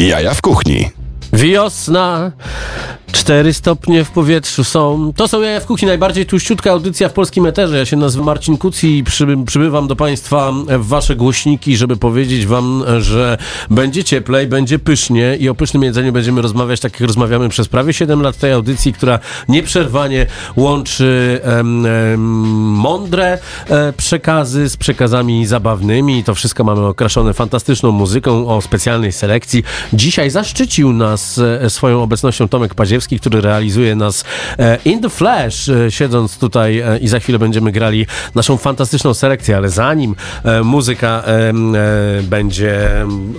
Jaja 0.00 0.34
w 0.34 0.40
kuchni. 0.40 0.90
Wiosna, 1.32 2.32
4 3.12 3.52
stopnie 3.52 4.04
w 4.04 4.10
powietrzu 4.10 4.64
są. 4.64 5.12
To 5.16 5.28
są 5.28 5.40
jaja 5.40 5.60
w 5.60 5.66
kuchni, 5.66 5.88
najbardziej 5.88 6.26
tuściutka 6.26 6.70
audycja 6.70 7.08
w 7.08 7.12
polskim 7.12 7.46
eterze. 7.46 7.78
Ja 7.78 7.86
się 7.86 7.96
nazywam 7.96 8.26
Marcin 8.26 8.56
Kuci 8.56 8.98
i 8.98 9.04
przyby, 9.04 9.44
przybywam 9.44 9.86
do 9.88 9.96
Państwa 9.96 10.52
w 10.78 10.86
Wasze 10.86 11.16
głośniki, 11.16 11.76
żeby 11.76 11.96
powiedzieć 11.96 12.46
Wam, 12.46 12.84
że 12.98 13.38
będzie 13.70 14.04
cieplej, 14.04 14.46
będzie 14.46 14.78
pysznie 14.78 15.36
i 15.40 15.48
o 15.48 15.54
pysznym 15.54 15.82
jedzeniu 15.82 16.12
będziemy 16.12 16.42
rozmawiać, 16.42 16.80
tak 16.80 17.00
jak 17.00 17.08
rozmawiamy 17.08 17.48
przez 17.48 17.68
prawie 17.68 17.92
7 17.92 18.22
lat 18.22 18.36
tej 18.38 18.52
audycji, 18.52 18.92
która 18.92 19.18
nieprzerwanie 19.48 20.26
łączy 20.56 21.40
em, 21.42 21.86
em, 21.86 22.20
mądre 22.70 23.38
e, 23.68 23.92
przekazy 23.92 24.68
z 24.68 24.76
przekazami 24.76 25.46
zabawnymi. 25.46 26.24
To 26.24 26.34
wszystko 26.34 26.64
mamy 26.64 26.86
okraszone 26.86 27.34
fantastyczną 27.34 27.92
muzyką 27.92 28.48
o 28.48 28.60
specjalnej 28.60 29.12
selekcji. 29.12 29.62
Dzisiaj 29.92 30.30
zaszczycił 30.30 30.92
nas 30.92 31.38
e, 31.38 31.70
swoją 31.70 32.02
obecnością 32.02 32.48
Tomek 32.48 32.74
Paziewski, 32.96 33.20
który 33.20 33.40
realizuje 33.40 33.94
nas 33.94 34.24
e, 34.58 34.78
in 34.84 35.00
the 35.00 35.10
flash, 35.10 35.68
e, 35.68 35.90
siedząc 35.90 36.38
tutaj 36.38 36.78
e, 36.78 36.98
i 36.98 37.08
za 37.08 37.20
chwilę 37.20 37.38
będziemy 37.38 37.72
grali 37.72 38.06
naszą 38.34 38.56
fantastyczną 38.56 39.14
selekcję, 39.14 39.56
ale 39.56 39.68
zanim 39.68 40.14
muzyka 40.64 41.22
będzie 42.22 42.88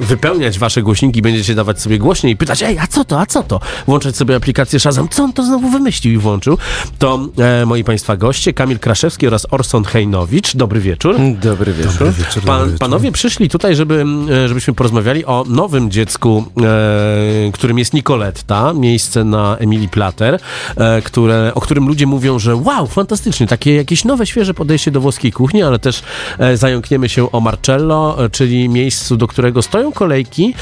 wypełniać 0.02 0.60
wasze 0.60 0.82
głośniki, 0.82 1.22
będziecie 1.22 1.56
dawać 1.56 1.82
sobie 1.82 2.00
głośniej 2.00 2.34
i 2.34 2.38
pytać, 2.38 2.64
ej, 2.64 2.80
a 2.80 2.88
co 2.88 3.06
to, 3.06 3.20
a 3.20 3.26
co 3.26 3.44
to? 3.44 3.60
Włączać 3.88 4.16
sobie 4.16 4.36
aplikację 4.36 4.80
Shazam, 4.80 5.10
co 5.10 5.24
on 5.24 5.34
to 5.34 5.44
znowu 5.44 5.70
wymyślił 5.70 6.14
i 6.14 6.18
włączył, 6.18 6.58
to 7.00 7.28
moi 7.66 7.84
państwa 7.84 8.18
goście, 8.18 8.54
Kamil 8.54 8.80
Kraszewski 8.80 9.28
oraz 9.28 9.48
Orson 9.52 9.84
Hejnowicz. 9.84 10.56
Dobry 10.56 10.80
wieczór. 10.80 11.16
Dobry 11.42 11.74
wieczór. 11.74 11.94
Dobry 11.94 12.12
wieczór, 12.12 12.44
Pan, 12.44 12.58
dobry 12.58 12.72
wieczór. 12.72 12.80
panowie 12.80 13.12
przyszli 13.12 13.50
tutaj, 13.50 13.76
żeby, 13.76 14.06
żebyśmy 14.48 14.74
porozmawiali 14.74 15.26
o 15.26 15.46
nowym 15.48 15.92
dziecku, 15.92 16.46
e, 16.62 17.52
którym 17.52 17.80
jest 17.80 17.94
Nicoletta, 17.94 18.74
miejsce 18.74 19.24
na 19.24 19.47
Emilii 19.60 19.90
Plater, 19.90 20.40
e, 20.78 21.02
które, 21.02 21.52
o 21.56 21.62
którym 21.62 21.88
ludzie 21.88 22.08
mówią, 22.08 22.40
że 22.40 22.56
wow, 22.56 22.88
fantastycznie, 22.88 23.48
takie 23.48 23.76
jakieś 23.76 24.06
nowe, 24.06 24.26
świeże 24.26 24.54
podejście 24.54 24.92
do 24.92 25.02
włoskiej 25.02 25.32
kuchni, 25.32 25.64
ale 25.64 25.80
też 25.80 26.04
e, 26.40 26.58
zająkniemy 26.58 27.10
się 27.10 27.32
o 27.32 27.40
Marcello, 27.40 28.26
e, 28.26 28.30
czyli 28.30 28.70
miejscu, 28.70 29.18
do 29.18 29.28
którego 29.28 29.62
stoją 29.62 29.92
kolejki. 29.92 30.54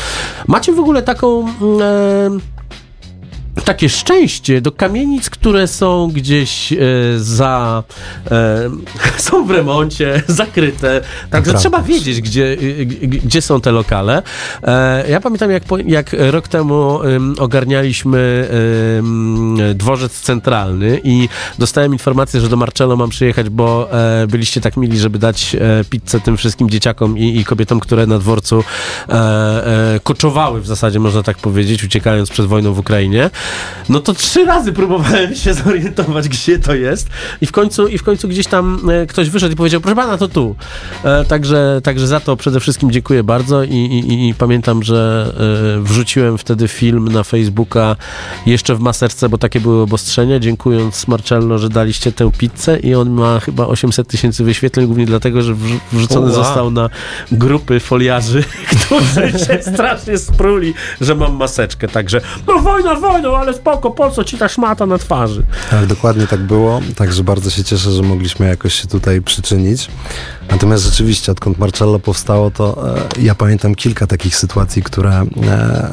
Macie 0.47 0.73
w 0.73 0.79
ogóle 0.79 1.01
taką... 1.01 1.47
mm, 1.61 2.41
takie 3.65 3.89
szczęście 3.89 4.61
do 4.61 4.71
kamienic, 4.71 5.29
które 5.29 5.67
są 5.67 6.11
gdzieś 6.13 6.73
e, 6.73 6.77
za. 7.17 7.83
E, 8.31 8.69
są 9.17 9.45
w 9.45 9.51
remoncie, 9.51 10.23
zakryte. 10.27 11.01
Także 11.29 11.51
Prawda. 11.51 11.59
trzeba 11.59 11.81
wiedzieć, 11.81 12.21
gdzie, 12.21 12.51
e, 12.51 12.85
gdzie 13.05 13.41
są 13.41 13.61
te 13.61 13.71
lokale. 13.71 14.23
E, 14.63 15.09
ja 15.09 15.21
pamiętam, 15.21 15.51
jak, 15.51 15.63
jak 15.85 16.15
rok 16.19 16.47
temu 16.47 17.03
em, 17.03 17.35
ogarnialiśmy 17.39 18.15
dworzec 19.75 20.21
centralny 20.21 21.01
i 21.03 21.29
dostałem 21.59 21.93
informację, 21.93 22.41
że 22.41 22.49
do 22.49 22.57
Marcello 22.57 22.95
mam 22.95 23.09
przyjechać, 23.09 23.49
bo 23.49 23.87
e, 23.91 24.27
byliście 24.27 24.61
tak 24.61 24.77
mili, 24.77 24.99
żeby 24.99 25.19
dać 25.19 25.55
e, 25.55 25.83
pizzę 25.89 26.19
tym 26.19 26.37
wszystkim 26.37 26.69
dzieciakom 26.69 27.17
i, 27.17 27.37
i 27.39 27.45
kobietom, 27.45 27.79
które 27.79 28.07
na 28.07 28.19
dworcu 28.19 28.63
koczowały 30.03 30.61
w 30.61 30.67
zasadzie, 30.67 30.99
można 30.99 31.23
tak 31.23 31.37
powiedzieć, 31.37 31.83
uciekając 31.83 32.29
przed 32.29 32.45
wojną 32.45 32.73
w 32.73 32.79
Ukrainie. 32.79 33.29
No 33.89 33.99
to 33.99 34.13
trzy 34.13 34.45
razy 34.45 34.73
próbowałem 34.73 35.35
się 35.35 35.53
zorientować, 35.53 36.29
gdzie 36.29 36.59
to 36.59 36.75
jest. 36.75 37.09
I 37.41 37.45
w 37.45 37.51
końcu, 37.51 37.87
i 37.87 37.97
w 37.97 38.03
końcu 38.03 38.27
gdzieś 38.27 38.47
tam 38.47 38.89
e, 38.89 39.05
ktoś 39.05 39.29
wyszedł 39.29 39.53
i 39.53 39.55
powiedział, 39.55 39.81
proszę 39.81 39.95
pana, 39.95 40.17
to 40.17 40.27
tu. 40.27 40.55
E, 41.03 41.25
także, 41.25 41.81
także 41.83 42.07
za 42.07 42.19
to 42.19 42.35
przede 42.37 42.59
wszystkim 42.59 42.91
dziękuję 42.91 43.23
bardzo 43.23 43.63
i, 43.63 43.69
i, 43.75 44.29
i- 44.29 44.33
pamiętam, 44.33 44.83
że 44.83 45.31
e, 45.77 45.81
wrzuciłem 45.83 46.37
wtedy 46.37 46.67
film 46.67 47.07
na 47.07 47.23
Facebooka 47.23 47.95
jeszcze 48.45 48.75
w 48.75 48.79
maserce, 48.79 49.29
bo 49.29 49.37
takie 49.37 49.59
były 49.61 49.81
obostrzenia, 49.81 50.39
dziękując 50.39 51.07
Marcello, 51.07 51.57
że 51.57 51.69
daliście 51.69 52.11
tę 52.11 52.31
pizzę 52.37 52.79
i 52.79 52.95
on 52.95 53.09
ma 53.09 53.39
chyba 53.39 53.67
800 53.67 54.07
tysięcy 54.07 54.43
wyświetleń, 54.43 54.85
głównie 54.85 55.05
dlatego, 55.05 55.41
że 55.41 55.53
wrzu- 55.53 55.79
wrzucony 55.91 56.31
został 56.33 56.71
na 56.71 56.89
grupy 57.31 57.79
foliarzy, 57.79 58.43
którzy 58.85 59.45
się 59.45 59.59
strasznie 59.73 60.17
spruli, 60.17 60.73
że 61.01 61.15
mam 61.15 61.35
maseczkę, 61.35 61.87
także 61.87 62.21
no 62.47 62.59
wojna, 62.59 62.95
wojną, 62.95 63.35
ale 63.45 63.53
spoko, 63.53 63.91
po 63.91 64.11
co 64.11 64.23
ci 64.23 64.37
ta 64.37 64.49
szmata 64.49 64.85
na 64.85 64.97
twarzy? 64.97 65.43
Tak, 65.69 65.85
dokładnie 65.85 66.27
tak 66.27 66.39
było. 66.39 66.81
Także 66.95 67.23
bardzo 67.23 67.49
się 67.49 67.63
cieszę, 67.63 67.91
że 67.91 68.01
mogliśmy 68.01 68.47
jakoś 68.47 68.73
się 68.73 68.87
tutaj 68.87 69.21
przyczynić. 69.21 69.87
Natomiast 70.51 70.83
rzeczywiście, 70.83 71.31
odkąd 71.31 71.57
Marcello 71.57 71.99
powstało, 71.99 72.51
to 72.51 72.95
e, 72.97 73.21
ja 73.21 73.35
pamiętam 73.35 73.75
kilka 73.75 74.07
takich 74.07 74.35
sytuacji, 74.35 74.83
które 74.83 75.11
e, 75.11 75.25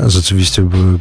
rzeczywiście 0.06 0.62
były 0.62 0.98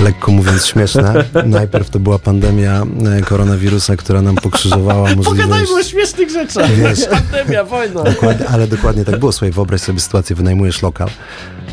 lekko 0.00 0.32
mówiąc 0.32 0.66
śmieszne. 0.66 1.24
Najpierw 1.46 1.90
to 1.90 2.00
była 2.00 2.18
pandemia 2.18 2.82
e, 3.18 3.22
koronawirusa, 3.22 3.96
która 3.96 4.22
nam 4.22 4.34
pokrzyżowała 4.36 5.02
możliwość... 5.16 5.42
Pogadajmy 5.42 5.80
o 5.80 5.82
śmiesznych 5.82 6.30
rzeczach. 6.30 6.70
Wiesz. 6.70 7.00
Pandemia, 7.32 7.64
wojna. 7.64 8.02
Dokładnie, 8.02 8.48
ale 8.48 8.66
dokładnie 8.66 9.04
tak 9.04 9.18
było. 9.18 9.32
Słuchaj, 9.32 9.50
wyobraź 9.50 9.80
sobie 9.80 10.00
sytuację, 10.00 10.36
wynajmujesz 10.36 10.82
lokal, 10.82 11.08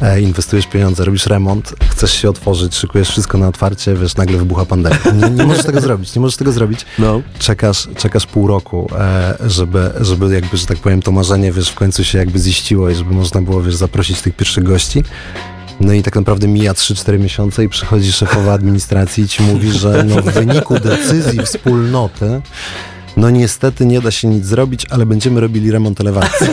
e, 0.01 0.21
inwestujesz 0.21 0.67
pieniądze, 0.67 1.05
robisz 1.05 1.25
remont, 1.25 1.73
chcesz 1.89 2.13
się 2.13 2.29
otworzyć, 2.29 2.75
szykujesz 2.75 3.09
wszystko 3.09 3.37
na 3.37 3.47
otwarcie, 3.47 3.95
wiesz, 3.95 4.15
nagle 4.15 4.37
wybucha 4.37 4.65
pandemia. 4.65 4.97
Nie, 5.13 5.29
nie 5.29 5.45
możesz 5.45 5.65
tego 5.65 5.81
zrobić, 5.81 6.15
nie 6.15 6.21
możesz 6.21 6.37
tego 6.37 6.51
zrobić. 6.51 6.85
No. 6.99 7.21
Czekasz, 7.39 7.87
czekasz 7.97 8.25
pół 8.25 8.47
roku, 8.47 8.89
e, 8.99 9.37
żeby, 9.45 9.91
żeby 10.01 10.35
jakby, 10.35 10.57
że 10.57 10.65
tak 10.65 10.77
powiem, 10.77 11.01
to 11.01 11.11
marzenie, 11.11 11.51
wiesz, 11.51 11.69
w 11.69 11.75
końcu 11.75 12.03
się 12.03 12.17
jakby 12.17 12.39
ziściło 12.39 12.89
i 12.89 12.95
żeby 12.95 13.13
można 13.13 13.41
było, 13.41 13.61
wiesz, 13.61 13.75
zaprosić 13.75 14.21
tych 14.21 14.35
pierwszych 14.35 14.63
gości. 14.63 15.03
No 15.79 15.93
i 15.93 16.03
tak 16.03 16.15
naprawdę 16.15 16.47
mija 16.47 16.73
3-4 16.73 17.19
miesiące 17.19 17.63
i 17.63 17.69
przychodzi 17.69 18.11
szefowa 18.11 18.53
administracji 18.53 19.23
i 19.23 19.27
ci 19.27 19.43
mówi, 19.43 19.71
że 19.71 20.03
no 20.07 20.21
w 20.21 20.25
wyniku 20.33 20.79
decyzji 20.79 21.39
wspólnoty 21.45 22.41
no 23.17 23.29
niestety 23.29 23.85
nie 23.85 24.01
da 24.01 24.11
się 24.11 24.27
nic 24.27 24.45
zrobić, 24.45 24.85
ale 24.89 25.05
będziemy 25.05 25.39
robili 25.39 25.71
remont 25.71 26.01
elewacji. 26.01 26.47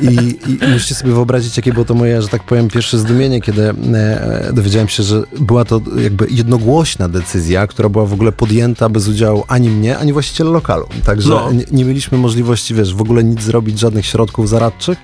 I, 0.00 0.38
I 0.64 0.68
musicie 0.72 0.94
sobie 0.94 1.12
wyobrazić, 1.12 1.56
jakie 1.56 1.72
było 1.72 1.84
to 1.84 1.94
moje, 1.94 2.22
że 2.22 2.28
tak 2.28 2.42
powiem, 2.44 2.68
pierwsze 2.68 2.98
zdumienie, 2.98 3.40
kiedy 3.40 3.68
e, 3.94 4.50
dowiedziałem 4.52 4.88
się, 4.88 5.02
że 5.02 5.22
była 5.40 5.64
to 5.64 5.80
jakby 6.02 6.26
jednogłośna 6.30 7.08
decyzja, 7.08 7.66
która 7.66 7.88
była 7.88 8.06
w 8.06 8.12
ogóle 8.12 8.32
podjęta 8.32 8.88
bez 8.88 9.08
udziału 9.08 9.44
ani 9.48 9.68
mnie, 9.68 9.98
ani 9.98 10.12
właściciela 10.12 10.50
lokalu. 10.50 10.86
Także 11.04 11.28
No. 11.28 11.52
nie, 11.52 11.64
nie 11.72 11.84
mieliśmy 11.84 12.18
możliwości, 12.18 12.74
wiesz, 12.74 12.94
w 12.94 13.00
ogóle 13.00 13.24
nic 13.24 13.42
zrobić, 13.42 13.78
żadnych 13.78 14.06
środków 14.06 14.48
zaradczych. 14.48 14.98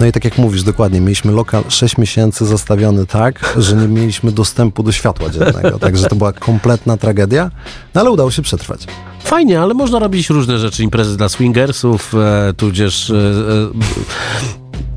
No 0.00 0.06
i 0.06 0.12
tak 0.12 0.24
jak 0.24 0.38
mówisz, 0.38 0.62
dokładnie, 0.62 1.00
mieliśmy 1.00 1.32
lokal 1.32 1.64
6 1.68 1.98
miesięcy 1.98 2.46
zastawiony 2.46 3.06
tak, 3.06 3.54
że 3.58 3.76
nie 3.76 3.88
mieliśmy 3.88 4.32
dostępu 4.32 4.82
do 4.82 4.92
światła 4.92 5.30
dziennego. 5.30 5.78
Także 5.88 6.06
to 6.06 6.16
była 6.16 6.32
kompletna 6.32 6.96
tragedia, 6.96 7.50
no 7.94 8.00
ale 8.00 8.10
udało 8.10 8.30
się 8.30 8.42
przetrwać. 8.42 8.84
Fajnie, 9.24 9.60
ale 9.60 9.74
można 9.74 9.98
robić 9.98 10.30
różne 10.30 10.58
rzeczy, 10.58 10.82
imprezy 10.82 11.16
dla 11.16 11.28
swingersów, 11.28 12.14
e, 12.14 12.54
tudzież... 12.56 13.10
E, 13.10 13.14
e, 13.14 13.18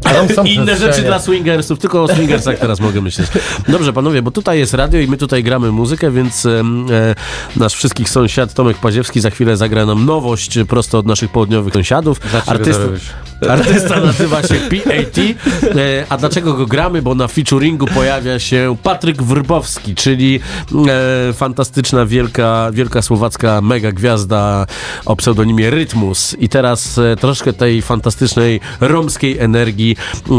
Inne 0.55 0.77
rzeczy 0.77 1.01
dla 1.01 1.19
swingersów, 1.19 1.79
tylko 1.79 2.03
o 2.03 2.07
swingersach 2.07 2.59
teraz 2.59 2.79
mogę 2.79 3.01
myśleć. 3.01 3.27
Dobrze, 3.67 3.93
panowie, 3.93 4.21
bo 4.21 4.31
tutaj 4.31 4.59
jest 4.59 4.73
radio 4.73 4.99
i 4.99 5.07
my 5.07 5.17
tutaj 5.17 5.43
gramy 5.43 5.71
muzykę, 5.71 6.11
więc 6.11 6.45
e, 6.45 6.63
nasz 7.55 7.73
wszystkich 7.73 8.09
sąsiad 8.09 8.53
Tomek 8.53 8.77
Paziewski 8.77 9.19
za 9.19 9.29
chwilę 9.29 9.57
zagra 9.57 9.85
nam 9.85 10.05
nowość 10.05 10.59
prosto 10.67 10.97
od 10.97 11.05
naszych 11.05 11.31
południowych 11.31 11.73
sąsiadów. 11.73 12.19
Artysta, 12.47 12.83
artysta 13.49 13.99
nazywa 14.05 14.41
się 14.41 14.55
PAT. 14.55 15.17
E, 15.75 16.05
a 16.09 16.17
dlaczego 16.17 16.53
go 16.53 16.65
gramy? 16.65 17.01
Bo 17.01 17.15
na 17.15 17.27
featuringu 17.27 17.85
pojawia 17.85 18.39
się 18.39 18.75
Patryk 18.83 19.23
Wrbowski, 19.23 19.95
czyli 19.95 20.39
e, 21.29 21.33
fantastyczna, 21.33 22.05
wielka, 22.05 22.69
wielka 22.73 23.01
słowacka 23.01 23.61
mega 23.61 23.91
gwiazda 23.91 24.65
o 25.05 25.15
pseudonimie 25.15 25.69
Rytmus. 25.69 26.35
I 26.39 26.49
teraz 26.49 26.97
e, 26.97 27.15
troszkę 27.15 27.53
tej 27.53 27.81
fantastycznej 27.81 28.59
romskiej 28.81 29.39
energii 29.39 29.92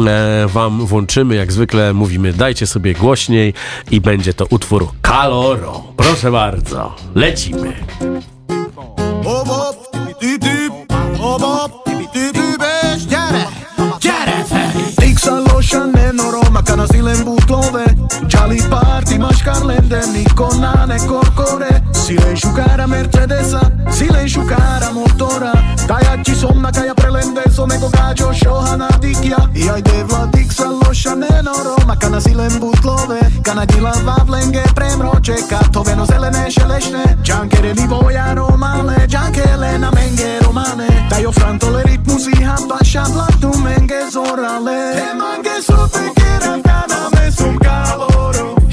e, 0.06 0.47
wam 0.48 0.87
włączymy. 0.87 1.34
Jak 1.34 1.53
zwykle 1.53 1.94
mówimy, 1.94 2.32
dajcie 2.32 2.66
sobie 2.66 2.94
głośniej 2.94 3.54
i 3.91 4.01
będzie 4.01 4.34
to 4.34 4.47
utwór 4.51 4.89
Caloro. 5.03 5.83
Proszę 5.97 6.30
bardzo, 6.30 6.95
lecimy. 7.15 7.72
Kana 16.65 16.86
silen 16.86 17.24
butlove 17.24 17.84
ne 20.86 20.98
korkore 20.98 21.84
Silenzio 22.04 22.53
cara 22.53 22.86
Mercedesa, 22.86 23.60
silenzio 23.91 24.45
cara 24.45 24.91
motora. 24.92 25.53
Tajacci 25.86 26.34
sonna 26.34 26.71
kaja 26.72 26.95
prelendeso 26.95 27.66
neko 27.66 27.89
gađo 27.89 28.33
šohana 28.33 28.89
dikja 29.01 29.36
I 29.54 29.71
ajde 29.71 30.04
vladik 30.09 30.53
sa 30.53 30.65
loša 30.65 31.15
nenoroma 31.15 31.97
Kana 32.01 32.21
silen 32.21 32.60
butlove, 32.60 33.21
kana 33.42 33.65
djela 33.65 33.92
vavlenge 34.04 34.62
premroče 34.74 35.34
Katoveno 35.48 36.06
zelene 36.06 36.51
šelešne, 36.51 37.04
ni 37.62 37.83
nivoja 37.83 38.34
romale 38.34 38.97
Džankele 39.06 39.78
na 39.78 39.91
menge 39.91 40.39
romane. 40.47 40.89
Tajo 41.10 41.33
frantole 41.33 41.83
ritmu 41.83 42.15
hamba 42.47 42.77
baša 42.78 43.04
tu 43.41 43.53
menge 43.59 44.01
zorale. 44.12 44.80
E 44.97 45.15
mange 45.15 45.62
su 45.62 45.77
tekira 45.92 46.62
kana 46.65 47.09
mesum 47.16 47.59
kaloro. 47.59 48.64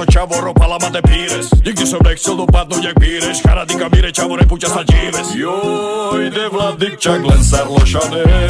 to 0.00 0.12
čavo, 0.12 0.40
ropa 0.40 0.66
lama 0.66 0.88
de 0.90 1.02
pires 1.02 1.52
Nikdy 1.64 1.84
som 1.84 2.00
nechcel 2.00 2.32
dopadnúť 2.40 2.82
jak 2.88 2.96
píreš 2.96 3.44
Charadika 3.44 3.92
mire, 3.92 4.08
čavo, 4.08 4.32
repuťa 4.40 4.68
sa 4.72 4.80
díves 4.80 5.36
Joj, 5.36 6.32
de 6.32 6.46
vladik, 6.48 6.96
čak 6.96 7.20
len 7.20 7.42
sarlošanem 7.44 8.48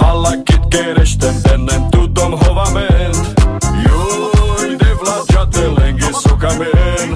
Hala 0.00 0.40
kit 0.40 0.64
kereš 0.72 1.20
ten 1.20 1.36
denem, 1.44 1.84
tu 1.92 2.08
dom 2.08 2.32
hovamen 2.32 3.12
Joj, 3.84 4.80
de 4.80 4.90
vlad, 4.96 5.24
žate 5.28 5.68
lengi 5.68 6.08
sokamen 6.16 7.08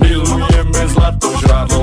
Milujeme 0.00 0.82
zlato 0.88 1.36
žrádlo 1.44 1.81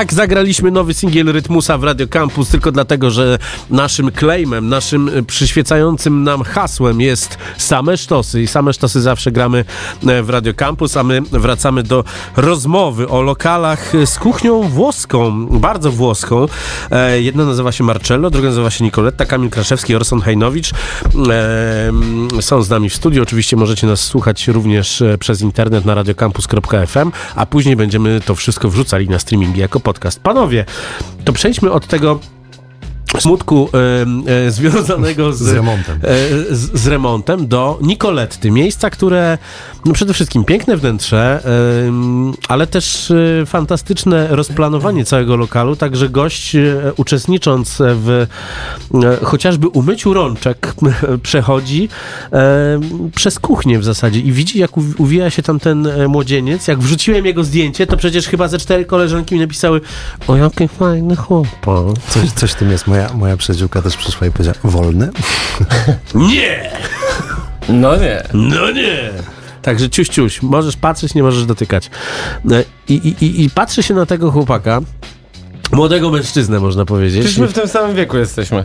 Tak, 0.00 0.12
zagraliśmy 0.12 0.70
nowy 0.70 0.94
singiel 0.94 1.32
Rytmusa 1.32 1.78
w 1.78 1.84
Radio 1.84 2.08
Campus 2.08 2.48
tylko 2.48 2.72
dlatego, 2.72 3.10
że 3.10 3.38
naszym 3.70 4.10
claimem, 4.12 4.68
naszym 4.68 5.08
y, 5.08 5.22
przyświecającym 5.22 6.24
nam 6.24 6.42
hasłem 6.42 7.00
jest 7.00 7.38
same 7.56 7.96
sztosy 7.96 8.42
i 8.42 8.46
same 8.46 8.72
sztosy 8.72 9.00
zawsze 9.00 9.32
gramy 9.32 9.64
e, 10.06 10.22
w 10.22 10.30
Radio 10.30 10.54
Campus, 10.54 10.96
a 10.96 11.02
my 11.02 11.20
wracamy 11.22 11.82
do 11.82 12.04
rozmowy 12.36 13.08
o 13.08 13.22
lokalach 13.22 13.92
z 14.04 14.18
kuchnią 14.18 14.62
włoską, 14.62 15.46
bardzo 15.46 15.92
włoską. 15.92 16.46
E, 16.90 17.22
Jedna 17.22 17.44
nazywa 17.44 17.72
się 17.72 17.84
Marcello, 17.84 18.30
druga 18.30 18.48
nazywa 18.48 18.70
się 18.70 18.84
Nicoletta, 18.84 19.26
Kamil 19.26 19.50
Kraszewski, 19.50 19.96
Orson 19.96 20.20
Hajnowicz. 20.20 20.70
E, 20.72 21.88
mm, 21.88 22.42
Są 22.42 22.62
z 22.62 22.70
nami 22.70 22.90
w 22.90 22.94
studiu, 22.94 23.22
oczywiście 23.22 23.56
możecie 23.56 23.86
nas 23.86 24.00
słuchać 24.00 24.48
również 24.48 25.02
e, 25.02 25.18
przez 25.18 25.40
internet 25.40 25.84
na 25.84 25.94
radiocampus.fm, 25.94 27.12
a 27.34 27.46
później 27.46 27.76
będziemy 27.76 28.20
to 28.20 28.34
wszystko 28.34 28.70
wrzucali 28.70 29.08
na 29.08 29.18
streamingi 29.18 29.60
jako 29.60 29.80
podcast. 29.90 30.20
Panowie, 30.20 30.64
to 31.24 31.32
przejdźmy 31.32 31.72
od 31.72 31.86
tego 31.86 32.20
smutku 33.18 33.68
e, 34.46 34.50
związanego 34.50 35.32
z, 35.32 35.38
Z 35.38 35.52
remontem. 35.52 36.00
e, 36.02 36.54
z, 36.54 36.80
z 36.80 36.86
remontem 36.86 37.48
do 37.48 37.78
Nicoletty. 37.82 38.50
Miejsca, 38.50 38.90
które 38.90 39.38
no 39.84 39.92
przede 39.92 40.14
wszystkim 40.14 40.44
piękne 40.44 40.76
wnętrze, 40.76 41.42
ale 42.48 42.66
też 42.66 43.10
e, 43.10 43.46
fantastyczne 43.46 44.28
rozplanowanie 44.30 45.04
całego 45.04 45.36
lokalu, 45.36 45.76
także 45.76 46.08
gość 46.08 46.56
uczestnicząc 46.96 47.78
w 47.80 48.26
chociażby 49.22 49.68
umyciu 49.68 50.14
rączek 50.14 50.74
przechodzi 51.22 51.88
przez 53.14 53.38
kuchnię 53.38 53.78
w 53.78 53.84
zasadzie 53.84 54.20
i 54.20 54.32
widzi 54.32 54.58
jak 54.58 54.70
uwija 54.98 55.30
się 55.30 55.42
tam 55.42 55.60
ten 55.60 55.88
młodzieniec. 56.08 56.68
Jak 56.68 56.78
wrzuciłem 56.78 57.26
jego 57.26 57.44
zdjęcie, 57.44 57.86
to 57.86 57.96
przecież 57.96 58.26
chyba 58.28 58.48
ze 58.48 58.58
cztery 58.58 58.84
koleżanki 58.84 59.34
mi 59.34 59.40
napisały 59.40 59.80
o 60.28 60.36
jaki 60.36 60.68
fajny 60.68 61.16
chłopak. 61.16 61.60
Coś, 62.08 62.30
coś 62.30 62.54
tym 62.54 62.70
jest. 62.70 62.86
Moja, 62.86 62.99
moja 63.14 63.36
przyjaciółka 63.36 63.82
też 63.82 63.96
przyszła 63.96 64.26
i 64.26 64.30
powiedziała, 64.30 64.56
wolny? 64.64 65.10
Nie! 66.14 66.70
No 67.68 67.96
nie. 67.96 68.22
No 68.32 68.70
nie! 68.70 69.10
Także 69.62 69.90
ciuś, 69.90 70.08
ciuś, 70.08 70.42
możesz 70.42 70.76
patrzeć, 70.76 71.14
nie 71.14 71.22
możesz 71.22 71.46
dotykać. 71.46 71.90
E, 72.50 72.64
I, 72.88 72.94
i, 72.94 73.24
i, 73.24 73.44
i 73.44 73.50
patrzy 73.50 73.82
się 73.82 73.94
na 73.94 74.06
tego 74.06 74.30
chłopaka, 74.30 74.80
młodego 75.72 76.10
mężczyznę 76.10 76.60
można 76.60 76.84
powiedzieć. 76.84 77.20
Przecież 77.20 77.38
my 77.38 77.48
w 77.48 77.52
tym 77.52 77.68
samym 77.68 77.96
wieku 77.96 78.16
jesteśmy. 78.18 78.64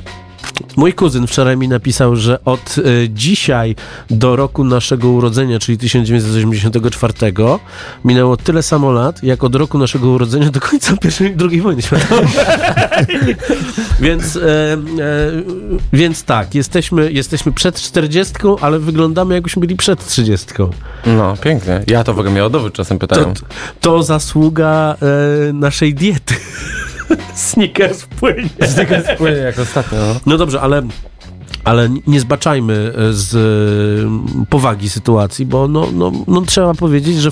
Mój 0.76 0.94
kuzyn 0.94 1.28
wczoraj 1.28 1.58
mi 1.58 1.68
napisał, 1.68 2.16
że 2.16 2.44
od 2.46 2.76
e, 2.78 2.82
dzisiaj 3.10 3.76
do 4.10 4.36
roku 4.36 4.64
naszego 4.64 5.10
urodzenia, 5.10 5.60
czyli 5.60 5.78
1984, 5.78 7.14
minęło 8.06 8.38
tyle 8.38 8.64
samo 8.64 8.92
lat, 8.92 9.24
jak 9.24 9.44
od 9.44 9.56
roku 9.56 9.78
naszego 9.78 10.10
urodzenia 10.10 10.52
do 10.52 10.60
końca 10.60 10.94
I 10.94 11.36
II 11.52 11.62
wojny 11.62 11.82
światowej. 11.82 12.28
więc, 14.06 14.36
e, 14.36 14.42
e, 14.42 14.78
więc 15.94 16.24
tak, 16.24 16.56
jesteśmy, 16.56 17.12
jesteśmy 17.12 17.52
przed 17.52 17.82
40, 17.82 18.34
ale 18.62 18.80
wyglądamy 18.80 19.34
jakbyśmy 19.34 19.60
byli 19.60 19.76
przed 19.76 20.08
30. 20.08 20.48
No, 21.06 21.38
pięknie. 21.38 21.84
Ja 21.88 22.04
to 22.04 22.14
w 22.14 22.20
ogóle 22.20 22.36
miał 22.36 22.50
dowód 22.50 22.74
czasem 22.74 23.00
To, 23.00 23.08
pytają. 23.08 23.34
to 23.82 24.04
zasługa 24.04 24.96
e, 25.50 25.54
naszej 25.54 25.94
diety. 25.94 26.36
Snickers 27.34 28.06
płynie. 28.06 28.50
Tylko 28.76 28.96
spłynie 29.16 29.38
jak 29.38 29.60
ostatnio. 29.60 29.98
No. 29.98 30.20
No 30.26 30.38
dobrze, 30.38 30.62
ale, 30.62 30.82
ale 31.66 31.90
nie 32.08 32.20
zbaczajmy 32.20 32.74
e, 32.74 33.14
z 33.14 33.36
e, 33.36 34.46
powagi 34.50 34.90
sytuacji, 34.90 35.46
bo 35.46 35.68
no, 35.68 35.88
no, 35.94 36.12
no 36.28 36.42
trzeba 36.42 36.74
powiedzieć, 36.74 37.18
że 37.18 37.30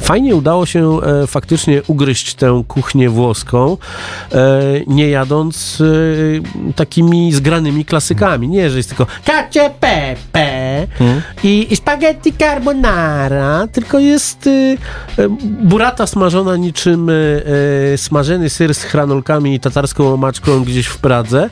fajnie 0.00 0.36
udało 0.36 0.66
się 0.66 1.02
e, 1.02 1.26
faktycznie 1.26 1.82
ugryźć 1.86 2.34
tę 2.34 2.62
kuchnię 2.68 3.10
włoską, 3.10 3.76
nie 4.86 5.08
jadąc 5.08 5.82
takimi 6.76 7.32
zgranymi 7.32 7.84
klasykami. 7.84 8.48
Nie, 8.48 8.70
że 8.70 8.76
jest 8.76 8.88
tylko 8.88 9.06
cacio 9.24 9.70
pepe 9.80 10.86
i, 11.42 11.66
i 11.70 11.76
spaghetti 11.76 12.32
carbonara, 12.32 13.68
tylko 13.72 13.98
jest 13.98 14.48
burata 15.40 16.06
smażona 16.06 16.56
niczym 16.56 17.10
smażony 17.96 18.50
ser 18.50 18.74
z 18.74 18.82
hranolkami 18.82 19.54
i 19.54 19.60
tatarską 19.60 20.14
omaczką 20.14 20.64
gdzieś 20.64 20.86
w 20.86 20.98
Pradze. 20.98 21.50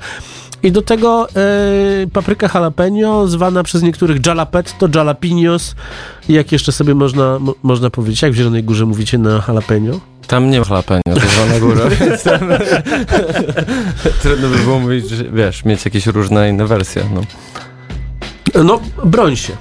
I 0.65 0.73
do 0.73 0.83
tego 0.83 1.29
e, 1.37 2.07
papryka 2.13 2.51
jalapeno, 2.55 3.29
zwana 3.29 3.63
przez 3.63 3.83
niektórych 3.83 4.27
jalapetto, 4.27 4.89
jalapenos. 4.95 5.75
I 6.29 6.33
jak 6.33 6.53
jeszcze 6.53 6.73
sobie 6.73 6.95
można, 6.95 7.39
mo, 7.39 7.55
można 7.63 7.91
powiedzieć, 7.91 8.23
jak 8.23 8.33
w 8.33 8.35
Zielonej 8.35 8.65
Górze 8.65 8.87
mówicie 8.87 9.19
na 9.19 9.43
jalapeno? 9.49 10.01
Tam 10.27 10.51
nie 10.51 10.61
ma 10.61 10.67
jalapeno, 10.69 11.03
to 11.05 11.13
jest 11.13 11.49
na 11.53 11.61
górę, 11.61 11.91
więc 12.01 12.23
tam 12.23 12.41
trudno 14.23 14.49
by 14.49 14.59
było 14.59 14.79
mówić, 14.81 15.09
że 15.09 15.25
wiesz, 15.25 15.65
mieć 15.65 15.85
jakieś 15.85 16.07
różne 16.07 16.51
inne 16.51 16.67
wersje. 16.67 17.05
No. 17.15 17.23
No, 18.65 18.81
broń 19.05 19.37
się. 19.37 19.53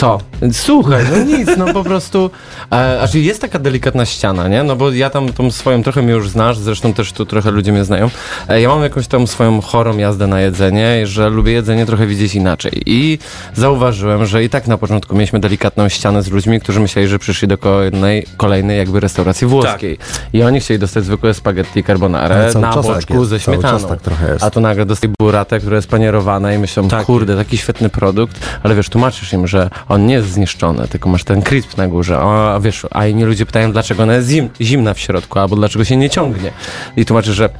Co? 0.00 0.18
Słuchaj, 0.52 1.04
no 1.12 1.18
nic, 1.36 1.48
no 1.58 1.72
po 1.74 1.84
prostu. 1.84 2.30
E, 2.70 2.98
znaczy 2.98 3.20
jest 3.20 3.40
taka 3.40 3.58
delikatna 3.58 4.06
ściana, 4.06 4.48
nie? 4.48 4.62
No 4.62 4.76
bo 4.76 4.90
ja 4.92 5.10
tam 5.10 5.32
tą 5.32 5.50
swoją, 5.50 5.82
trochę 5.82 6.02
mnie 6.02 6.12
już 6.12 6.28
znasz, 6.28 6.58
zresztą 6.58 6.92
też 6.92 7.12
tu 7.12 7.26
trochę 7.26 7.50
ludzie 7.50 7.72
mnie 7.72 7.84
znają. 7.84 8.10
E, 8.48 8.60
ja 8.60 8.68
mam 8.68 8.82
jakąś 8.82 9.06
tam 9.06 9.26
swoją 9.26 9.60
chorą 9.60 9.96
jazdę 9.98 10.26
na 10.26 10.40
jedzenie, 10.40 11.06
że 11.06 11.30
lubię 11.30 11.52
jedzenie 11.52 11.86
trochę 11.86 12.06
widzieć 12.06 12.34
inaczej. 12.34 12.82
I 12.86 13.18
zauważyłem, 13.54 14.26
że 14.26 14.44
i 14.44 14.48
tak 14.48 14.66
na 14.66 14.78
początku 14.78 15.14
mieliśmy 15.14 15.40
delikatną 15.40 15.88
ścianę 15.88 16.22
z 16.22 16.30
ludźmi, 16.30 16.60
którzy 16.60 16.80
myśleli, 16.80 17.08
że 17.08 17.18
przyszli 17.18 17.48
do 17.48 17.58
kolejnej, 17.58 18.26
kolejnej 18.36 18.78
jakby 18.78 19.00
restauracji 19.00 19.46
włoskiej. 19.46 19.98
I 20.32 20.42
oni 20.42 20.60
chcieli 20.60 20.80
dostać 20.80 21.04
zwykłe 21.04 21.34
spaghetti 21.34 21.84
carbonara 21.84 22.36
na 22.54 22.74
tak 22.74 22.82
boczku 22.82 23.14
jest, 23.14 23.30
ze 23.30 23.40
śmietaną. 23.40 23.88
tak 23.88 24.00
trochę 24.00 24.32
jest. 24.32 24.44
A 24.44 24.50
tu 24.50 24.60
nagle 24.60 24.86
dostaję 24.86 25.12
buratę, 25.20 25.60
która 25.60 25.76
jest 25.76 25.88
panierowana 25.88 26.54
i 26.54 26.58
myślą, 26.58 26.88
Tak. 26.88 27.06
kurde, 27.06 27.36
taki 27.36 27.58
świetny 27.58 27.88
produkt, 27.88 28.36
ale 28.62 28.74
wiesz, 28.74 28.88
tłumaczysz 28.88 29.32
im, 29.32 29.46
że 29.46 29.70
on 29.90 30.06
nie 30.06 30.14
jest 30.14 30.28
zniszczony, 30.28 30.88
tylko 30.88 31.08
masz 31.08 31.24
ten 31.24 31.42
crisp 31.42 31.76
na 31.76 31.88
górze, 31.88 32.18
a, 32.18 32.60
wiesz, 32.60 32.86
a 32.90 33.06
inni 33.06 33.24
ludzie 33.24 33.46
pytają, 33.46 33.72
dlaczego 33.72 34.02
ona 34.02 34.14
jest 34.14 34.28
zim, 34.28 34.48
zimna 34.60 34.94
w 34.94 34.98
środku, 35.00 35.38
albo 35.38 35.56
dlaczego 35.56 35.84
się 35.84 35.96
nie 35.96 36.10
ciągnie. 36.10 36.50
I 36.96 37.04
tłumaczysz, 37.04 37.36
że 37.36 37.50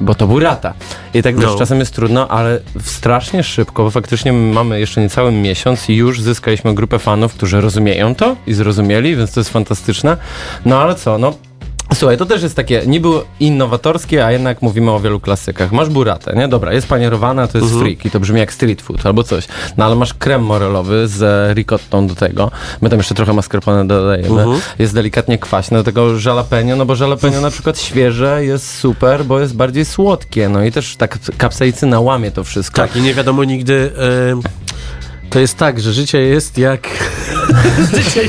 bo 0.00 0.14
to 0.14 0.26
burata. 0.26 0.74
I 1.14 1.22
tak 1.22 1.36
No. 1.36 1.58
czasem 1.58 1.78
jest 1.78 1.94
trudno, 1.94 2.28
ale 2.28 2.60
strasznie 2.80 3.42
szybko, 3.42 3.82
bo 3.82 3.90
faktycznie 3.90 4.32
mamy 4.32 4.80
jeszcze 4.80 5.00
niecały 5.00 5.32
miesiąc 5.32 5.88
i 5.88 5.94
już 5.94 6.20
zyskaliśmy 6.20 6.74
grupę 6.74 6.98
fanów, 6.98 7.34
którzy 7.34 7.60
rozumieją 7.60 8.14
to 8.14 8.36
i 8.46 8.54
zrozumieli, 8.54 9.16
więc 9.16 9.32
to 9.32 9.40
jest 9.40 9.50
fantastyczne. 9.50 10.16
No 10.64 10.80
ale 10.80 10.94
co, 10.94 11.18
no 11.18 11.34
Słuchaj, 11.94 12.16
to 12.18 12.26
też 12.26 12.42
jest 12.42 12.56
takie 12.56 12.82
niby 12.86 13.08
innowatorskie, 13.40 14.26
a 14.26 14.32
jednak 14.32 14.62
mówimy 14.62 14.90
o 14.90 15.00
wielu 15.00 15.20
klasykach. 15.20 15.72
Masz 15.72 15.88
buratę, 15.88 16.32
nie? 16.36 16.48
Dobra, 16.48 16.72
jest 16.72 16.86
panierowana, 16.88 17.48
to 17.48 17.58
jest 17.58 17.72
Mhm. 17.72 17.84
freak 17.84 18.06
i 18.06 18.10
to 18.10 18.20
brzmi 18.20 18.38
jak 18.40 18.52
street 18.52 18.82
food 18.82 19.06
albo 19.06 19.22
coś. 19.24 19.48
No 19.76 19.84
ale 19.84 19.96
masz 19.96 20.14
krem 20.14 20.42
morelowy 20.44 21.08
z 21.08 21.52
ricottą 21.56 22.06
do 22.06 22.14
tego. 22.14 22.50
My 22.80 22.90
tam 22.90 22.98
jeszcze 22.98 23.14
trochę 23.14 23.32
mascarpone 23.32 23.86
dodajemy. 23.86 24.42
Mhm. 24.42 24.60
Jest 24.78 24.94
delikatnie 24.94 25.38
kwaśne, 25.38 25.78
do 25.78 25.84
tego 25.84 26.06
jalapeno, 26.26 26.76
no 26.76 26.86
bo 26.86 26.94
jalapeno 27.00 27.40
na 27.40 27.50
przykład 27.50 27.78
świeże 27.78 28.44
jest 28.44 28.74
super, 28.78 29.24
bo 29.24 29.40
jest 29.40 29.56
bardziej 29.56 29.84
słodkie. 29.84 30.48
No 30.48 30.64
i 30.64 30.72
też 30.72 30.96
tak 30.96 31.18
kapsaicyna 31.38 32.00
łamie 32.00 32.30
to 32.30 32.44
wszystko. 32.44 32.76
Tak, 32.76 32.96
i 32.96 33.00
nie 33.00 33.14
wiadomo 33.14 33.44
nigdy. 33.44 33.92
E, 33.98 34.65
to 35.36 35.40
jest 35.40 35.56
tak, 35.56 35.80
że 35.80 35.92
życie 35.92 36.20
jest 36.20 36.58
jak. 36.58 36.88
życie, 37.94 38.28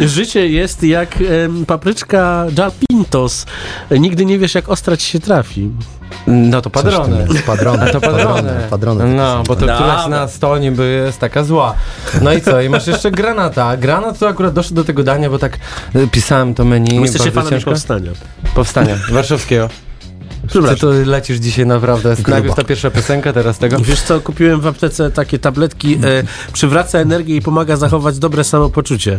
życie 0.00 0.48
jest 0.48 0.82
jak 0.82 1.18
em, 1.20 1.66
papryczka 1.66 2.46
jalapintos. 2.58 3.46
Nigdy 3.90 4.24
nie 4.24 4.38
wiesz, 4.38 4.54
jak 4.54 4.68
ostra 4.68 4.96
ci 4.96 5.06
się 5.06 5.20
trafi. 5.20 5.70
No 6.26 6.62
to. 6.62 6.70
Padrony, 6.70 7.26
A 7.30 7.34
to 7.34 7.42
padrony. 7.46 7.90
padrony, 8.00 8.52
padrony. 8.70 9.14
No, 9.14 9.42
bo 9.46 9.56
to 9.56 9.60
któraś 9.60 10.06
na 10.08 10.28
sto 10.28 10.58
niby 10.58 11.02
jest 11.06 11.18
taka 11.18 11.44
zła. 11.44 11.74
No 12.22 12.32
i 12.32 12.40
co? 12.40 12.60
I 12.60 12.68
masz 12.68 12.86
jeszcze 12.86 13.10
granata. 13.10 13.76
Granat 13.76 14.18
to 14.18 14.28
akurat 14.28 14.54
doszedł 14.54 14.74
do 14.74 14.84
tego 14.84 15.02
dania, 15.02 15.30
bo 15.30 15.38
tak 15.38 15.58
y, 15.96 16.08
pisałem 16.08 16.54
to 16.54 16.64
menu. 16.64 17.00
Jesteście 17.00 17.32
ciężko. 17.50 17.70
powstania. 17.70 18.10
Powstania 18.54 18.96
warszawskiego. 19.10 19.68
Ty 20.52 20.76
to 20.80 20.90
lecisz 21.06 21.38
dzisiaj 21.38 21.66
naprawdę. 21.66 22.16
Najpierw 22.28 22.54
ta 22.54 22.64
pierwsza 22.64 22.90
piosenka, 22.90 23.32
teraz 23.32 23.58
tego. 23.58 23.78
Wiesz 23.78 24.00
co, 24.00 24.20
kupiłem 24.20 24.60
w 24.60 24.66
aptece 24.66 25.10
takie 25.10 25.38
tabletki, 25.38 25.94
e, 25.94 25.98
przywraca 26.52 26.98
energię 26.98 27.36
i 27.36 27.42
pomaga 27.42 27.76
zachować 27.76 28.18
dobre 28.18 28.44
samopoczucie. 28.44 29.18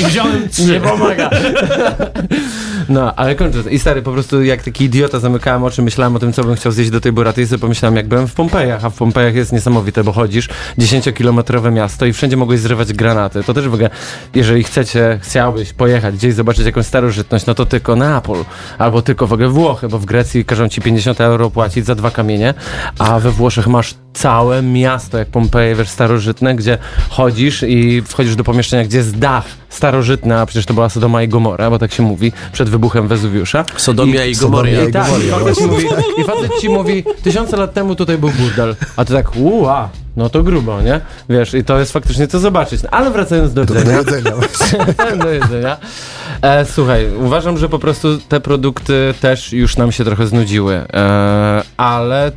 I 0.00 0.04
wziąłem. 0.04 0.48
Nie 0.66 0.80
pomaga. 0.80 1.30
No, 2.88 3.14
ale 3.14 3.34
kończę. 3.34 3.58
I 3.70 3.78
stary, 3.78 4.02
po 4.02 4.12
prostu 4.12 4.42
jak 4.42 4.62
taki 4.62 4.84
idiota 4.84 5.18
zamykałem 5.18 5.64
oczy, 5.64 5.82
myślałem 5.82 6.16
o 6.16 6.18
tym, 6.18 6.32
co 6.32 6.44
bym 6.44 6.54
chciał 6.54 6.72
zjeść 6.72 6.90
do 6.90 7.00
tej 7.00 7.12
buraty 7.12 7.42
i 7.42 7.46
sobie 7.46 7.60
pomyślałem, 7.60 7.96
jak 7.96 8.08
byłem 8.08 8.28
w 8.28 8.34
Pompejach, 8.34 8.84
a 8.84 8.90
w 8.90 8.94
Pompejach 8.94 9.34
jest 9.34 9.52
niesamowite, 9.52 10.04
bo 10.04 10.12
chodzisz 10.12 10.48
10-kilometrowe 10.78 11.72
miasto 11.72 12.06
i 12.06 12.12
wszędzie 12.12 12.36
mogłeś 12.36 12.60
zrywać 12.60 12.92
granaty. 12.92 13.42
To 13.44 13.54
też 13.54 13.68
w 13.68 13.74
ogóle, 13.74 13.90
jeżeli 14.34 14.64
chcecie, 14.64 15.18
chciałbyś 15.22 15.72
pojechać 15.72 16.14
gdzieś, 16.14 16.34
zobaczyć 16.34 16.66
jakąś 16.66 16.86
starożytność, 16.86 17.46
no 17.46 17.54
to 17.54 17.66
tylko 17.66 17.96
Neapol, 17.96 18.44
albo 18.78 19.02
tylko 19.02 19.26
w 19.26 19.32
ogóle 19.32 19.48
Włochy, 19.48 19.88
bo 19.88 19.98
w 19.98 20.04
Grecji 20.04 20.44
każą 20.44 20.68
ci 20.68 20.80
50 20.80 21.20
euro 21.20 21.50
płacić 21.50 21.86
za 21.86 21.94
dwa 21.94 22.10
kamienie, 22.10 22.54
a 22.98 23.20
we 23.20 23.30
Włoszech 23.30 23.66
masz 23.66 23.94
całe 24.14 24.62
miasto, 24.62 25.18
jak 25.18 25.28
Pompeje, 25.28 25.74
wiesz, 25.74 25.88
starożytne, 25.88 26.54
gdzie 26.54 26.78
chodzisz 27.08 27.62
i 27.62 28.02
wchodzisz 28.02 28.36
do 28.36 28.44
pomieszczenia, 28.44 28.84
gdzie 28.84 28.98
jest 28.98 29.18
dach 29.18 29.44
starożytny, 29.68 30.38
a 30.38 30.46
przecież 30.46 30.66
to 30.66 30.74
była 30.74 30.88
Sodoma 30.88 31.22
i 31.22 31.28
Gomora, 31.28 31.70
bo 31.70 31.78
tak 31.78 31.92
się 31.92 32.02
mówi, 32.02 32.32
przed 32.52 32.68
wybuchem 32.68 33.08
Wezuwiusza. 33.08 33.64
Sodomia 33.76 34.24
i 34.24 34.36
Gomoria. 34.36 34.80
Sodomia 34.80 34.88
I, 34.88 34.92
tak, 34.92 35.08
i, 35.08 35.30
Gomoria, 35.30 35.38
facet 35.38 35.58
ci 35.58 35.66
mówi, 35.66 35.86
I 36.18 36.24
facet 36.24 36.52
ci 36.60 36.68
mówi, 36.68 37.04
tysiące 37.22 37.56
lat 37.56 37.72
temu 37.72 37.94
tutaj 37.94 38.18
był 38.18 38.30
burdel, 38.30 38.76
a 38.96 39.04
ty 39.04 39.12
tak, 39.12 39.36
uła, 39.36 39.88
no 40.16 40.28
to 40.30 40.42
grubo, 40.42 40.82
nie? 40.82 41.00
Wiesz, 41.28 41.54
i 41.54 41.64
to 41.64 41.78
jest 41.78 41.92
faktycznie 41.92 42.26
co 42.26 42.38
zobaczyć. 42.38 42.82
No, 42.82 42.88
ale 42.90 43.10
wracając 43.10 43.52
do 43.54 43.64
Do 43.64 43.74
jedzenia. 43.74 44.32
jedzenia. 44.40 45.16
do 45.16 45.30
jedzenia. 45.30 45.76
E, 46.42 46.64
słuchaj, 46.64 47.06
uważam, 47.16 47.58
że 47.58 47.68
po 47.68 47.78
prostu 47.78 48.18
te 48.18 48.40
produkty 48.40 49.14
też 49.20 49.52
już 49.52 49.76
nam 49.76 49.92
się 49.92 50.04
trochę 50.04 50.26
znudziły, 50.26 50.74
e, 50.74 51.62
ale 51.76 52.32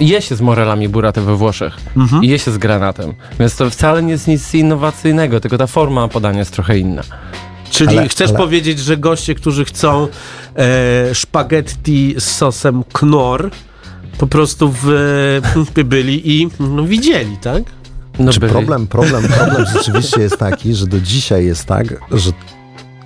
je 0.00 0.22
się 0.22 0.36
z 0.36 0.40
morelami 0.40 0.88
buratę 0.88 1.20
we 1.20 1.36
Włoszech 1.36 1.76
i 2.22 2.28
je 2.28 2.38
się 2.38 2.50
z 2.50 2.58
granatem, 2.58 3.14
więc 3.40 3.56
to 3.56 3.70
wcale 3.70 4.02
nie 4.02 4.12
jest 4.12 4.28
nic 4.28 4.54
innowacyjnego, 4.54 5.40
tylko 5.40 5.58
ta 5.58 5.66
forma 5.66 6.08
podania 6.08 6.38
jest 6.38 6.52
trochę 6.52 6.78
inna. 6.78 7.02
Czyli 7.70 7.98
Ale- 7.98 8.08
chcesz 8.08 8.28
ale- 8.28 8.38
powiedzieć, 8.38 8.78
że 8.78 8.96
goście, 8.96 9.34
którzy 9.34 9.64
chcą 9.64 10.08
e, 10.56 11.14
spaghetti 11.14 12.14
z 12.18 12.24
sosem 12.24 12.84
knor, 12.92 13.50
po 14.18 14.26
prostu 14.26 14.74
w, 14.82 14.86
by 15.74 15.84
byli 15.84 16.40
i 16.40 16.48
no, 16.60 16.84
widzieli, 16.84 17.36
tak? 17.36 17.62
No 18.18 18.32
Czy 18.32 18.40
byli. 18.40 18.52
problem, 18.52 18.86
problem, 18.86 19.28
problem 19.28 19.66
rzeczywiście 19.76 20.20
jest 20.20 20.36
taki, 20.38 20.74
że 20.74 20.86
do 20.86 21.00
dzisiaj 21.00 21.46
jest 21.46 21.64
tak, 21.64 21.86
że 22.10 22.30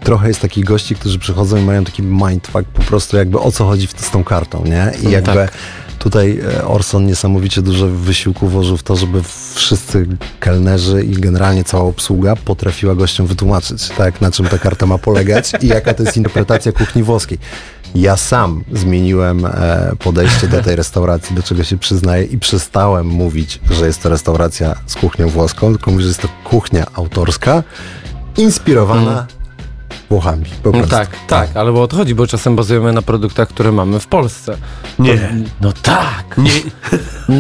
trochę 0.01 0.29
jest 0.29 0.41
takich 0.41 0.65
gości, 0.65 0.95
którzy 0.95 1.19
przychodzą 1.19 1.57
i 1.57 1.63
mają 1.63 1.85
taki 1.85 2.03
mindfuck 2.03 2.65
po 2.75 2.83
prostu 2.83 3.17
jakby 3.17 3.39
o 3.41 3.53
co 3.53 3.65
chodzi 3.65 3.87
w, 3.87 3.91
z 4.01 4.11
tą 4.11 4.25
kartą, 4.25 4.65
nie? 4.65 4.93
I 5.09 5.11
jakby 5.11 5.33
tak. 5.35 5.53
Tutaj 5.99 6.41
e, 6.59 6.65
Orson 6.65 7.07
niesamowicie 7.07 7.63
dużo 7.63 7.87
wysiłku 7.87 8.49
włożył 8.49 8.77
w 8.77 8.83
to, 8.83 8.97
żeby 8.97 9.23
wszyscy 9.55 10.07
kelnerzy 10.41 11.03
i 11.03 11.13
generalnie 11.13 11.65
cała 11.65 11.85
obsługa 11.85 12.37
potrafiła 12.37 12.95
gościom 12.95 13.27
wytłumaczyć, 13.27 13.89
tak, 13.89 14.21
na 14.21 14.31
czym 14.31 14.47
ta 14.47 14.59
karta 14.59 14.87
ma 14.87 14.99
polegać 14.99 15.53
i 15.61 15.67
jaka 15.67 15.95
to 15.95 16.03
jest 16.03 16.17
interpretacja 16.17 16.73
kuchni 16.73 17.03
włoskiej. 17.03 17.39
Ja 17.95 18.17
sam 18.17 18.65
zmieniłem 18.73 19.47
e, 19.47 19.93
podejście 19.99 20.49
do 20.49 20.63
tej 20.63 20.77
restauracji, 20.77 21.37
do 21.37 21.43
czego 21.43 21.65
się 21.65 21.79
przyznaję 21.79 22.25
i 22.25 22.39
przestałem 22.39 23.07
mówić, 23.07 23.61
że 23.71 23.87
jest 23.87 24.03
to 24.03 24.09
restauracja 24.09 24.75
z 24.87 24.95
kuchnią 24.95 25.29
włoską, 25.29 25.71
tylko 25.71 25.91
mówię, 25.91 26.03
że 26.03 26.09
jest 26.09 26.23
to 26.23 26.29
kuchnia 26.45 26.87
autorska, 26.95 27.63
inspirowana 28.37 29.27
Włochami. 30.11 30.45
Po 30.63 30.71
No 30.71 30.79
prostu. 30.79 30.91
tak, 30.91 31.09
tak, 31.27 31.57
ale 31.57 31.73
bo 31.73 31.83
o 31.83 31.89
to 31.89 31.97
chodzi, 31.97 32.15
bo 32.15 32.27
czasem 32.27 32.57
bazujemy 32.57 32.93
na 32.93 33.03
produktach, 33.03 33.49
które 33.49 33.73
mamy 33.73 34.01
w 34.01 34.07
Polsce. 34.07 34.57
Nie. 34.99 35.31
No 35.61 35.73
tak. 35.73 36.25
Nie, 36.39 36.51
no 37.29 37.35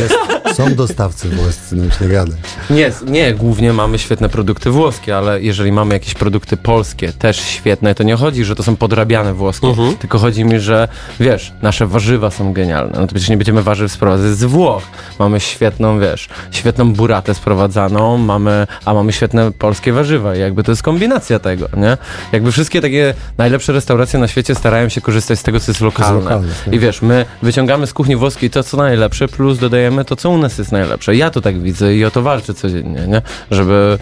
jest, 0.00 0.14
są 0.56 0.74
dostawcy 0.74 1.28
włoscy, 1.28 1.76
no 1.76 1.84
już 1.84 2.00
nie 2.00 2.08
gadaj. 2.08 2.36
Nie, 2.70 2.92
nie, 3.06 3.34
głównie 3.34 3.72
mamy 3.72 3.98
świetne 3.98 4.28
produkty 4.28 4.70
włoskie, 4.70 5.16
ale 5.16 5.42
jeżeli 5.42 5.72
mamy 5.72 5.94
jakieś 5.94 6.14
produkty 6.14 6.56
polskie, 6.56 7.12
też 7.12 7.40
świetne, 7.40 7.94
to 7.94 8.02
nie 8.02 8.16
chodzi, 8.16 8.44
że 8.44 8.54
to 8.56 8.62
są 8.62 8.76
podrabiane 8.76 9.34
włoskie, 9.34 9.66
Mhm. 9.66 9.96
tylko 9.96 10.18
chodzi 10.18 10.44
mi, 10.44 10.60
że 10.60 10.88
wiesz, 11.20 11.52
nasze 11.62 11.86
warzywa 11.86 12.30
są 12.30 12.52
genialne. 12.52 12.92
No 13.00 13.06
to 13.06 13.14
przecież 13.14 13.28
nie 13.28 13.36
będziemy 13.36 13.62
warzyw 13.62 13.92
sprowadzać 13.92 14.30
z 14.36 14.44
Włoch. 14.44 14.82
Mamy 15.18 15.40
świetną, 15.40 16.00
wiesz, 16.00 16.28
świetną 16.50 16.92
buratę 16.92 17.34
sprowadzaną, 17.34 18.18
mamy, 18.18 18.66
a 18.84 18.94
mamy 18.94 19.12
świetne 19.12 19.52
polskie 19.52 19.92
warzywa 19.92 20.36
i 20.36 20.40
jakby 20.40 20.62
to 20.62 20.72
jest 20.72 20.82
kombinacja 20.82 21.38
tego, 21.38 21.68
nie? 21.76 21.96
Jakby 22.32 22.52
wszystkie 22.52 22.80
takie 22.80 23.14
najlepsze 23.38 23.72
restauracje 23.72 24.18
na 24.18 24.28
świecie 24.28 24.54
starają 24.54 24.88
się 24.88 25.00
korzystać 25.00 25.38
z 25.38 25.42
tego, 25.42 25.60
co 25.60 25.70
jest 25.72 25.80
lokalne. 25.80 26.20
lokalne, 26.20 26.48
tak. 26.64 26.74
I 26.74 26.78
wiesz, 26.78 27.02
my 27.02 27.24
wyciągamy 27.42 27.86
z 27.86 27.92
kuchni 27.92 28.16
włoskiej 28.16 28.50
to, 28.50 28.62
co 28.62 28.76
najlepsze, 28.76 29.21
plus 29.28 29.58
dodajemy 29.58 30.04
to, 30.04 30.16
co 30.16 30.30
u 30.30 30.38
nas 30.38 30.58
jest 30.58 30.72
najlepsze. 30.72 31.16
Ja 31.16 31.30
to 31.30 31.40
tak 31.40 31.60
widzę 31.62 31.96
i 31.96 32.04
o 32.04 32.10
to 32.10 32.22
walczę 32.22 32.54
codziennie, 32.54 33.06
nie? 33.06 33.22
Żeby 33.50 33.98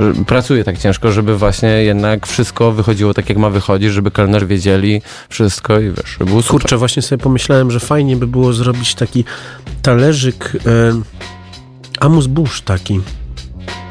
że 0.00 0.24
pracuję 0.26 0.64
tak 0.64 0.78
ciężko, 0.78 1.12
żeby 1.12 1.38
właśnie 1.38 1.68
jednak 1.68 2.26
wszystko 2.26 2.72
wychodziło 2.72 3.14
tak, 3.14 3.28
jak 3.28 3.38
ma 3.38 3.50
wychodzić, 3.50 3.92
żeby 3.92 4.10
kelner 4.10 4.46
wiedzieli 4.46 5.02
wszystko 5.28 5.80
i 5.80 5.90
wiesz, 5.90 6.10
żeby 6.18 6.24
było 6.24 6.42
super. 6.42 6.60
kurczę, 6.60 6.76
właśnie 6.76 7.02
sobie 7.02 7.22
pomyślałem, 7.22 7.70
że 7.70 7.80
fajnie 7.80 8.16
by 8.16 8.26
było 8.26 8.52
zrobić 8.52 8.94
taki 8.94 9.24
talerzyk 9.82 10.52
e, 10.66 10.92
amus 12.00 12.26
taki. 12.64 13.00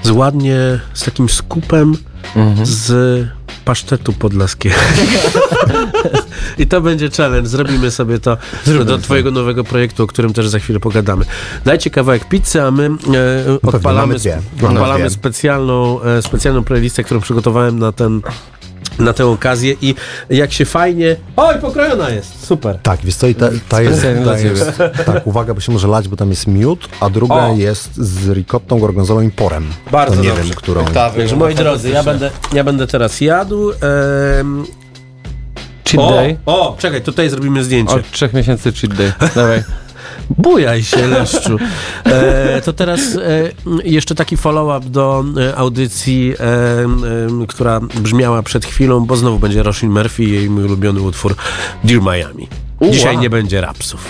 Z 0.03 0.09
ładnie, 0.09 0.79
z 0.93 1.03
takim 1.03 1.29
skupem 1.29 1.97
Mhm. 2.35 2.65
z 2.65 3.27
pasztetu 3.65 4.13
podlaskiego. 4.13 4.75
I 6.57 6.67
to 6.67 6.81
będzie 6.81 7.09
challenge. 7.09 7.49
Zrobimy 7.49 7.91
sobie 7.91 8.19
to 8.19 8.37
do 8.85 8.97
twojego 8.97 9.31
nowego 9.31 9.63
projektu, 9.63 10.03
o 10.03 10.07
którym 10.07 10.33
też 10.33 10.47
za 10.47 10.59
chwilę 10.59 10.79
pogadamy. 10.79 11.25
Dajcie 11.65 11.89
kawałek 11.89 12.29
pizzy, 12.29 12.61
a 12.61 12.71
my 12.71 12.85
e, 12.85 13.67
odpalamy, 13.67 14.07
mamy 14.07 14.19
dwie. 14.19 14.41
Mamy 14.61 14.79
odpalamy 14.79 15.09
specjalną, 15.09 16.01
e, 16.01 16.21
specjalną 16.21 16.63
playlistę, 16.63 17.03
którą 17.03 17.19
przygotowałem 17.19 17.79
na 17.79 17.91
ten 17.91 18.21
na 19.01 19.13
tę 19.13 19.25
okazję 19.25 19.75
i 19.81 19.95
jak 20.29 20.53
się 20.53 20.65
fajnie... 20.65 21.15
Oj, 21.37 21.55
pokrojona 21.61 22.09
jest! 22.09 22.45
Super. 22.45 22.79
Tak, 22.83 22.99
wiesz 23.03 23.15
co, 23.15 23.27
i 23.27 23.35
ta, 23.35 23.49
ta 23.69 23.81
jest, 23.81 24.01
ta 24.25 24.39
jest 24.39 24.77
tak, 25.05 25.27
uwaga, 25.27 25.53
bo 25.53 25.59
się 25.59 25.71
może 25.71 25.87
lać, 25.87 26.07
bo 26.07 26.15
tam 26.15 26.29
jest 26.29 26.47
miód, 26.47 26.89
a 26.99 27.09
druga 27.09 27.35
O! 27.47 27.55
jest 27.55 27.95
z 27.95 28.29
ricottą, 28.29 28.79
gorgonzolą 28.79 29.21
i 29.21 29.31
porem. 29.31 29.65
Bardzo 29.91 30.15
to 30.15 30.21
nie 30.21 30.27
dobrze. 30.29 30.43
wiem, 30.43 30.53
którą. 30.53 30.85
Także 30.85 31.35
moi 31.35 31.55
drodzy, 31.55 31.89
ja 31.89 32.03
będę, 32.03 32.31
ja 32.53 32.63
będę 32.63 32.87
teraz 32.87 33.21
jadł. 33.21 33.71
em, 34.39 34.65
Cheat 35.91 36.03
o, 36.03 36.11
day. 36.11 36.37
o, 36.45 36.75
czekaj, 36.79 37.01
tutaj 37.01 37.29
zrobimy 37.29 37.63
zdjęcie. 37.63 37.93
Od 37.93 38.11
trzech 38.11 38.33
miesięcy 38.33 38.71
cheat 38.73 38.93
day. 38.93 39.13
Dawaj. 39.35 39.63
Bujaj 40.37 40.83
się, 40.83 41.07
Leszczu. 41.07 41.57
E, 42.05 42.61
to 42.61 42.73
teraz 42.73 42.99
e, 43.15 43.51
jeszcze 43.83 44.15
taki 44.15 44.37
follow-up 44.37 44.89
do 44.89 45.23
e, 45.37 45.55
audycji, 45.55 46.33
e, 46.39 46.43
e, 46.43 46.87
która 47.47 47.79
brzmiała 47.79 48.43
przed 48.43 48.65
chwilą, 48.65 49.05
bo 49.05 49.15
znowu 49.15 49.39
będzie 49.39 49.63
Roisin 49.63 49.89
Murphy 49.89 50.23
i 50.23 50.31
jej 50.31 50.49
mój 50.49 50.63
ulubiony 50.63 51.01
utwór 51.01 51.35
Dear 51.83 52.01
Miami. 52.01 52.47
Dzisiaj 52.91 53.15
Ua. 53.15 53.21
nie 53.21 53.29
będzie 53.29 53.61
rapsów. 53.61 54.07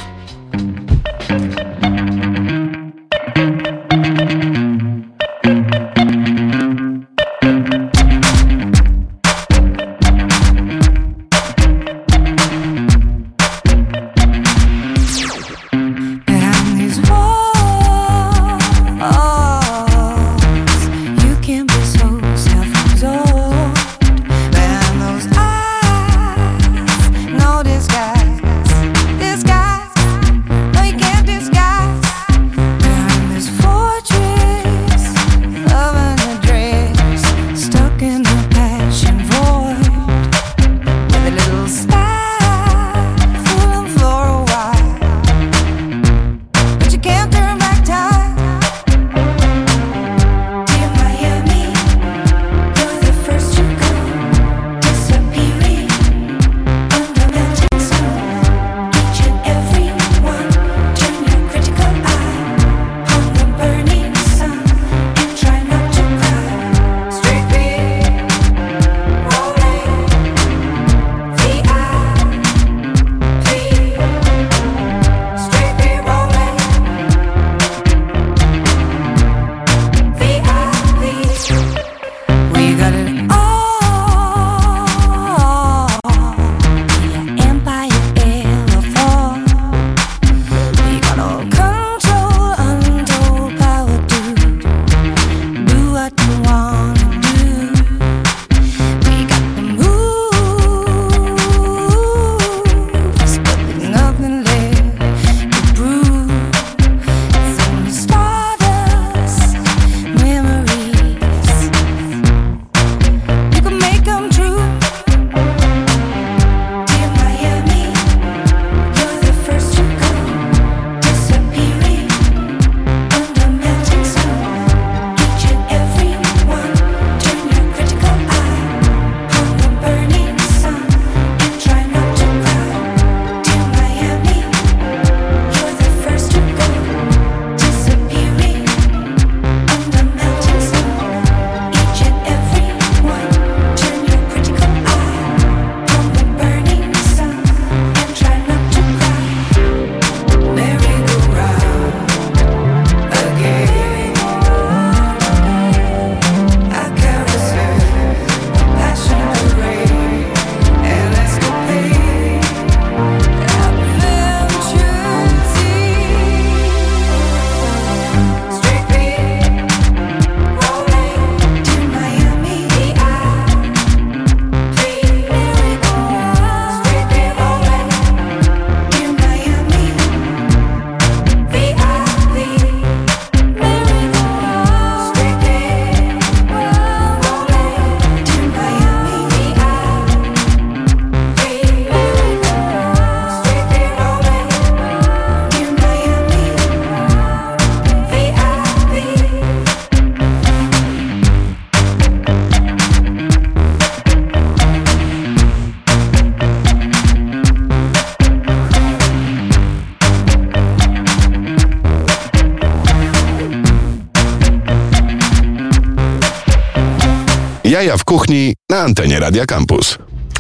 Radia 219.32 219.46
Campus. 219.46 219.98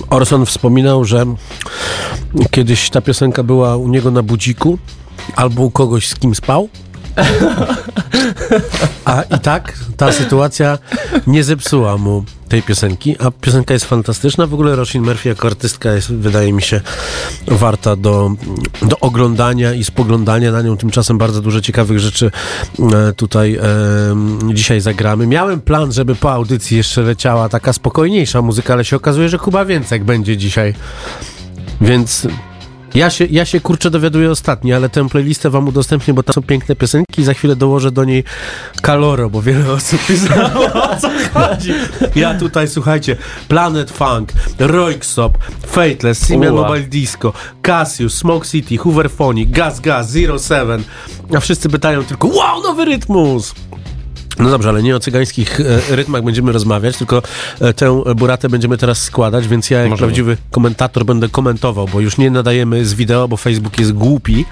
Orson 0.09 0.45
wspominał, 0.45 1.05
że 1.05 1.25
kiedyś 2.51 2.89
ta 2.89 3.01
piosenka 3.01 3.43
była 3.43 3.77
u 3.77 3.87
niego 3.87 4.11
na 4.11 4.23
budziku 4.23 4.77
albo 5.35 5.63
u 5.63 5.71
kogoś, 5.71 6.07
z 6.07 6.15
kim 6.15 6.35
spał. 6.35 6.69
A 9.05 9.21
i 9.21 9.39
tak 9.39 9.77
ta 9.97 10.11
sytuacja 10.11 10.77
nie 11.27 11.43
zepsuła 11.43 11.97
mu 11.97 12.23
tej 12.51 12.63
piosenki, 12.63 13.15
a 13.19 13.31
piosenka 13.31 13.73
jest 13.73 13.85
fantastyczna. 13.85 14.47
W 14.47 14.53
ogóle 14.53 14.75
Roisin 14.75 15.03
Murphy 15.03 15.29
jako 15.29 15.47
artystka 15.47 15.93
jest, 15.93 16.13
wydaje 16.13 16.53
mi 16.53 16.61
się, 16.61 16.81
warta 17.47 17.95
do, 17.95 18.31
do 18.81 18.99
oglądania 18.99 19.73
i 19.73 19.83
spoglądania 19.83 20.51
na 20.51 20.61
nią. 20.61 20.77
Tymczasem 20.77 21.17
bardzo 21.17 21.41
dużo 21.41 21.61
ciekawych 21.61 21.99
rzeczy 21.99 22.31
e, 22.79 23.13
tutaj 23.13 23.55
e, 23.55 23.63
dzisiaj 24.53 24.81
zagramy. 24.81 25.27
Miałem 25.27 25.61
plan, 25.61 25.91
żeby 25.91 26.15
po 26.15 26.31
audycji 26.31 26.77
jeszcze 26.77 27.01
leciała 27.01 27.49
taka 27.49 27.73
spokojniejsza 27.73 28.41
muzyka, 28.41 28.73
ale 28.73 28.85
się 28.85 28.95
okazuje, 28.95 29.29
że 29.29 29.39
Kuba 29.39 29.65
Więcek 29.65 30.03
będzie 30.03 30.37
dzisiaj. 30.37 30.73
Więc 31.81 32.27
ja 32.95 33.09
się, 33.09 33.25
ja 33.25 33.45
się 33.45 33.59
kurczę 33.59 33.89
dowiaduję 33.89 34.31
ostatnio, 34.31 34.75
ale 34.75 34.89
tę 34.89 35.09
playlistę 35.09 35.49
wam 35.49 35.67
udostępnię, 35.67 36.13
bo 36.13 36.23
tam 36.23 36.33
są 36.33 36.41
piękne 36.41 36.75
piosenki 36.75 37.21
i 37.21 37.23
za 37.23 37.33
chwilę 37.33 37.55
dołożę 37.55 37.91
do 37.91 38.03
niej 38.03 38.23
Kaloro, 38.81 39.29
bo 39.29 39.41
wiele 39.41 39.71
osób 39.71 40.05
pisało 40.07 40.65
o 40.73 40.95
co 40.95 41.09
chodzi. 41.33 41.73
Ja 42.15 42.33
tutaj, 42.39 42.67
słuchajcie, 42.67 43.15
Planet 43.47 43.91
Funk, 43.91 44.33
Roixop, 44.59 45.37
Fateless, 45.67 46.27
Simeon. 46.27 46.55
Mobile 46.55 46.87
Disco, 46.87 47.33
Cassius, 47.61 48.13
Smoke 48.13 48.47
City, 48.47 48.77
Hooverphonic, 48.77 49.51
Gas 49.51 49.79
Gas, 49.79 50.09
Zero 50.09 50.39
Seven, 50.39 50.83
a 51.37 51.39
wszyscy 51.39 51.69
pytają 51.69 52.03
tylko, 52.03 52.27
wow, 52.27 52.63
nowy 52.63 52.85
rytmus! 52.85 53.53
No 54.39 54.49
dobrze, 54.49 54.69
ale 54.69 54.83
nie 54.83 54.95
o 54.95 54.99
cygańskich 54.99 55.59
e, 55.59 55.95
rytmach 55.95 56.23
będziemy 56.23 56.51
rozmawiać, 56.51 56.97
tylko 56.97 57.21
e, 57.61 57.73
tę 57.73 58.03
buratę 58.15 58.49
będziemy 58.49 58.77
teraz 58.77 59.01
składać, 59.03 59.47
więc 59.47 59.69
ja 59.69 59.79
jak 59.79 59.89
Możemy. 59.89 60.07
prawdziwy 60.07 60.37
komentator 60.51 61.05
będę 61.05 61.29
komentował, 61.29 61.87
bo 61.93 61.99
już 61.99 62.17
nie 62.17 62.31
nadajemy 62.31 62.85
z 62.85 62.93
wideo, 62.93 63.27
bo 63.27 63.37
Facebook 63.37 63.79
jest 63.79 63.93
głupi. 63.93 64.45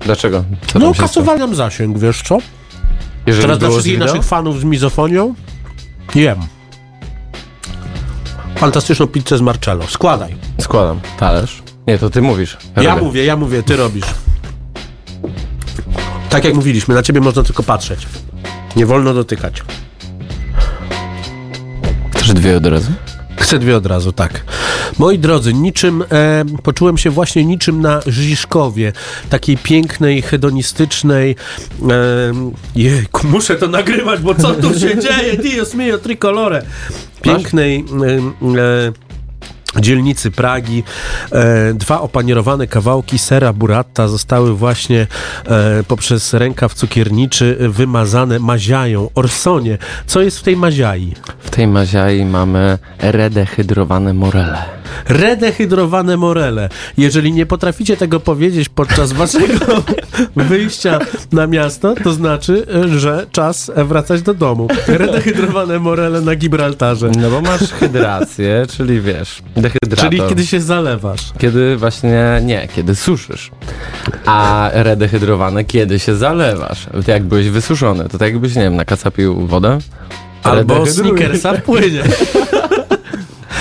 Dlaczego? 0.00 0.44
Co 0.66 0.78
No 0.78 0.94
kasowali 0.94 1.40
nam 1.40 1.54
zasięg, 1.54 1.98
wiesz 1.98 2.22
co? 2.22 2.38
Jeżeli 3.26 3.42
Teraz 3.42 3.58
dla 3.58 3.68
wszystkich 3.68 3.98
naszych 3.98 4.22
fanów 4.24 4.60
z 4.60 4.64
mizofonią 4.64 5.34
jem. 6.14 6.38
Fantastyczną 8.56 9.06
pizzę 9.06 9.38
z 9.38 9.40
Marcello. 9.40 9.86
Składaj. 9.86 10.36
Składam. 10.60 11.00
Talerz. 11.18 11.62
Nie, 11.86 11.98
to 11.98 12.10
ty 12.10 12.22
mówisz. 12.22 12.56
Ja 12.76 12.90
robię. 12.94 13.02
mówię, 13.06 13.24
ja 13.24 13.36
mówię, 13.36 13.62
ty 13.62 13.76
robisz. 13.76 14.04
Tak 16.30 16.44
jak 16.44 16.54
mówiliśmy, 16.54 16.94
na 16.94 17.02
ciebie 17.02 17.20
można 17.20 17.42
tylko 17.42 17.62
patrzeć. 17.62 18.06
Nie 18.76 18.86
wolno 18.86 19.14
dotykać. 19.14 19.62
Chcesz 22.14 22.32
dwie 22.32 22.56
od 22.56 22.66
razu? 22.66 22.92
Chcę 23.40 23.58
dwie 23.58 23.76
od 23.76 23.86
razu, 23.86 24.12
tak. 24.12 24.44
Moi 24.98 25.18
drodzy, 25.18 25.54
niczym, 25.54 26.04
e, 26.12 26.44
poczułem 26.62 26.98
się 26.98 27.10
właśnie 27.10 27.44
niczym 27.44 27.80
na 27.80 28.00
Żiżkowie, 28.06 28.92
takiej 29.30 29.56
pięknej, 29.56 30.22
hedonistycznej, 30.22 31.36
e, 31.82 31.94
jejku, 32.76 33.26
muszę 33.26 33.56
to 33.56 33.68
nagrywać, 33.68 34.20
bo 34.20 34.34
co 34.34 34.54
tu 34.54 34.80
się 34.80 34.98
dzieje, 35.04 35.36
Dios 35.36 35.74
mio, 35.74 35.98
tricolore, 35.98 36.62
pięknej 37.22 37.76
e, 37.76 38.12
e, 38.60 38.92
dzielnicy 39.80 40.30
Pragi. 40.30 40.82
E, 41.32 41.74
dwa 41.74 42.00
opanierowane 42.00 42.66
kawałki 42.66 43.18
sera 43.18 43.52
burrata 43.52 44.08
zostały 44.08 44.54
właśnie 44.54 45.06
e, 45.46 45.82
poprzez 45.88 46.34
rękaw 46.34 46.74
cukierniczy 46.74 47.56
wymazane 47.60 48.38
maziają. 48.38 49.10
Orsonie, 49.14 49.78
co 50.06 50.20
jest 50.20 50.38
w 50.38 50.42
tej 50.42 50.56
maziai? 50.56 51.14
W 51.38 51.50
tej 51.50 51.66
maziai 51.66 52.24
mamy 52.24 52.78
redehydrowane 52.98 54.14
morele. 54.14 54.64
Redehydrowane 55.08 56.16
morele. 56.16 56.68
Jeżeli 56.96 57.32
nie 57.32 57.46
potraficie 57.46 57.96
tego 57.96 58.20
powiedzieć 58.20 58.68
podczas 58.68 59.12
waszego 59.12 59.82
wyjścia 60.48 60.98
na 61.32 61.46
miasto, 61.46 61.94
to 62.04 62.12
znaczy, 62.12 62.66
e, 62.74 62.98
że 62.98 63.26
czas 63.30 63.70
wracać 63.76 64.22
do 64.22 64.34
domu. 64.34 64.68
Redehydrowane 64.88 65.78
morele 65.78 66.20
na 66.20 66.36
Gibraltarze. 66.36 67.10
No 67.20 67.30
bo 67.30 67.40
masz 67.40 67.72
hydrację, 67.72 68.66
czyli 68.76 69.00
wiesz, 69.00 69.42
dehydrator. 69.64 70.10
Czyli 70.10 70.22
kiedy 70.28 70.46
się 70.46 70.60
zalewasz. 70.60 71.32
Kiedy 71.38 71.76
właśnie, 71.76 72.40
nie, 72.42 72.68
kiedy 72.76 72.94
suszysz. 72.94 73.50
A 74.26 74.70
redehydrowane, 74.72 75.64
kiedy 75.64 75.98
się 75.98 76.16
zalewasz. 76.16 76.86
To 77.06 77.10
jak 77.10 77.24
byłeś 77.24 77.48
wysuszony, 77.48 78.08
to 78.08 78.18
tak 78.18 78.32
jakbyś, 78.32 78.54
nie 78.54 78.62
wiem, 78.62 78.76
na 78.76 78.84
kaca 78.84 79.10
pił 79.10 79.46
wodę. 79.46 79.78
Albo 80.42 80.84
w 80.86 81.62
płynie. 81.64 82.02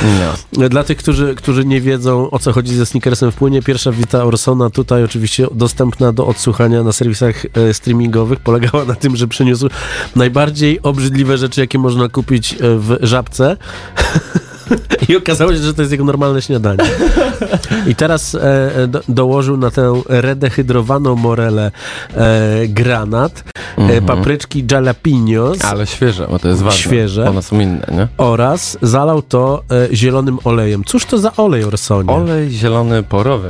No. 0.04 0.70
Dla 0.70 0.84
tych, 0.84 0.98
którzy, 0.98 1.36
którzy 1.36 1.66
nie 1.66 1.82
wiedzą 1.82 2.30
o 2.32 2.40
co 2.40 2.54
chodzi 2.54 2.76
ze 2.76 2.86
sneakersem 2.86 3.32
w 3.32 3.36
płynie, 3.36 3.62
pierwsza 3.62 3.92
wizyta 3.92 4.24
Orsona 4.24 4.70
tutaj 4.70 5.04
oczywiście 5.04 5.48
dostępna 5.56 6.14
do 6.14 6.28
odsłuchania 6.28 6.84
na 6.84 6.92
serwisach 6.92 7.46
e, 7.46 7.74
streamingowych 7.74 8.40
polegała 8.40 8.86
na 8.86 8.96
tym, 8.96 9.16
że 9.16 9.28
przyniósł 9.28 9.70
najbardziej 10.16 10.82
obrzydliwe 10.82 11.38
rzeczy, 11.38 11.62
jakie 11.62 11.80
można 11.80 12.10
kupić 12.10 12.54
e, 12.54 12.58
w 12.60 12.98
żabce. 13.02 13.58
I 15.10 15.16
okazało 15.16 15.52
się, 15.52 15.58
że 15.58 15.74
to 15.74 15.82
jest 15.82 15.92
jego 15.92 16.06
normalne 16.06 16.42
śniadanie. 16.42 16.84
I 17.88 17.96
teraz 17.96 18.36
e, 18.36 18.76
e, 18.76 18.88
do, 18.88 19.02
dołożył 19.10 19.58
na 19.58 19.72
tę 19.72 20.02
redehydrowaną 20.10 21.16
morelę 21.16 21.72
e, 22.16 22.68
granat, 22.68 23.44
e, 23.78 24.02
papryczki 24.02 24.66
jalapenos 24.72 25.66
Ale 25.66 25.88
świeże, 25.88 26.28
bo 26.30 26.40
to 26.40 26.48
jest 26.48 26.62
ważne. 26.62 26.80
Świeże. 26.80 27.30
One 27.30 27.42
są 27.42 27.60
inne, 27.60 27.88
nie? 27.92 28.08
oraz 28.18 28.78
zalał 28.82 29.22
to 29.22 29.64
e, 29.92 29.96
zielonym 29.96 30.40
olejem. 30.44 30.84
Cóż 30.84 31.06
to 31.06 31.18
za 31.18 31.36
olej, 31.36 31.64
Orsonie? 31.64 32.10
Olej 32.10 32.50
zielony 32.50 33.04
porowy. 33.04 33.50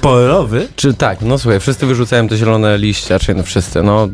Polerowy? 0.00 0.68
Czy 0.76 0.94
tak, 0.94 1.20
no 1.22 1.38
słuchaj, 1.38 1.60
wszyscy 1.60 1.86
wyrzucają 1.86 2.28
te 2.28 2.36
zielone 2.36 2.78
liście, 2.78 3.18
czy 3.18 3.34
no 3.34 3.42
wszyscy, 3.42 3.82
no 3.82 4.08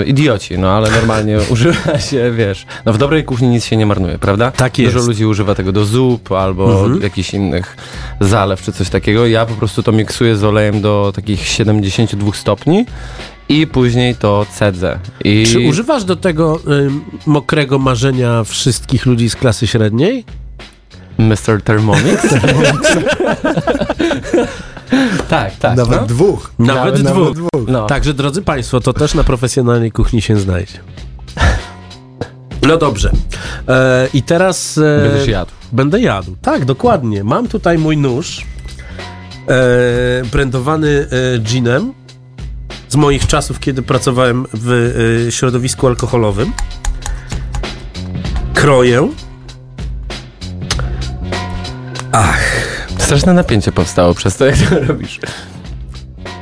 y, 0.00 0.04
idioci, 0.04 0.58
no 0.58 0.70
ale 0.70 0.90
normalnie 0.90 1.38
używa 1.52 1.98
się, 1.98 2.32
wiesz, 2.36 2.66
no 2.86 2.92
w 2.92 2.98
dobrej 2.98 3.24
kuchni 3.24 3.48
nic 3.48 3.64
się 3.64 3.76
nie 3.76 3.86
marnuje, 3.86 4.18
prawda? 4.18 4.50
Tak 4.50 4.72
Dużo 4.76 4.90
jest. 4.98 5.08
ludzi 5.08 5.26
używa 5.26 5.54
tego 5.54 5.72
do 5.72 5.84
zup 5.84 6.32
albo 6.32 6.80
Mhm. 6.82 7.02
jakichś 7.02 7.34
innych 7.34 7.76
zalew 8.20 8.62
czy 8.62 8.72
coś 8.72 8.88
takiego. 8.88 9.26
Ja 9.26 9.46
po 9.46 9.54
prostu 9.54 9.82
to 9.82 9.92
miksuję 9.92 10.36
z 10.36 10.44
olejem 10.44 10.80
do 10.80 11.12
takich 11.14 11.46
72 11.46 12.32
stopni 12.34 12.86
i 13.48 13.66
później 13.66 14.14
to 14.14 14.46
cedzę. 14.54 14.98
I 15.24 15.44
Czy 15.52 15.60
używasz 15.60 16.04
do 16.04 16.16
tego 16.16 16.60
ym, 16.68 17.00
mokrego 17.26 17.78
marzenia 17.78 18.44
wszystkich 18.44 19.06
ludzi 19.06 19.30
z 19.30 19.36
klasy 19.36 19.66
średniej? 19.66 20.24
Mr. 21.18 21.62
Thermomix? 21.64 22.26
tak, 25.28 25.56
tak. 25.56 25.76
Nawet 25.76 26.00
no. 26.00 26.06
dwóch. 26.06 26.52
Nawet, 26.58 26.94
dwóch. 26.94 27.14
Nawet 27.14 27.34
dwóch. 27.34 27.68
No. 27.68 27.86
Także, 27.86 28.14
drodzy 28.14 28.42
Państwo, 28.42 28.80
to 28.80 28.92
też 28.92 29.14
na 29.14 29.24
profesjonalnej 29.24 29.92
kuchni 29.92 30.22
się 30.22 30.36
znajdzie. 30.36 30.78
No 32.62 32.76
dobrze. 32.76 33.12
E, 33.68 34.08
I 34.14 34.22
teraz... 34.22 34.78
E, 34.78 35.08
Będziesz 35.08 35.28
jadł. 35.28 35.50
Będę 35.72 36.00
jadł. 36.00 36.36
Tak, 36.42 36.64
dokładnie. 36.64 37.24
Mam 37.24 37.48
tutaj 37.48 37.78
mój 37.78 37.96
nóż 37.96 38.46
e, 39.48 40.24
brandowany 40.32 41.06
e, 41.34 41.38
ginem 41.38 41.92
z 42.88 42.96
moich 42.96 43.26
czasów, 43.26 43.60
kiedy 43.60 43.82
pracowałem 43.82 44.46
w 44.52 44.92
e, 45.28 45.32
środowisku 45.32 45.86
alkoholowym. 45.86 46.52
Kroję. 48.54 49.08
Straszne 53.10 53.34
napięcie 53.34 53.72
powstało 53.72 54.14
przez 54.14 54.36
to, 54.36 54.46
jak 54.46 54.56
to 54.56 54.80
robisz. 54.80 55.20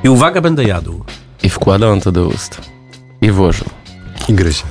I 0.04 0.08
uwaga, 0.08 0.40
będę 0.40 0.64
jadł. 0.64 1.04
I 1.42 1.50
wkłada 1.50 1.88
on 1.88 2.00
to 2.00 2.12
do 2.12 2.26
ust. 2.26 2.60
I 3.20 3.30
włożył. 3.30 3.66
I 4.28 4.34
gryzie. 4.34 4.62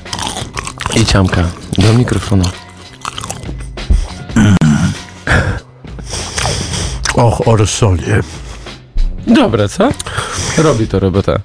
I 0.95 1.05
ciamka 1.05 1.43
do 1.77 1.93
mikrofonu. 1.93 2.43
Och, 7.15 7.47
Orsonie. 7.47 8.19
Dobre, 9.27 9.69
co? 9.69 9.89
Robi 10.57 10.87
to 10.87 10.99
robota. 10.99 11.39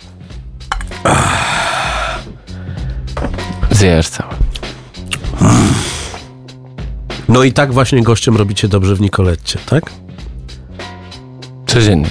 Zjesz 3.71 4.09
całe. 4.09 4.35
No 7.29 7.43
i 7.43 7.53
tak 7.53 7.73
właśnie 7.73 8.03
gościem 8.03 8.37
robicie 8.37 8.69
dobrze 8.69 8.95
w 8.95 9.01
Nicoletcie, 9.01 9.59
tak? 9.67 10.02
Codziennie. 11.73 12.11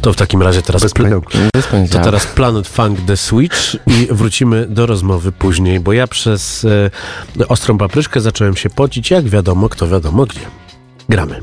To 0.00 0.12
w 0.12 0.16
takim 0.16 0.42
razie 0.42 0.62
teraz... 0.62 0.82
Bez 0.82 0.94
pl-. 0.94 1.20
Bez 1.54 1.68
to 1.90 1.98
teraz 1.98 2.26
Planet 2.26 2.68
Funk 2.68 2.98
The 3.06 3.16
Switch 3.16 3.76
i 3.86 4.08
wrócimy 4.10 4.66
do 4.66 4.86
rozmowy 4.86 5.32
później, 5.32 5.80
bo 5.80 5.92
ja 5.92 6.06
przez 6.06 6.64
e, 7.40 7.48
ostrą 7.48 7.78
papryczkę 7.78 8.20
zacząłem 8.20 8.56
się 8.56 8.70
pocić, 8.70 9.10
jak 9.10 9.24
wiadomo, 9.24 9.68
kto 9.68 9.88
wiadomo 9.88 10.26
gdzie. 10.26 10.40
Gramy. 11.08 11.40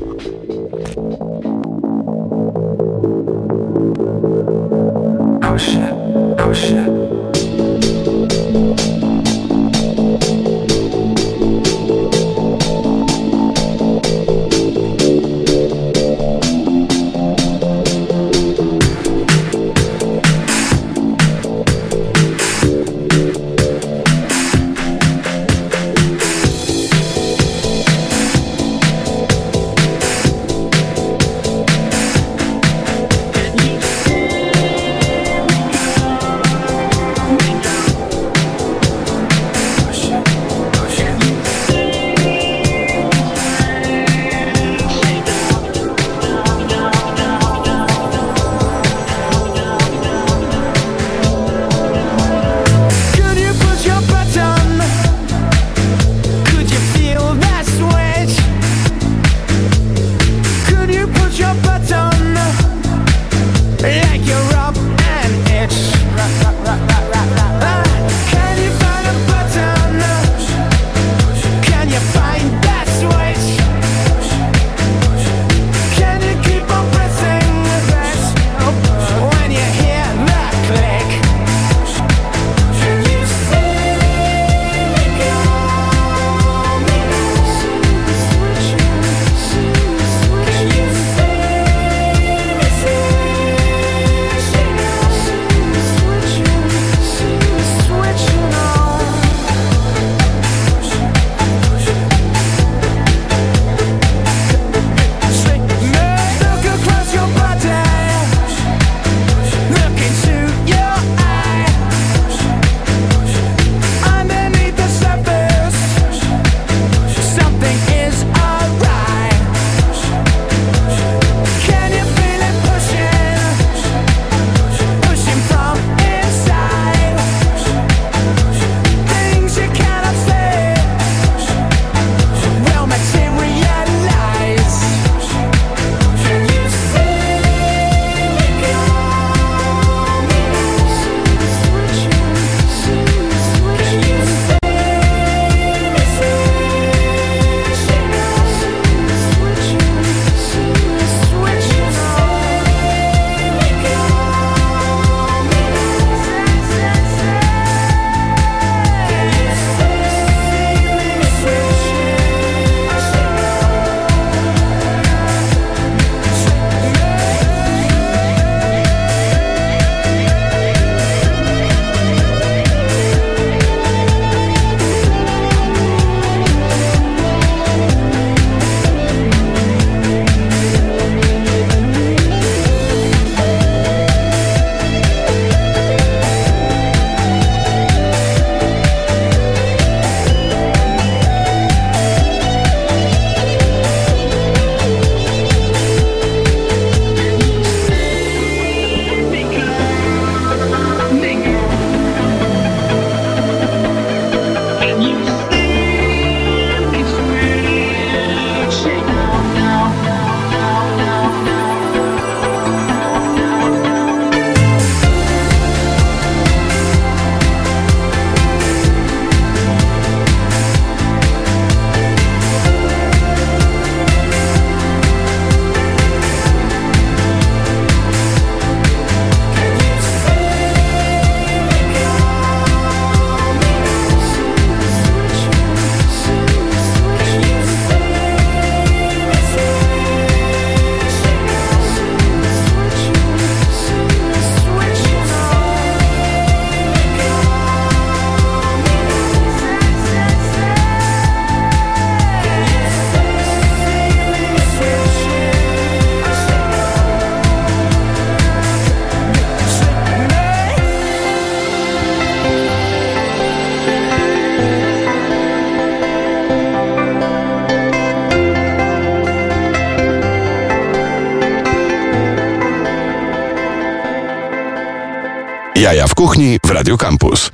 Jaja 275.86 276.06
w 276.06 276.14
kuchni 276.14 276.58
w 276.66 276.70
Radio 276.70 276.98
Campus. 276.98 277.50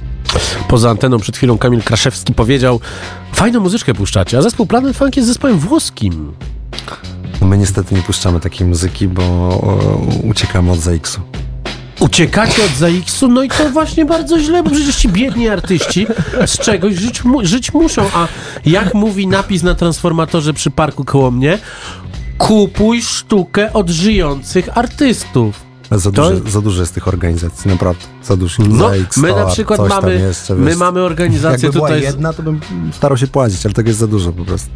Poza 0.68 0.90
anteną 0.90 1.18
przed 1.18 1.37
chwilą 1.37 1.59
Kamil 1.59 1.83
Kraszewski 1.83 2.35
powiedział 2.35 2.81
fajną 3.33 3.61
muzyczkę 3.61 3.95
puszczacie, 3.95 4.38
a 4.38 4.42
zespół 4.42 4.66
Planet 4.66 4.97
Funk 4.97 5.16
jest 5.16 5.29
zespołem 5.29 5.59
włoskim. 5.59 6.33
My 7.40 7.59
niestety 7.59 7.95
nie 7.95 8.03
puszczamy 8.03 8.40
takiej 8.40 8.66
muzyki, 8.66 9.09
bo 9.09 9.23
o, 9.23 10.01
uciekamy 10.23 10.73
od 10.73 10.79
ZX-u. 10.79 11.21
Uciekacie 12.01 12.64
od 12.64 12.71
ZX-u, 12.71 13.29
no 13.29 13.42
i 13.42 13.49
to 13.49 13.71
właśnie 13.71 14.05
bardzo 14.05 14.38
źle, 14.40 14.62
bo 14.62 14.71
przecież 14.71 14.97
ci 14.97 15.09
biedni 15.09 15.49
artyści 15.49 16.07
z 16.47 16.59
czegoś 16.59 16.95
żyć, 16.95 17.25
mu, 17.25 17.45
żyć 17.45 17.75
muszą, 17.75 18.03
a 18.14 18.29
jak 18.66 18.95
mówi 18.95 19.27
napis 19.27 19.62
na 19.62 19.75
transformatorze 19.75 20.53
przy 20.53 20.71
parku 20.71 21.05
koło 21.05 21.31
mnie, 21.31 21.59
kupuj 22.38 23.03
sztukę 23.03 23.73
od 23.73 23.90
żyjących 23.90 24.79
artystów. 24.79 25.71
Za, 25.98 26.12
To- 26.12 26.31
dużo, 26.31 26.50
za 26.50 26.61
dużo 26.61 26.81
jest 26.81 26.94
tych 26.94 27.09
organizacji, 27.09 27.70
naprawdę. 27.70 28.00
Za 28.24 28.37
dużo. 28.37 28.62
No, 28.68 28.90
my 29.16 29.28
na 29.35 29.46
przykład 29.46 29.88
mamy, 29.88 30.14
jeszcze, 30.14 30.55
my 30.55 30.76
mamy 30.76 31.00
organizację 31.02 31.66
Jakby 31.66 31.72
była 31.78 31.88
tutaj. 31.88 32.00
z- 32.00 32.05
jedna, 32.05 32.33
to 32.33 32.42
bym 32.42 32.61
starał 32.92 33.16
się 33.18 33.26
płacić, 33.26 33.66
ale 33.66 33.74
tego 33.74 33.88
jest 33.88 34.00
za 34.00 34.07
dużo 34.07 34.33
po 34.33 34.44
prostu. 34.44 34.70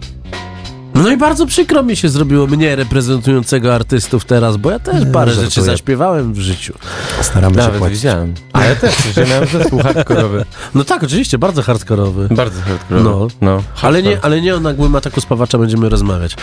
No 0.97 1.11
i 1.11 1.17
bardzo 1.17 1.47
przykro 1.47 1.83
mi 1.83 1.97
się 1.97 2.09
zrobiło 2.09 2.47
mnie 2.47 2.77
reprezentującego 2.77 3.75
artystów 3.75 4.25
teraz, 4.25 4.57
bo 4.57 4.71
ja 4.71 4.79
też 4.79 4.95
parę 5.13 5.31
żartuję. 5.31 5.45
rzeczy 5.51 5.63
zaśpiewałem 5.63 6.35
w 6.35 6.41
życiu. 6.41 6.75
Staramy 7.21 7.55
się 7.55 7.61
Nawet 7.61 7.79
płacić. 7.79 7.99
widziałem. 7.99 8.35
A 8.53 8.65
ja 8.65 8.77
też, 8.77 8.95
że 9.15 9.27
miałem 9.27 9.49
zespół 9.49 9.79
hardkorowy. 9.83 10.45
No 10.75 10.85
tak, 10.85 11.03
oczywiście, 11.05 11.39
bardzo 11.39 11.63
hardkorowy. 11.63 12.29
Bardzo 12.31 12.61
hardkorowy. 12.63 13.05
No. 13.05 13.29
no. 13.41 13.63
Ale 13.83 14.03
nie, 14.03 14.19
ale 14.23 14.41
nie 14.41 14.55
o 14.55 14.61
nagłym 14.61 14.97
ataku 14.97 15.21
spawacza 15.21 15.59
będziemy 15.59 15.89
rozmawiać. 15.89 16.37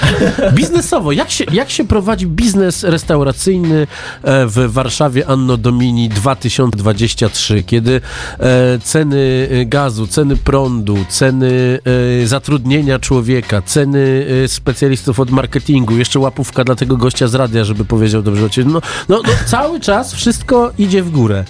Biznesowo, 0.54 1.12
jak 1.12 1.32
się, 1.32 1.46
jak 1.52 1.70
się 1.70 1.84
prowadzi 1.88 2.28
biznes 2.28 2.84
restauracyjny 2.84 3.88
e, 4.24 4.46
w 4.48 4.72
Warszawie 4.72 5.28
Anno 5.28 5.58
Domini 5.58 6.10
2023, 6.10 7.64
kiedy 7.64 8.02
e, 8.40 8.80
ceny 8.84 9.50
e, 9.52 9.66
gazu, 9.66 10.08
ceny 10.08 10.38
prądu, 10.38 10.98
ceny 11.10 11.80
zatrudnienia 12.26 13.00
człowieka, 13.00 13.62
ceny 13.62 14.26
specjalistów 14.48 15.20
od 15.20 15.32
marketingu, 15.32 15.98
jeszcze 15.98 16.20
łapówka 16.20 16.64
dla 16.64 16.76
tego 16.76 16.98
gościa 16.98 17.28
z 17.28 17.36
radia, 17.36 17.64
żeby 17.64 17.86
powiedział 17.86 18.22
dobrze 18.22 18.46
o 18.46 18.50
ciebie. 18.50 18.70
No, 18.72 18.82
no, 19.10 19.22
no 19.28 19.34
cały 19.46 19.80
czas 19.80 20.14
wszystko 20.14 20.72
idzie 20.78 21.04
w 21.04 21.12
górę. 21.12 21.44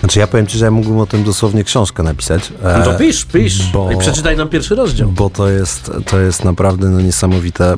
Znaczy 0.00 0.18
ja 0.18 0.26
powiem 0.26 0.46
ci, 0.46 0.58
że 0.58 0.64
ja 0.64 0.70
mógłbym 0.70 0.98
o 0.98 1.06
tym 1.06 1.24
dosłownie 1.24 1.64
książkę 1.64 2.02
napisać. 2.02 2.52
e, 2.62 2.78
No 2.78 2.84
to 2.84 2.94
pisz, 2.98 3.24
pisz. 3.24 3.70
bo- 3.72 3.92
I 3.92 3.96
przeczytaj 3.96 4.36
nam 4.36 4.48
pierwszy 4.48 4.74
rozdział. 4.74 5.08
Bo 5.12 5.30
to 5.30 5.48
jest, 5.48 5.90
to 6.06 6.20
jest 6.20 6.44
naprawdę 6.44 6.88
no, 6.88 7.00
niesamowite, 7.00 7.72
e, 7.72 7.76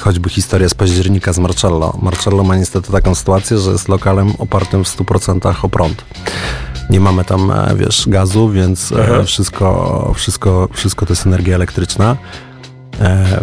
choćby 0.00 0.28
historia 0.30 0.68
z 0.68 0.74
października 0.74 1.32
z 1.32 1.38
Marcello. 1.38 1.98
Marcello 2.02 2.44
ma 2.44 2.56
niestety 2.56 2.92
taką 2.92 3.14
sytuację, 3.14 3.58
że 3.58 3.70
jest 3.70 3.88
lokalem 3.88 4.32
opartym 4.38 4.84
w 4.84 4.88
100% 4.88 5.54
o 5.64 5.68
prąd. 5.68 6.04
Nie 6.90 7.00
mamy 7.00 7.24
tam, 7.24 7.50
e, 7.50 7.74
wiesz, 7.76 8.04
gazu, 8.08 8.50
więc 8.50 8.92
e, 8.92 9.24
wszystko, 9.24 10.12
wszystko, 10.16 10.68
wszystko 10.72 11.06
to 11.06 11.12
jest 11.12 11.26
energia 11.26 11.54
elektryczna. 11.54 12.16
E, 13.00 13.40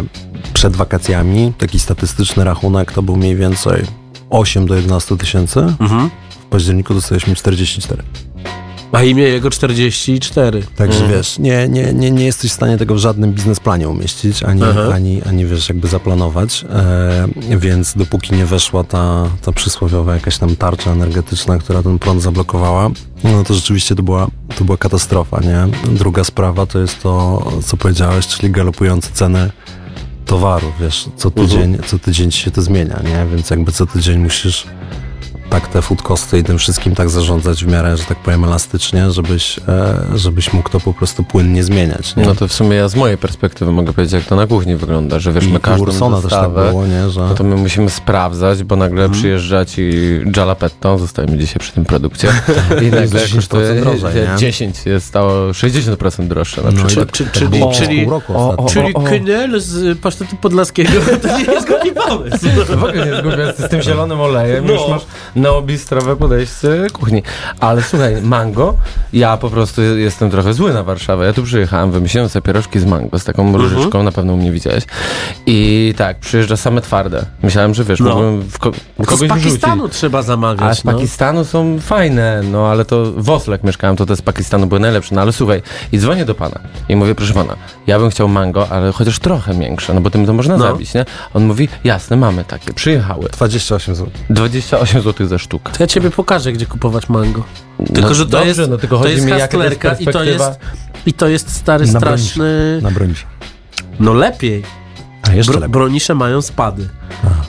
przed 0.52 0.76
wakacjami 0.76 1.52
taki 1.58 1.78
statystyczny 1.78 2.44
rachunek 2.44 2.92
to 2.92 3.02
był 3.02 3.16
mniej 3.16 3.36
więcej 3.36 3.84
8 4.30 4.66
do 4.66 4.74
11 4.74 5.16
tysięcy. 5.16 5.60
Mhm. 5.60 6.10
W 6.30 6.44
październiku 6.44 6.94
dostaliśmy 6.94 7.34
44. 7.34 8.02
A 8.96 9.02
imię 9.02 9.22
jego 9.22 9.50
44. 9.50 10.62
Także 10.76 10.98
Mhm. 11.00 11.18
wiesz, 11.18 11.38
nie, 11.38 11.68
nie, 11.68 11.92
nie, 11.92 12.10
nie 12.10 12.24
jesteś 12.24 12.50
w 12.50 12.54
stanie 12.54 12.76
tego 12.78 12.94
w 12.94 12.98
żadnym 12.98 13.32
biznesplanie 13.32 13.88
umieścić, 13.88 14.42
ani, 14.42 14.62
Aha. 14.64 14.80
ani, 14.94 15.22
ani 15.22 15.46
wiesz, 15.46 15.68
jakby 15.68 15.88
zaplanować, 15.88 16.64
e, 16.70 17.58
więc 17.58 17.94
dopóki 17.96 18.34
nie 18.34 18.46
weszła 18.46 18.84
ta, 18.84 19.30
ta 19.42 19.52
przysłowiowa 19.52 20.14
jakaś 20.14 20.38
tam 20.38 20.56
tarcza 20.56 20.90
energetyczna, 20.92 21.58
która 21.58 21.82
ten 21.82 21.98
prąd 21.98 22.22
zablokowała, 22.22 22.90
no 23.24 23.44
to 23.44 23.54
rzeczywiście 23.54 23.94
to 23.94 24.02
była, 24.02 24.26
to 24.58 24.64
była 24.64 24.78
katastrofa, 24.78 25.40
nie? 25.40 25.66
Druga 25.94 26.24
sprawa 26.24 26.66
to 26.66 26.78
jest 26.78 27.02
to, 27.02 27.42
co 27.64 27.76
powiedziałeś, 27.76 28.26
czyli 28.26 28.52
galopujące 28.52 29.10
ceny 29.12 29.50
towaru, 30.26 30.72
wiesz, 30.80 31.08
co 31.16 31.30
tydzień, 31.30 31.78
co 31.86 31.98
tydzień 31.98 32.30
ci 32.30 32.40
się 32.42 32.50
to 32.50 32.62
zmienia, 32.62 33.00
nie? 33.04 33.26
Więc 33.36 33.50
jakby 33.50 33.72
co 33.72 33.86
tydzień 33.86 34.18
musisz 34.18 34.66
tak 35.50 35.68
te 35.68 35.82
food 35.82 36.02
costy 36.02 36.38
i 36.38 36.44
tym 36.44 36.58
wszystkim 36.58 36.94
tak 36.94 37.10
zarządzać 37.10 37.64
w 37.64 37.68
miarę, 37.68 37.96
że 37.96 38.04
tak 38.04 38.18
powiem, 38.18 38.44
elastycznie, 38.44 39.10
żebyś, 39.10 39.58
e, 39.68 39.94
żebyś 40.14 40.52
mógł 40.52 40.70
to 40.70 40.80
po 40.80 40.92
prostu 40.92 41.22
płynnie 41.24 41.64
zmieniać. 41.64 42.16
Nie? 42.16 42.24
No 42.24 42.34
to 42.34 42.48
w 42.48 42.52
sumie 42.52 42.76
ja 42.76 42.88
z 42.88 42.94
mojej 42.96 43.18
perspektywy 43.18 43.72
mogę 43.72 43.92
powiedzieć, 43.92 44.12
jak 44.12 44.24
to 44.24 44.36
na 44.36 44.46
kuchni 44.46 44.76
wygląda, 44.76 45.18
że 45.18 45.32
wiesz, 45.32 45.44
I, 45.44 45.48
my 45.48 45.58
i 45.58 45.60
każdą 45.60 45.82
Ursona 45.82 46.16
też 46.16 46.30
tak 46.30 46.40
dostawę, 46.40 46.68
było, 46.68 46.86
nie? 46.86 47.10
Że... 47.10 47.20
no 47.20 47.34
to 47.34 47.44
my 47.44 47.56
musimy 47.56 47.90
sprawdzać, 47.90 48.62
bo 48.64 48.76
nagle 48.76 49.10
przyjeżdża 49.10 49.64
ci 49.64 49.90
Jalapetto, 50.36 50.98
zostajemy 50.98 51.38
dzisiaj 51.38 51.56
przy 51.58 51.72
tym 51.72 51.84
produkcie 51.84 52.28
i 52.82 52.90
nagle 52.90 53.06
10% 53.20 53.34
kosztuje 53.34 53.74
drożej, 53.80 54.14
nie? 54.14 54.36
10, 54.46 54.86
jest 54.86 55.06
stało 55.06 55.30
60% 55.50 56.26
droższe 56.28 56.62
na 56.62 56.70
No 56.70 56.84
przykład. 56.86 57.12
Czy- 57.12 57.24
tak 57.24 57.32
czyli- 57.32 57.60
czyli- 57.74 58.04
roku 58.04 58.32
o, 58.32 58.50
ostatnio. 58.50 58.64
o, 58.64 58.68
Czyli 58.68 58.94
o. 58.94 59.00
knel 59.00 59.60
z 59.60 59.98
pasztetu 59.98 60.36
podlaskiego 60.36 60.90
to 61.22 61.38
nie 61.38 61.44
jest 61.44 61.66
głupi 61.68 61.92
pomysł. 61.92 62.46
W 62.66 62.84
ogóle 62.84 63.06
nie 63.06 63.16
zgubię 63.16 63.54
z 63.66 63.70
tym 63.70 63.82
zielonym 63.82 64.20
olejem, 64.20 64.66
No. 64.66 64.72
już 64.72 64.82
masz 64.88 65.02
neobistrowe 65.36 66.16
podejście 66.16 66.86
kuchni. 66.92 67.22
Ale 67.60 67.82
słuchaj, 67.82 68.22
mango, 68.22 68.74
ja 69.12 69.36
po 69.36 69.50
prostu 69.50 69.82
jestem 69.82 70.30
trochę 70.30 70.54
zły 70.54 70.72
na 70.74 70.82
Warszawę. 70.82 71.26
Ja 71.26 71.32
tu 71.32 71.42
przyjechałem, 71.42 71.90
wymyśliłem 71.90 72.28
sobie 72.28 72.42
pierożki 72.42 72.80
z 72.80 72.84
mango, 72.84 73.18
z 73.18 73.24
taką 73.24 73.56
różyczką, 73.56 74.02
na 74.02 74.12
pewno 74.12 74.36
mnie 74.36 74.52
widziałeś. 74.52 74.84
I 75.46 75.94
tak, 75.96 76.18
przyjeżdża 76.18 76.56
same 76.56 76.80
twarde. 76.80 77.26
Myślałem, 77.42 77.74
że 77.74 77.84
wiesz, 77.84 78.00
No. 78.00 78.08
mógłbym 78.08 78.42
w 78.42 78.58
ko- 78.58 78.70
To 78.70 79.04
z 79.04 79.06
kogoś 79.06 79.28
Pakistanu 79.28 79.76
wrzucić. 79.82 79.98
trzeba 79.98 80.22
zamawiać. 80.22 80.62
Ale 80.62 80.74
z 80.74 80.84
no. 80.84 80.92
Pakistanu 80.92 81.44
są 81.44 81.78
fajne, 81.80 82.40
no 82.52 82.66
ale 82.66 82.84
to 82.84 83.12
w 83.16 83.30
Oslo 83.30 83.52
jak 83.52 83.64
mieszkałem, 83.64 83.96
to 83.96 84.06
te 84.06 84.16
z 84.16 84.22
Pakistanu 84.22 84.66
były 84.66 84.80
najlepsze. 84.80 85.14
No 85.14 85.20
ale 85.22 85.32
słuchaj, 85.32 85.62
i 85.92 85.98
dzwonię 85.98 86.24
do 86.24 86.34
pana 86.34 86.60
i 86.88 86.96
mówię, 86.96 87.14
proszę 87.14 87.32
pana, 87.34 87.56
ja 87.86 87.98
bym 87.98 88.10
chciał 88.10 88.28
mango, 88.28 88.68
ale 88.68 88.92
chociaż 88.92 89.18
trochę 89.18 89.54
większe, 89.54 89.94
no 89.94 90.00
bo 90.00 90.10
tym 90.10 90.26
to 90.26 90.32
można 90.32 90.56
No. 90.56 90.62
zabić, 90.62 90.94
nie? 90.94 91.04
On 91.34 91.44
mówi, 91.46 91.68
jasne, 91.84 92.16
mamy 92.16 92.44
takie, 92.44 92.72
przyjechały. 92.72 93.28
28 93.32 93.94
zł. 93.94 94.10
28 94.30 95.02
zł 95.02 95.25
za 95.28 95.38
sztukę. 95.38 95.72
To 95.72 95.82
ja 95.82 95.86
ciebie 95.86 96.10
pokażę, 96.10 96.52
gdzie 96.52 96.66
kupować 96.66 97.08
mango. 97.08 97.44
Tylko, 97.94 98.08
no, 98.08 98.14
że 98.14 98.24
to 98.24 98.30
dobrze, 98.30 98.48
jest, 98.48 98.60
no 98.70 98.78
tylko 98.78 98.98
to 98.98 99.08
jest 99.08 99.24
mi, 99.24 99.32
to 99.32 99.38
jest 99.38 100.00
i 100.00 100.06
to 100.06 100.24
jest, 100.24 100.44
i 101.06 101.12
to 101.12 101.28
jest 101.28 101.56
stary, 101.56 101.86
Na 101.86 102.00
straszny... 102.00 102.78
Na 102.82 102.90
bronisz. 102.90 103.26
No 104.00 104.14
lepiej. 104.14 104.62
A 105.22 105.32
jeszcze 105.32 105.52
Bro, 105.52 105.60
lepiej. 105.60 105.72
bronisze 105.72 106.14
mają 106.14 106.42
spady, 106.42 106.88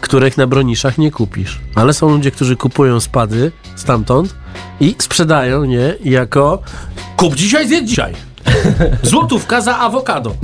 których 0.02 0.38
na 0.38 0.48
broniszach 0.48 0.98
nie 0.98 1.12
kupisz. 1.12 1.60
Ale 1.76 1.94
są 1.94 2.10
ludzie, 2.10 2.32
którzy 2.32 2.56
kupują 2.56 3.00
spady 3.00 3.52
stamtąd 3.76 4.36
i 4.80 4.96
sprzedają 5.00 5.63
je 5.63 5.96
jako 6.04 6.62
kup 7.18 7.36
dzisiaj, 7.36 7.68
zjedz 7.68 7.90
dzisiaj. 7.90 8.13
Złotówka 9.04 9.62
za 9.62 9.80
awokado. 9.80 10.36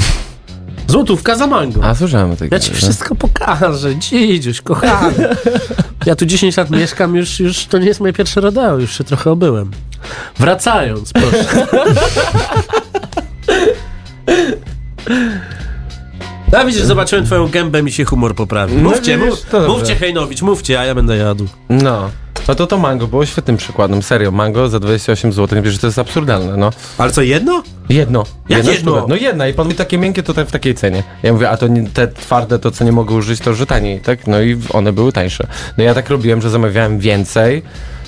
Złotówka 0.87 1.35
za 1.35 1.47
mango. 1.47 1.83
A 1.83 1.95
słyszałem 1.95 2.31
o 2.31 2.35
tej 2.35 2.49
Ja 2.51 2.59
ci 2.59 2.73
wszystko 2.73 3.15
pokażę, 3.15 3.95
dzidziuś, 3.95 4.61
kochany. 4.61 5.27
Ja 6.05 6.15
tu 6.15 6.25
10 6.25 6.57
lat 6.57 6.69
mieszkam, 6.69 7.15
już, 7.15 7.39
już 7.39 7.65
to 7.65 7.77
nie 7.77 7.85
jest 7.87 7.99
moje 7.99 8.13
pierwsze 8.13 8.41
rodeo, 8.41 8.77
już 8.77 8.97
się 8.97 9.03
trochę 9.03 9.31
obyłem. 9.31 9.71
Wracając, 10.39 11.13
proszę. 11.13 11.67
A 16.57 16.65
widzisz, 16.65 16.81
zobaczyłem 16.81 17.25
twoją 17.25 17.47
gębę, 17.47 17.83
mi 17.83 17.91
się 17.91 18.05
humor 18.05 18.35
poprawił. 18.35 18.81
No 18.81 18.89
Mówcie, 18.89 19.17
widzisz, 19.17 19.29
mów, 19.29 19.41
to 19.41 19.59
dobrze. 19.61 19.77
mówcie 19.77 19.95
Hejnowicz, 19.95 20.41
mówcie, 20.41 20.79
a 20.79 20.85
ja 20.85 20.95
będę 20.95 21.17
jadł. 21.17 21.47
No. 21.69 22.09
No 22.47 22.55
to 22.55 22.67
to 22.67 22.77
mango 22.77 23.07
było 23.07 23.25
świetnym 23.25 23.57
przykładem, 23.57 24.03
serio. 24.03 24.31
Mango 24.31 24.69
za 24.69 24.79
28 24.79 25.33
zł, 25.33 25.61
wiesz, 25.61 25.73
że 25.73 25.79
to 25.79 25.87
jest 25.87 25.99
absurdalne, 25.99 26.57
no. 26.57 26.69
Ale 26.97 27.11
co, 27.11 27.21
jedno? 27.21 27.63
Jedno. 27.89 28.23
Jak 28.49 28.65
jedno? 28.65 28.73
sztuka. 28.73 29.05
No 29.07 29.15
jedna 29.15 29.47
i 29.47 29.53
pan 29.53 29.67
mi 29.67 29.75
takie 29.75 29.97
miękkie 29.97 30.23
to 30.23 30.33
tak 30.33 30.47
w 30.47 30.51
takiej 30.51 30.75
cenie. 30.75 31.03
Ja 31.23 31.33
mówię, 31.33 31.49
a 31.49 31.57
to 31.57 31.67
nie, 31.67 31.89
te 31.89 32.07
twarde, 32.07 32.59
to 32.59 32.71
co 32.71 32.83
nie 32.83 32.91
mogę 32.91 33.15
użyć, 33.15 33.39
to 33.39 33.53
że 33.53 33.65
taniej, 33.65 33.99
tak? 33.99 34.27
No 34.27 34.41
i 34.41 34.57
one 34.69 34.93
były 34.93 35.11
tańsze. 35.11 35.47
No 35.77 35.83
ja 35.83 35.93
tak 35.93 36.09
robiłem, 36.09 36.41
że 36.41 36.49
zamawiałem 36.49 36.99
więcej 36.99 37.63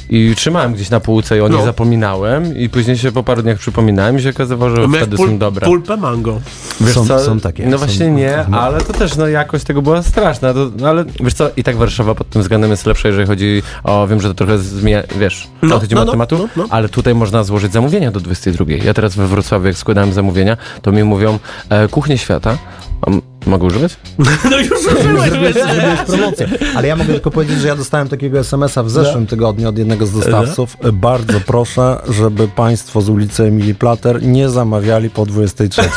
i 0.09 0.33
trzymałem 0.35 0.73
gdzieś 0.73 0.89
na 0.89 0.99
półce 0.99 1.37
i 1.37 1.41
o 1.41 1.47
nich 1.47 1.57
No. 1.59 1.65
zapominałem 1.65 2.57
i 2.57 2.69
później 2.69 2.97
się 2.97 3.11
po 3.11 3.23
paru 3.23 3.41
dniach 3.41 3.57
przypominałem 3.57 4.17
i 4.17 4.21
się 4.21 4.29
okazywało, 4.29 4.69
że 4.75 4.81
Miałeś 4.81 4.97
wtedy 4.97 5.17
pul- 5.17 5.27
są 5.29 5.37
dobre. 5.37 5.65
Pulpę 5.67 5.97
mango. 5.97 6.39
Wiesz 6.81 6.93
Są- 6.95 7.07
co? 7.07 7.19
są 7.19 7.39
takie, 7.39 7.65
No 7.65 7.71
są- 7.71 7.85
właśnie 7.85 8.07
nie, 8.11 8.45
no. 8.49 8.59
ale 8.61 8.81
to 8.81 8.93
też 8.93 9.15
no 9.17 9.27
jakość 9.27 9.63
tego 9.65 9.81
była 9.81 10.03
straszna. 10.03 10.53
To, 10.53 10.71
no 10.79 10.87
ale 10.87 11.05
wiesz 11.23 11.33
co, 11.33 11.49
i 11.57 11.63
tak 11.63 11.75
Warszawa 11.77 12.15
pod 12.15 12.29
tym 12.29 12.41
względem 12.41 12.71
jest 12.71 12.85
lepsza, 12.85 13.07
jeżeli 13.07 13.27
chodzi 13.27 13.63
o, 13.83 14.07
wiem, 14.07 14.21
że 14.21 14.27
to 14.27 14.33
trochę 14.33 14.57
zmienia, 14.57 15.03
wiesz, 15.19 15.47
No, 15.61 15.75
odchodzimy 15.75 15.95
no, 15.95 16.01
od 16.01 16.07
no, 16.07 16.11
tematu, 16.11 16.37
no, 16.37 16.47
no. 16.55 16.65
ale 16.69 16.89
tutaj 16.89 17.15
można 17.15 17.43
złożyć 17.43 17.73
zamówienia 17.73 18.11
do 18.11 18.19
22. 18.19 18.65
Ja 18.85 18.93
teraz 18.93 19.15
we 19.15 19.27
Wrocławiu, 19.27 19.67
jak 19.67 19.77
składałem 19.77 20.13
zamówienia, 20.13 20.57
to 20.81 20.91
mi 20.91 21.03
mówią, 21.03 21.39
e, 21.69 21.87
kuchnie 21.87 22.17
świata, 22.17 22.57
a 23.05 23.11
mogę 23.49 23.65
używać? 23.65 23.97
No 24.51 24.59
już 24.59 24.71
użyłeś, 24.71 25.29
Zrobiłeś, 25.29 25.53
zrobiłeś 25.53 25.99
promocję. 26.07 26.49
Ale 26.75 26.87
ja 26.87 26.95
mogę 26.95 27.13
tylko 27.13 27.31
powiedzieć, 27.31 27.59
że 27.59 27.67
ja 27.67 27.75
dostałem 27.75 28.09
takiego 28.09 28.39
SMS-a 28.39 28.83
w 28.83 28.89
zeszłym 28.89 29.27
tygodniu 29.27 29.69
od 29.69 29.77
jednego 29.77 30.05
z 30.05 30.11
dostawców. 30.11 30.77
Bardzo 30.93 31.39
proszę, 31.39 32.01
żeby 32.09 32.47
państwo 32.47 33.01
z 33.01 33.09
ulicy 33.09 33.43
Emilii 33.43 33.75
Plater 33.75 34.23
nie 34.23 34.49
zamawiali 34.49 35.09
po 35.09 35.25
23. 35.25 35.81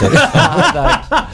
Tak, 0.73 1.28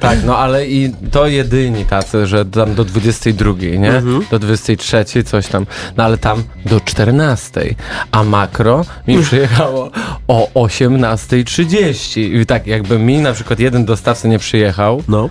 tak, 0.00 0.18
no 0.24 0.38
ale 0.38 0.66
i 0.66 0.92
to 1.10 1.26
jedyni 1.26 1.84
tacy, 1.84 2.26
że 2.26 2.44
tam 2.44 2.74
do 2.74 2.84
22, 2.84 3.52
nie? 3.78 3.92
Mhm. 3.92 4.24
Do 4.30 4.38
23 4.38 5.24
coś 5.24 5.46
tam, 5.46 5.66
no 5.96 6.04
ale 6.04 6.18
tam 6.18 6.42
do 6.66 6.80
14, 6.80 7.74
a 8.12 8.24
makro 8.24 8.84
mi 9.08 9.22
przyjechało 9.22 9.90
o 10.28 10.48
18.30 10.54 12.40
i 12.40 12.46
tak 12.46 12.66
jakby 12.66 12.98
mi 12.98 13.18
na 13.18 13.32
przykład 13.32 13.60
jeden 13.60 13.84
dostawca 13.84 14.28
nie 14.28 14.38
przyjechał, 14.38 15.02
No, 15.08 15.28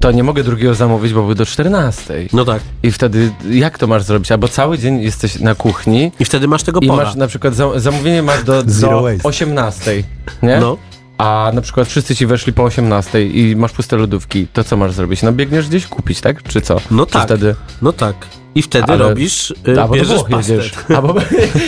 to 0.00 0.12
nie 0.12 0.24
mogę 0.24 0.44
drugiego 0.44 0.74
zamówić, 0.74 1.12
bo 1.12 1.22
był 1.22 1.34
do 1.34 1.46
14. 1.46 2.14
no 2.32 2.44
tak. 2.44 2.62
I 2.82 2.92
wtedy 2.92 3.30
jak 3.50 3.78
to 3.78 3.86
masz 3.86 4.02
zrobić? 4.02 4.32
Albo 4.32 4.48
cały 4.48 4.78
dzień 4.78 5.00
jesteś 5.02 5.40
na 5.40 5.54
kuchni 5.54 6.12
I 6.20 6.24
wtedy 6.24 6.48
masz 6.48 6.62
tego 6.62 6.80
i 6.80 6.86
pora. 6.88 7.04
masz 7.04 7.14
na 7.14 7.26
przykład 7.26 7.54
za, 7.54 7.80
zamówienie 7.80 8.22
masz 8.22 8.44
do, 8.44 8.62
do 8.80 9.02
waste. 9.02 9.28
18, 9.28 10.02
nie? 10.42 10.58
No. 10.60 10.76
A 11.18 11.50
na 11.54 11.60
przykład 11.60 11.88
wszyscy 11.88 12.16
ci 12.16 12.26
weszli 12.26 12.52
po 12.52 12.64
18 12.64 13.26
i 13.26 13.56
masz 13.56 13.72
puste 13.72 13.96
lodówki, 13.96 14.46
to 14.52 14.64
co 14.64 14.76
masz 14.76 14.92
zrobić? 14.92 15.22
No 15.22 15.32
biegniesz 15.32 15.68
gdzieś 15.68 15.86
kupić, 15.86 16.20
tak? 16.20 16.42
Czy 16.42 16.60
co? 16.60 16.80
No 16.90 17.06
Czy 17.06 17.12
tak. 17.12 17.24
wtedy 17.24 17.54
No 17.82 17.92
tak. 17.92 18.14
I 18.54 18.62
wtedy 18.62 18.92
Ale- 18.92 19.08
robisz, 19.08 19.54
y, 19.68 19.80
albo 19.82 19.94
bierzesz 19.94 20.22
pastet. 20.30 20.84
Albo 20.96 21.14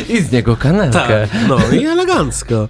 i 0.09 0.23
z 0.23 0.33
niego 0.33 0.57
kanapkę. 0.57 1.29
Tak, 1.33 1.49
no 1.49 1.59
i 1.73 1.87
elegancko. 1.87 2.69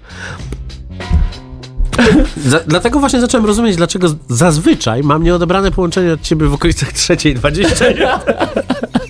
Za, 2.47 2.61
dlatego 2.67 3.01
właśnie 3.01 3.21
zacząłem 3.21 3.47
rozumieć, 3.47 3.77
dlaczego 3.77 4.09
zazwyczaj 4.29 5.03
mam 5.03 5.23
nieodebrane 5.23 5.71
połączenie 5.71 6.13
od 6.13 6.21
ciebie 6.23 6.47
w 6.47 6.55
okolicach 6.55 6.93
3.20. 6.93 7.85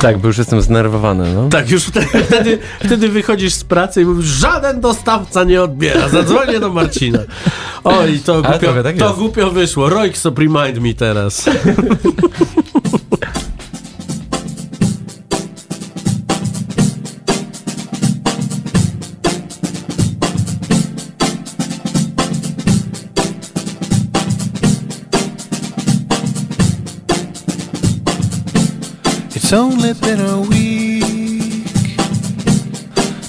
Tak, 0.00 0.18
bo 0.18 0.26
już 0.26 0.38
jestem 0.38 0.62
zdenerwowany, 0.62 1.34
no. 1.34 1.48
tak, 1.48 1.70
już 1.70 1.84
wtedy, 1.84 2.58
wtedy, 2.84 3.08
wychodzisz 3.08 3.54
z 3.54 3.64
pracy 3.64 4.02
i 4.02 4.04
mówisz, 4.04 4.26
żaden 4.26 4.80
dostawca 4.80 5.44
nie 5.44 5.62
odbiera, 5.62 6.08
zadzwonię 6.08 6.60
do 6.60 6.72
Marcina. 6.72 7.18
Oj, 7.84 8.20
to 8.24 8.42
głupio, 8.42 8.58
trochę 8.58 8.82
tak 8.82 8.96
to 8.96 9.14
głupio 9.14 9.50
wyszło. 9.50 9.88
Roykso, 9.88 10.32
remind 10.38 10.78
me 10.78 10.94
teraz. 10.94 11.44
It's 29.50 29.54
only 29.54 29.94
been 29.94 30.20
a 30.20 30.42
week. 30.42 31.64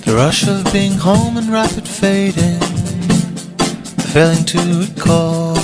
The 0.03 0.13
rush 0.13 0.49
of 0.49 0.69
being 0.73 0.91
home 0.91 1.38
and 1.38 1.47
rapid 1.47 1.88
fading, 1.88 2.60
failing 4.12 4.43
to 4.43 4.60
recall 4.84 5.55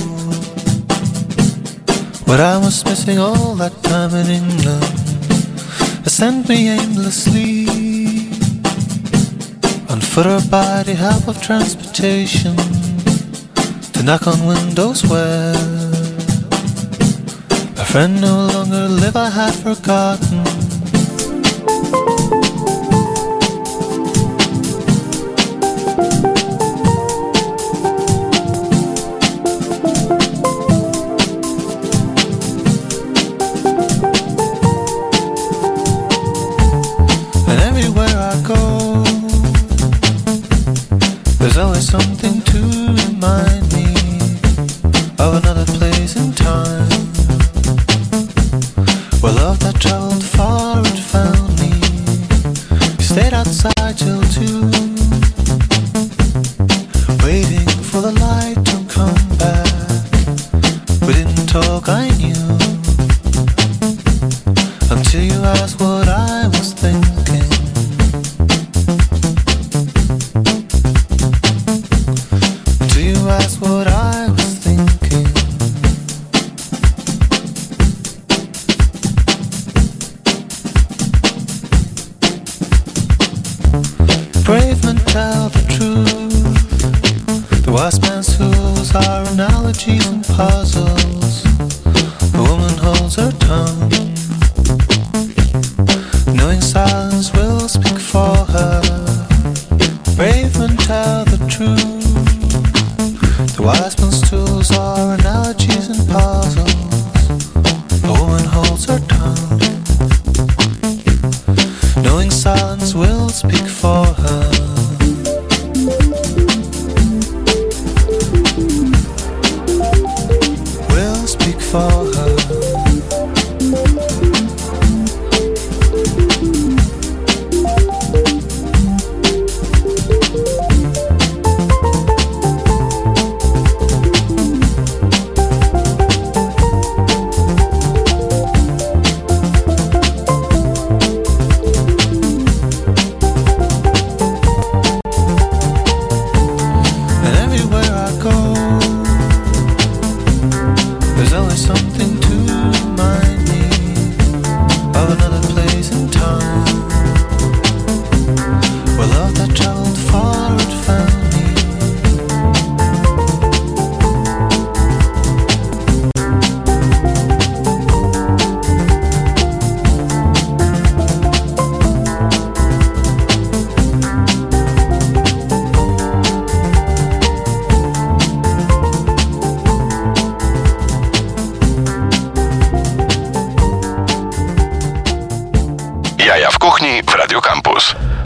what 2.24 2.40
I 2.40 2.56
was 2.56 2.82
missing 2.86 3.18
all 3.18 3.54
that 3.56 3.74
time 3.82 4.14
in 4.14 4.28
England. 4.28 4.82
It 6.06 6.08
sent 6.08 6.48
me 6.48 6.70
aimlessly 6.70 7.68
on 9.90 10.00
foot 10.00 10.26
or 10.26 10.40
by 10.48 10.84
the 10.84 10.94
help 10.94 11.28
of 11.28 11.42
transportation 11.42 12.56
to 13.92 14.02
knock 14.02 14.26
on 14.26 14.46
windows 14.46 15.04
where 15.04 15.75
friend 17.86 18.20
no 18.20 18.46
longer 18.46 18.88
live, 18.88 19.16
I 19.16 19.30
had 19.30 19.54
forgotten. 19.54 20.55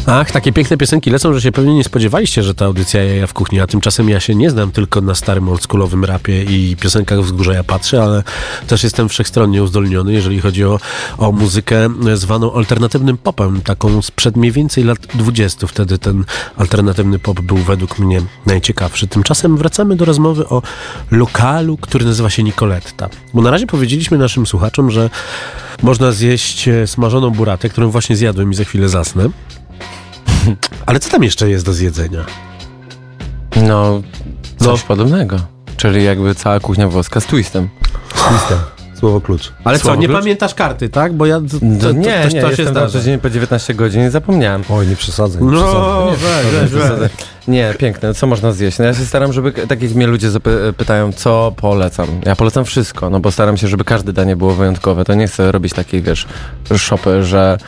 Ach, 0.06 0.30
takie 0.30 0.52
piękne 0.52 0.76
piosenki 0.76 1.10
lecą, 1.10 1.34
że 1.34 1.40
się 1.40 1.52
pewnie 1.52 1.74
nie 1.74 1.84
spodziewaliście, 1.84 2.42
że 2.42 2.54
ta 2.54 2.64
audycja 2.64 3.04
jaja 3.04 3.26
w 3.26 3.32
kuchni, 3.32 3.60
a 3.60 3.66
tymczasem 3.66 4.08
ja 4.08 4.20
się 4.20 4.34
nie 4.34 4.50
znam 4.50 4.72
tylko 4.72 5.00
na 5.00 5.14
starym 5.14 5.48
oldschoolowym 5.48 6.04
rapie 6.04 6.42
i 6.42 6.76
piosenkach 6.76 7.20
wzgórza 7.20 7.52
ja 7.52 7.64
patrzę, 7.64 8.02
ale 8.02 8.22
też 8.66 8.84
jestem 8.84 9.08
wszechstronnie 9.08 9.62
uzdolniony, 9.62 10.12
jeżeli 10.12 10.40
chodzi 10.40 10.64
o, 10.64 10.78
o 11.18 11.32
muzykę 11.32 11.88
zwaną 12.14 12.54
alternatywnym 12.54 13.18
popem, 13.18 13.60
taką 13.60 14.02
sprzed 14.02 14.36
mniej 14.36 14.52
więcej 14.52 14.84
lat 14.84 14.98
20. 15.14 15.66
Wtedy 15.66 15.98
ten 15.98 16.24
alternatywny 16.56 17.18
pop 17.18 17.40
był 17.40 17.56
według 17.56 17.98
mnie 17.98 18.22
najciekawszy. 18.46 19.06
Tymczasem 19.06 19.56
wracamy 19.56 19.96
do 19.96 20.04
rozmowy 20.04 20.48
o 20.48 20.62
lokalu, 21.10 21.76
który 21.76 22.04
nazywa 22.04 22.30
się 22.30 22.42
Nicoletta. 22.42 23.08
Bo 23.34 23.42
na 23.42 23.50
razie 23.50 23.66
powiedzieliśmy 23.66 24.18
naszym 24.18 24.46
słuchaczom, 24.46 24.90
że 24.90 25.10
można 25.82 26.12
zjeść 26.12 26.68
e, 26.68 26.86
smażoną 26.86 27.30
buratę, 27.30 27.68
którą 27.68 27.90
właśnie 27.90 28.16
zjadłem 28.16 28.52
i 28.52 28.54
za 28.54 28.64
chwilę 28.64 28.88
zasnę. 28.88 29.30
Ale 30.86 31.00
co 31.00 31.10
tam 31.10 31.22
jeszcze 31.22 31.50
jest 31.50 31.64
do 31.66 31.72
zjedzenia? 31.72 32.24
No, 33.56 34.02
coś 34.56 34.82
podobnego. 34.82 35.36
Czyli 35.76 36.04
jakby 36.04 36.34
cała 36.34 36.60
kuchnia 36.60 36.88
włoska 36.88 37.20
z 37.20 37.26
twistem. 37.26 37.68
Listem. 38.32 38.58
Słowo 38.94 39.20
klucz. 39.20 39.52
Ale 39.64 39.78
Słowo 39.78 39.94
co, 39.96 40.00
nie 40.00 40.06
klucz? 40.08 40.20
pamiętasz 40.20 40.54
karty, 40.54 40.88
tak? 40.88 41.12
Bo 41.12 41.26
ja... 41.26 41.40
To, 41.40 41.46
to, 41.48 41.56
No 41.62 41.80
to, 41.80 41.92
nie, 41.92 42.04
też 42.04 42.34
nie, 42.34 42.40
to 42.40 42.46
się 42.46 42.50
jestem 42.50 42.68
zdarza. 42.68 42.92
codziennie 42.92 43.18
po 43.18 43.30
19 43.30 43.74
godzin 43.74 44.06
i 44.06 44.10
zapomniałem. 44.10 44.62
Oj, 44.70 44.86
nie 44.86 44.96
przesadzaj. 44.96 45.42
Nie 45.42 45.50
przesadzaj. 45.50 45.80
No, 45.80 46.10
weź, 46.10 46.70
weź, 46.70 46.70
weź. 46.98 47.10
Nie, 47.48 47.74
piękne. 47.78 48.14
Co 48.14 48.26
można 48.26 48.52
zjeść? 48.52 48.78
No 48.78 48.84
ja 48.84 48.94
się 48.94 49.04
staram, 49.04 49.32
żeby, 49.32 49.52
tak 49.52 49.82
jak 49.82 49.92
mnie 49.92 50.06
ludzie 50.06 50.30
zapy- 50.30 50.72
pytają, 50.76 51.12
co 51.12 51.52
polecam. 51.56 52.06
Ja 52.26 52.36
polecam 52.36 52.64
wszystko, 52.64 53.10
no 53.10 53.20
bo 53.20 53.30
staram 53.30 53.56
się, 53.56 53.68
żeby 53.68 53.84
każde 53.84 54.12
danie 54.12 54.36
było 54.36 54.54
wyjątkowe. 54.54 55.04
To 55.04 55.14
nie 55.14 55.26
chcę 55.26 55.52
robić 55.52 55.72
takiej, 55.72 56.02
wiesz, 56.02 56.26
szopy, 56.76 57.24
że 57.24 57.58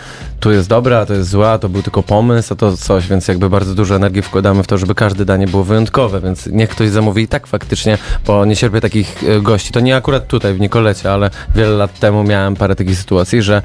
tu 0.41 0.53
jest 0.53 0.69
dobre, 0.69 0.99
a 0.99 1.07
to 1.07 1.15
jest 1.15 1.31
złe, 1.31 1.51
a 1.51 1.59
to 1.59 1.69
był 1.69 1.83
tylko 1.83 2.03
pomysł, 2.03 2.53
a 2.53 2.57
to 2.57 2.77
coś, 2.77 3.09
więc 3.09 3.29
jakby 3.29 3.51
bardzo 3.51 3.75
dużo 3.75 3.97
energii 3.97 4.23
wkładamy 4.23 4.63
w 4.63 4.67
to, 4.67 4.79
żeby 4.79 4.95
każde 4.95 5.25
danie 5.25 5.47
było 5.47 5.65
wyjątkowe, 5.65 6.21
więc 6.21 6.47
niech 6.47 6.71
ktoś 6.71 6.89
zamówi 6.91 7.23
i 7.23 7.29
tak 7.29 7.47
faktycznie, 7.47 7.99
bo 8.27 8.45
nie 8.45 8.57
cierpię 8.57 8.81
takich 8.81 9.25
e, 9.25 9.41
gości. 9.41 9.73
To 9.73 9.81
nie 9.81 9.97
akurat 9.97 10.27
tutaj 10.27 10.55
w 10.55 10.61
Nikolecie, 10.61 11.13
ale 11.13 11.31
wiele 11.55 11.71
lat 11.77 11.99
temu 11.99 12.25
miałem 12.25 12.57
parę 12.57 12.75
takich 12.77 12.99
sytuacji, 12.99 13.43
że 13.43 13.63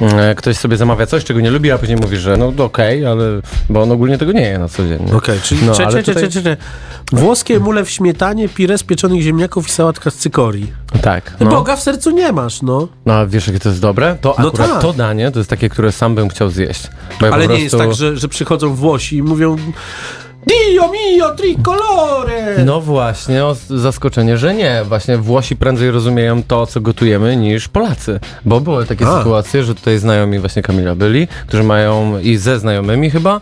e, 0.00 0.34
ktoś 0.34 0.56
sobie 0.56 0.76
zamawia 0.76 1.06
coś, 1.06 1.24
czego 1.24 1.40
nie 1.40 1.50
lubi, 1.50 1.70
a 1.70 1.78
później 1.78 1.98
mówi, 1.98 2.16
że 2.16 2.36
no 2.36 2.64
okej, 2.64 3.06
ale 3.06 3.24
bo 3.70 3.82
on 3.82 3.92
ogólnie 3.92 4.18
tego 4.18 4.32
nie 4.32 4.48
je 4.48 4.58
na 4.58 4.68
co 4.68 4.88
dzień. 4.88 5.10
Okej, 5.16 5.40
czyli 5.42 5.66
No, 5.66 5.74
cze, 5.74 5.86
cze, 5.86 6.02
cze, 6.02 6.14
tutaj- 6.14 6.28
cze, 6.30 6.42
cze. 6.42 6.56
włoskie 7.12 7.60
mule 7.60 7.84
w 7.84 7.90
śmietanie, 7.90 8.48
pire 8.48 8.78
z 8.78 8.82
pieczonych 8.82 9.22
ziemniaków 9.22 9.68
i 9.68 9.70
sałatka 9.70 10.10
z 10.10 10.14
cykorii. 10.14 10.72
Tak. 11.02 11.36
No. 11.40 11.50
Boga 11.50 11.76
w 11.76 11.82
sercu 11.82 12.10
nie 12.10 12.32
masz, 12.32 12.62
no. 12.62 12.88
No 13.06 13.14
a 13.14 13.26
wiesz, 13.26 13.46
jakie 13.46 13.58
to 13.60 13.68
jest 13.68 13.80
dobre? 13.80 14.16
To 14.20 14.34
No 14.38 14.48
akurat 14.48 14.70
tak. 14.70 14.82
to 14.82 14.92
danie 14.92 15.30
to 15.30 15.38
jest 15.40 15.50
takie, 15.50 15.68
które 15.68 15.92
sam 15.92 16.14
bym 16.14 16.28
chciał 16.28 16.48
zjeść. 16.50 16.90
Ja 17.22 17.30
Ale 17.30 17.48
nie 17.48 17.60
jest 17.60 17.78
tak, 17.78 17.94
że, 17.94 18.16
że 18.16 18.28
przychodzą 18.28 18.74
Włosi 18.74 19.16
i 19.16 19.22
mówią 19.22 19.56
Dio 20.46 20.90
mio 20.92 21.34
tricolore! 21.34 22.64
No 22.64 22.80
właśnie, 22.80 23.44
o 23.44 23.56
zaskoczenie, 23.70 24.36
że 24.38 24.54
nie. 24.54 24.82
Właśnie 24.84 25.18
Włosi 25.18 25.56
prędzej 25.56 25.90
rozumieją 25.90 26.42
to, 26.42 26.66
co 26.66 26.80
gotujemy, 26.80 27.36
niż 27.36 27.68
Polacy. 27.68 28.20
Bo 28.44 28.60
były 28.60 28.86
takie 28.86 29.06
A. 29.06 29.18
sytuacje, 29.18 29.64
że 29.64 29.74
tutaj 29.74 29.98
znajomi 29.98 30.38
właśnie 30.38 30.62
Kamila 30.62 30.94
byli, 30.94 31.28
którzy 31.46 31.62
mają 31.62 32.18
i 32.18 32.36
ze 32.36 32.58
znajomymi 32.58 33.10
chyba, 33.10 33.40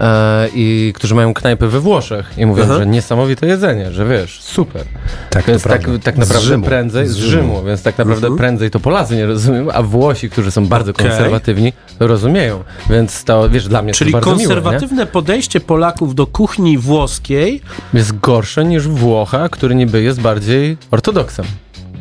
e, 0.00 0.48
i 0.54 0.92
którzy 0.96 1.14
mają 1.14 1.34
knajpy 1.34 1.68
we 1.68 1.80
Włoszech 1.80 2.30
i 2.38 2.46
mówią, 2.46 2.64
Aha. 2.64 2.76
że 2.78 2.86
niesamowite 2.86 3.46
jedzenie, 3.46 3.92
że 3.92 4.06
wiesz, 4.06 4.40
super. 4.42 4.82
Tak, 5.30 5.44
Więc 5.46 5.62
tak, 5.62 5.82
tak 6.04 6.14
Z 6.14 6.18
naprawdę 6.18 6.46
Rzymu. 6.46 6.66
prędzej 6.66 7.06
z 7.06 7.10
Z 7.10 7.16
Rzymu, 7.16 7.30
Rzymu. 7.52 7.64
więc 7.66 7.82
tak 7.82 7.98
naprawdę 7.98 8.26
Mhm. 8.26 8.38
prędzej 8.38 8.70
to 8.70 8.80
Polacy 8.80 9.16
nie 9.16 9.26
rozumieją, 9.26 9.72
a 9.72 9.82
Włosi, 9.82 10.30
którzy 10.30 10.50
są 10.50 10.66
bardzo 10.66 10.90
Okej. 10.90 11.06
konserwatywni, 11.08 11.72
rozumieją. 12.00 12.62
Więc 12.90 13.24
to, 13.24 13.48
wiesz, 13.50 13.68
dla 13.68 13.82
mnie 13.82 13.92
Czyli 13.92 14.12
to 14.12 14.18
jest 14.18 14.28
bardzo 14.28 14.38
konserwatywne 14.38 15.06
podejście 15.06 15.60
Polaków 15.60 16.14
do 16.14 16.26
kuchni 16.40 16.78
włoskiej? 16.78 17.60
Jest 17.94 18.20
gorsze 18.20 18.64
niż 18.64 18.88
Włocha, 18.88 19.48
który 19.48 19.74
niby 19.74 20.02
jest 20.02 20.20
bardziej 20.20 20.76
ortodoksem. 20.90 21.46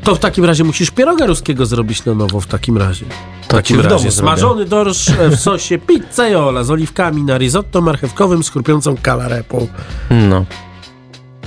To 0.04 0.16
w 0.16 0.20
takim 0.20 0.46
razie 0.46 0.64
musisz 0.64 0.92
pieroga 0.92 1.26
ruskiego 1.26 1.66
zrobić 1.66 2.06
na 2.06 2.14
nowo 2.14 2.40
w 2.40 2.48
takim 2.48 2.78
razie. 2.78 3.06
W 3.42 3.48
To 3.48 3.58
takim 3.58 3.82
w 3.82 3.88
domu 3.88 4.12
smażony 4.12 4.66
dorsz 4.66 5.10
e, 5.10 5.30
w 5.30 5.36
sosie 5.40 5.78
pizzaiola 5.78 6.64
z 6.64 6.72
oliwkami 6.72 7.24
na 7.24 7.38
risotto 7.38 7.82
marchewkowym 7.82 8.44
z 8.44 8.50
chrupiącą 8.50 8.98
kalarepą. 9.02 9.68
No. 10.10 10.46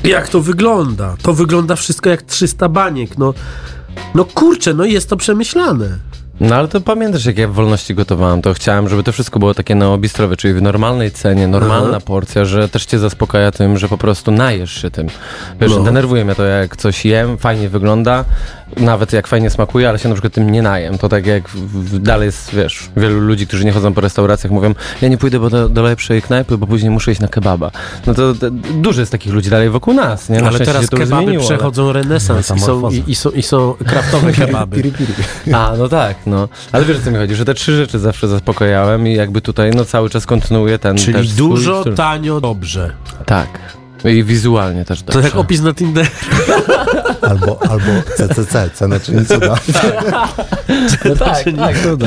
Jak 0.04 0.28
to 0.28 0.40
wygląda? 0.40 1.16
To 1.22 1.32
wygląda 1.32 1.76
wszystko 1.76 2.10
jak 2.10 2.22
300 2.22 2.68
baniek, 2.68 3.18
no. 3.18 3.34
No 4.14 4.24
kurczę, 4.24 4.74
no 4.74 4.84
jest 4.84 5.08
to 5.08 5.16
przemyślane. 5.16 5.98
No 6.40 6.54
ale 6.56 6.68
to 6.68 6.80
pamiętasz, 6.80 7.24
jak 7.26 7.38
ja 7.38 7.48
w 7.48 7.52
wolności 7.52 7.94
gotowałem, 7.94 8.42
to 8.42 8.54
chciałem, 8.54 8.88
żeby 8.88 9.02
to 9.02 9.12
wszystko 9.12 9.38
było 9.38 9.54
takie 9.54 9.74
neobistrowe, 9.74 10.36
czyli 10.36 10.54
w 10.54 10.62
normalnej 10.62 11.10
cenie, 11.10 11.48
normalna 11.48 11.88
Aha. 11.96 12.00
porcja, 12.04 12.44
że 12.44 12.68
też 12.68 12.84
cię 12.86 12.98
zaspokaja 12.98 13.50
tym, 13.50 13.78
że 13.78 13.88
po 13.88 13.98
prostu 13.98 14.30
najesz 14.30 14.72
się 14.82 14.90
tym. 14.90 15.06
Wiesz, 15.60 15.70
No. 15.76 15.82
denerwuje 15.82 16.24
mnie 16.24 16.34
to, 16.34 16.44
jak 16.44 16.76
coś 16.76 17.04
jem, 17.04 17.38
fajnie 17.38 17.68
wygląda, 17.68 18.24
nawet 18.76 19.12
jak 19.12 19.26
fajnie 19.26 19.50
smakuje, 19.50 19.88
ale 19.88 19.98
się 19.98 20.08
na 20.08 20.14
przykład 20.14 20.32
tym 20.32 20.50
nie 20.52 20.62
najem. 20.62 20.98
To 20.98 21.08
tak 21.08 21.26
jak 21.26 21.42
dalej 21.92 22.26
jest, 22.26 22.54
wiesz, 22.54 22.88
wielu 22.96 23.20
ludzi, 23.20 23.46
którzy 23.46 23.64
nie 23.64 23.72
chodzą 23.72 23.94
po 23.94 24.00
restauracjach, 24.00 24.52
mówią, 24.52 24.74
ja 25.02 25.08
nie 25.08 25.18
pójdę 25.18 25.40
bo 25.40 25.50
do, 25.50 25.68
do 25.68 25.82
lepszej 25.82 26.22
knajpy, 26.22 26.58
bo 26.58 26.66
później 26.66 26.90
muszę 26.90 27.12
iść 27.12 27.20
na 27.20 27.28
kebaba. 27.28 27.70
No 28.06 28.14
to, 28.14 28.34
to 28.34 28.50
dużo 28.50 29.00
jest 29.00 29.12
takich 29.12 29.32
ludzi 29.32 29.50
dalej 29.50 29.70
wokół 29.70 29.94
nas, 29.94 30.28
nie? 30.28 30.40
Na 30.40 30.48
Ale 30.48 30.58
teraz 30.58 30.90
kebaby 30.90 31.06
zmieniło, 31.06 31.44
ale- 31.46 31.56
przechodzą 31.56 31.92
renesans 31.92 32.50
i 32.56 32.60
są, 32.60 32.90
i, 32.90 33.02
i, 33.06 33.14
są, 33.14 33.30
i 33.30 33.42
są 33.42 33.74
kraftowe 33.86 34.32
kebaby. 34.42 34.82
A, 35.54 35.72
no 35.78 35.88
tak, 35.88 36.16
no. 36.26 36.48
Ale 36.72 36.84
wiesz 36.84 36.96
o 36.98 37.00
co 37.04 37.10
mi 37.10 37.16
chodzi, 37.16 37.34
że 37.34 37.44
te 37.44 37.54
trzy 37.54 37.76
rzeczy 37.76 37.98
zawsze 37.98 38.28
zaspokojałem 38.28 39.08
i 39.08 39.14
jakby 39.14 39.40
tutaj 39.40 39.70
no 39.70 39.84
cały 39.84 40.10
czas 40.10 40.26
kontynuuję 40.26 40.78
ten 40.78 40.96
Czyli 40.96 41.12
też 41.12 41.28
swój 41.28 41.36
dużo, 41.48 41.80
styl. 41.80 41.94
tanio, 41.94 42.40
dobrze. 42.40 42.92
Tak. 43.26 43.48
I 44.04 44.24
wizualnie 44.24 44.84
też 44.84 45.02
To 45.02 45.12
dobrze. 45.12 45.28
jak 45.28 45.36
opis 45.36 45.60
na 45.60 45.74
Tinder. 45.74 46.06
Albo, 47.30 47.58
albo 47.70 47.86
CCC, 48.16 48.70
cena 48.74 49.00
czy 49.00 49.12
nie 49.12 49.24
cuda. 49.24 49.54
No 51.04 51.16
tak, 51.24 51.44
Czy 51.44 51.52
nie 51.52 51.58
tak. 51.58 51.82
cuda. 51.82 52.06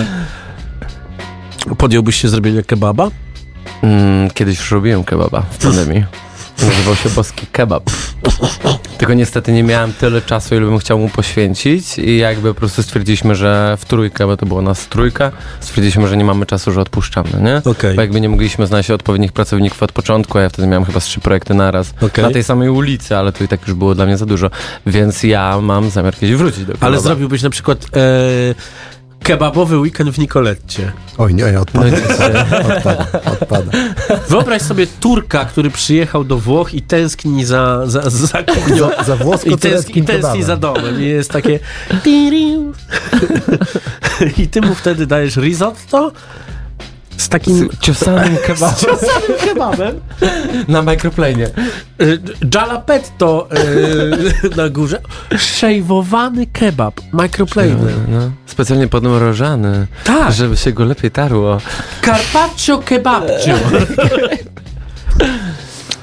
Podjąłbyś 1.78 2.16
się 2.22 2.30
zrobienia 2.30 2.64
kebaba? 2.64 3.10
Mm, 3.82 4.30
kiedyś 4.30 4.60
już 4.60 4.72
robiłem 4.72 5.04
kebaba 5.04 5.42
w 5.42 5.58
pandemii. 5.58 6.06
Nazywał 6.62 6.96
się 6.96 7.10
Boski 7.10 7.48
Kebab. 7.52 7.84
Tylko 8.98 9.14
niestety 9.14 9.52
nie 9.52 9.64
miałem 9.64 9.94
tyle 9.94 10.22
czasu, 10.22 10.56
ile 10.56 10.66
bym 10.66 10.80
chciał 10.80 11.00
mu 11.00 11.10
poświęcić 11.10 11.98
i 11.98 12.18
jakby 12.18 12.54
po 12.54 12.60
prostu 12.60 12.84
stwierdziliśmy, 12.84 13.36
że 13.36 13.78
w 13.80 13.86
trójkę, 13.86 14.28
bo 14.28 14.38
to 14.38 14.46
było 14.46 14.62
nas 14.62 14.88
trójka, 14.88 15.32
stwierdziliśmy, 15.60 16.08
że 16.08 16.18
nie 16.18 16.26
mamy 16.26 16.46
czasu, 16.46 16.72
że 16.72 16.82
odpuszczamy, 16.82 17.30
nie? 17.42 17.72
Okej. 17.72 17.96
Bo 17.96 18.02
jakby 18.02 18.22
nie 18.22 18.30
mogliśmy 18.30 18.68
znaleźć 18.68 18.92
odpowiednich 18.92 19.32
pracowników 19.34 19.84
od 19.84 19.92
początku, 19.92 20.38
a 20.38 20.42
ja 20.42 20.50
wtedy 20.50 20.68
miałem 20.68 20.86
chyba 20.86 21.00
trzy 21.00 21.20
projekty 21.20 21.54
naraz. 21.54 21.94
Okej. 22.02 22.26
Na 22.26 22.32
tej 22.32 22.44
samej 22.44 22.70
ulicy, 22.70 23.18
ale 23.18 23.32
to 23.32 23.44
i 23.44 23.48
tak 23.48 23.62
już 23.68 23.74
było 23.74 23.96
dla 23.96 24.06
mnie 24.06 24.18
za 24.18 24.26
dużo. 24.26 24.50
Więc 24.86 25.24
ja 25.24 25.62
mam 25.62 25.90
zamiar 25.90 26.16
kiedyś 26.16 26.36
wrócić 26.36 26.66
do. 26.66 26.74
Ale 26.80 27.00
zrobiłbyś 27.00 27.42
na 27.42 27.50
przykład 27.50 27.86
e, 27.96 28.56
kebabowy 29.26 29.78
weekend 29.78 30.10
w 30.10 30.20
Nicoletcie. 30.20 30.92
Oj, 31.18 31.34
nie, 31.34 31.44
nie, 31.44 31.52
No, 31.52 31.62
odpada, 31.62 31.98
odpada, 32.76 33.08
odpada. 33.26 33.72
Wyobraź 34.30 34.62
sobie 34.62 34.88
Turka, 34.88 35.46
który 35.46 35.70
przyjechał 35.70 36.24
do 36.24 36.38
Włoch 36.38 36.74
i 36.74 36.82
tęskni 36.82 37.46
za, 37.46 37.82
za, 37.86 38.10
za 38.10 38.44
kuchnią. 38.44 38.78
Za, 38.78 39.04
za 39.04 39.16
I, 39.46 39.58
tęskni, 39.58 40.02
I 40.02 40.06
tęskni 40.06 40.44
za 40.44 40.58
domem. 40.58 41.02
I 41.02 41.06
jest 41.06 41.32
takie... 41.32 41.60
I 44.38 44.48
ty 44.48 44.62
mu 44.62 44.76
wtedy 44.76 45.08
dajesz 45.08 45.38
risotto 45.38 46.12
z 47.18 47.30
takim 47.30 47.70
z 47.72 47.80
ciosanym 47.80 48.38
kebabem 48.48 48.76
samym 48.98 49.40
kebabem. 49.46 50.00
na 50.68 50.82
microplanie. 50.82 51.48
Y, 52.02 52.20
Jalapetto 52.56 53.48
y, 54.54 54.56
na 54.58 54.70
górze. 54.70 55.02
Szejwowany 55.38 56.46
kebab. 56.48 56.94
Microplane. 57.14 57.76
No, 58.08 58.32
specjalnie 58.46 58.88
podmrożany, 58.88 59.88
Tak. 60.04 60.34
żeby 60.34 60.58
się 60.58 60.72
go 60.72 60.86
lepiej 60.86 61.12
tarło. 61.12 61.58
Carpaccio 62.06 62.78
kebabcio. 62.78 63.54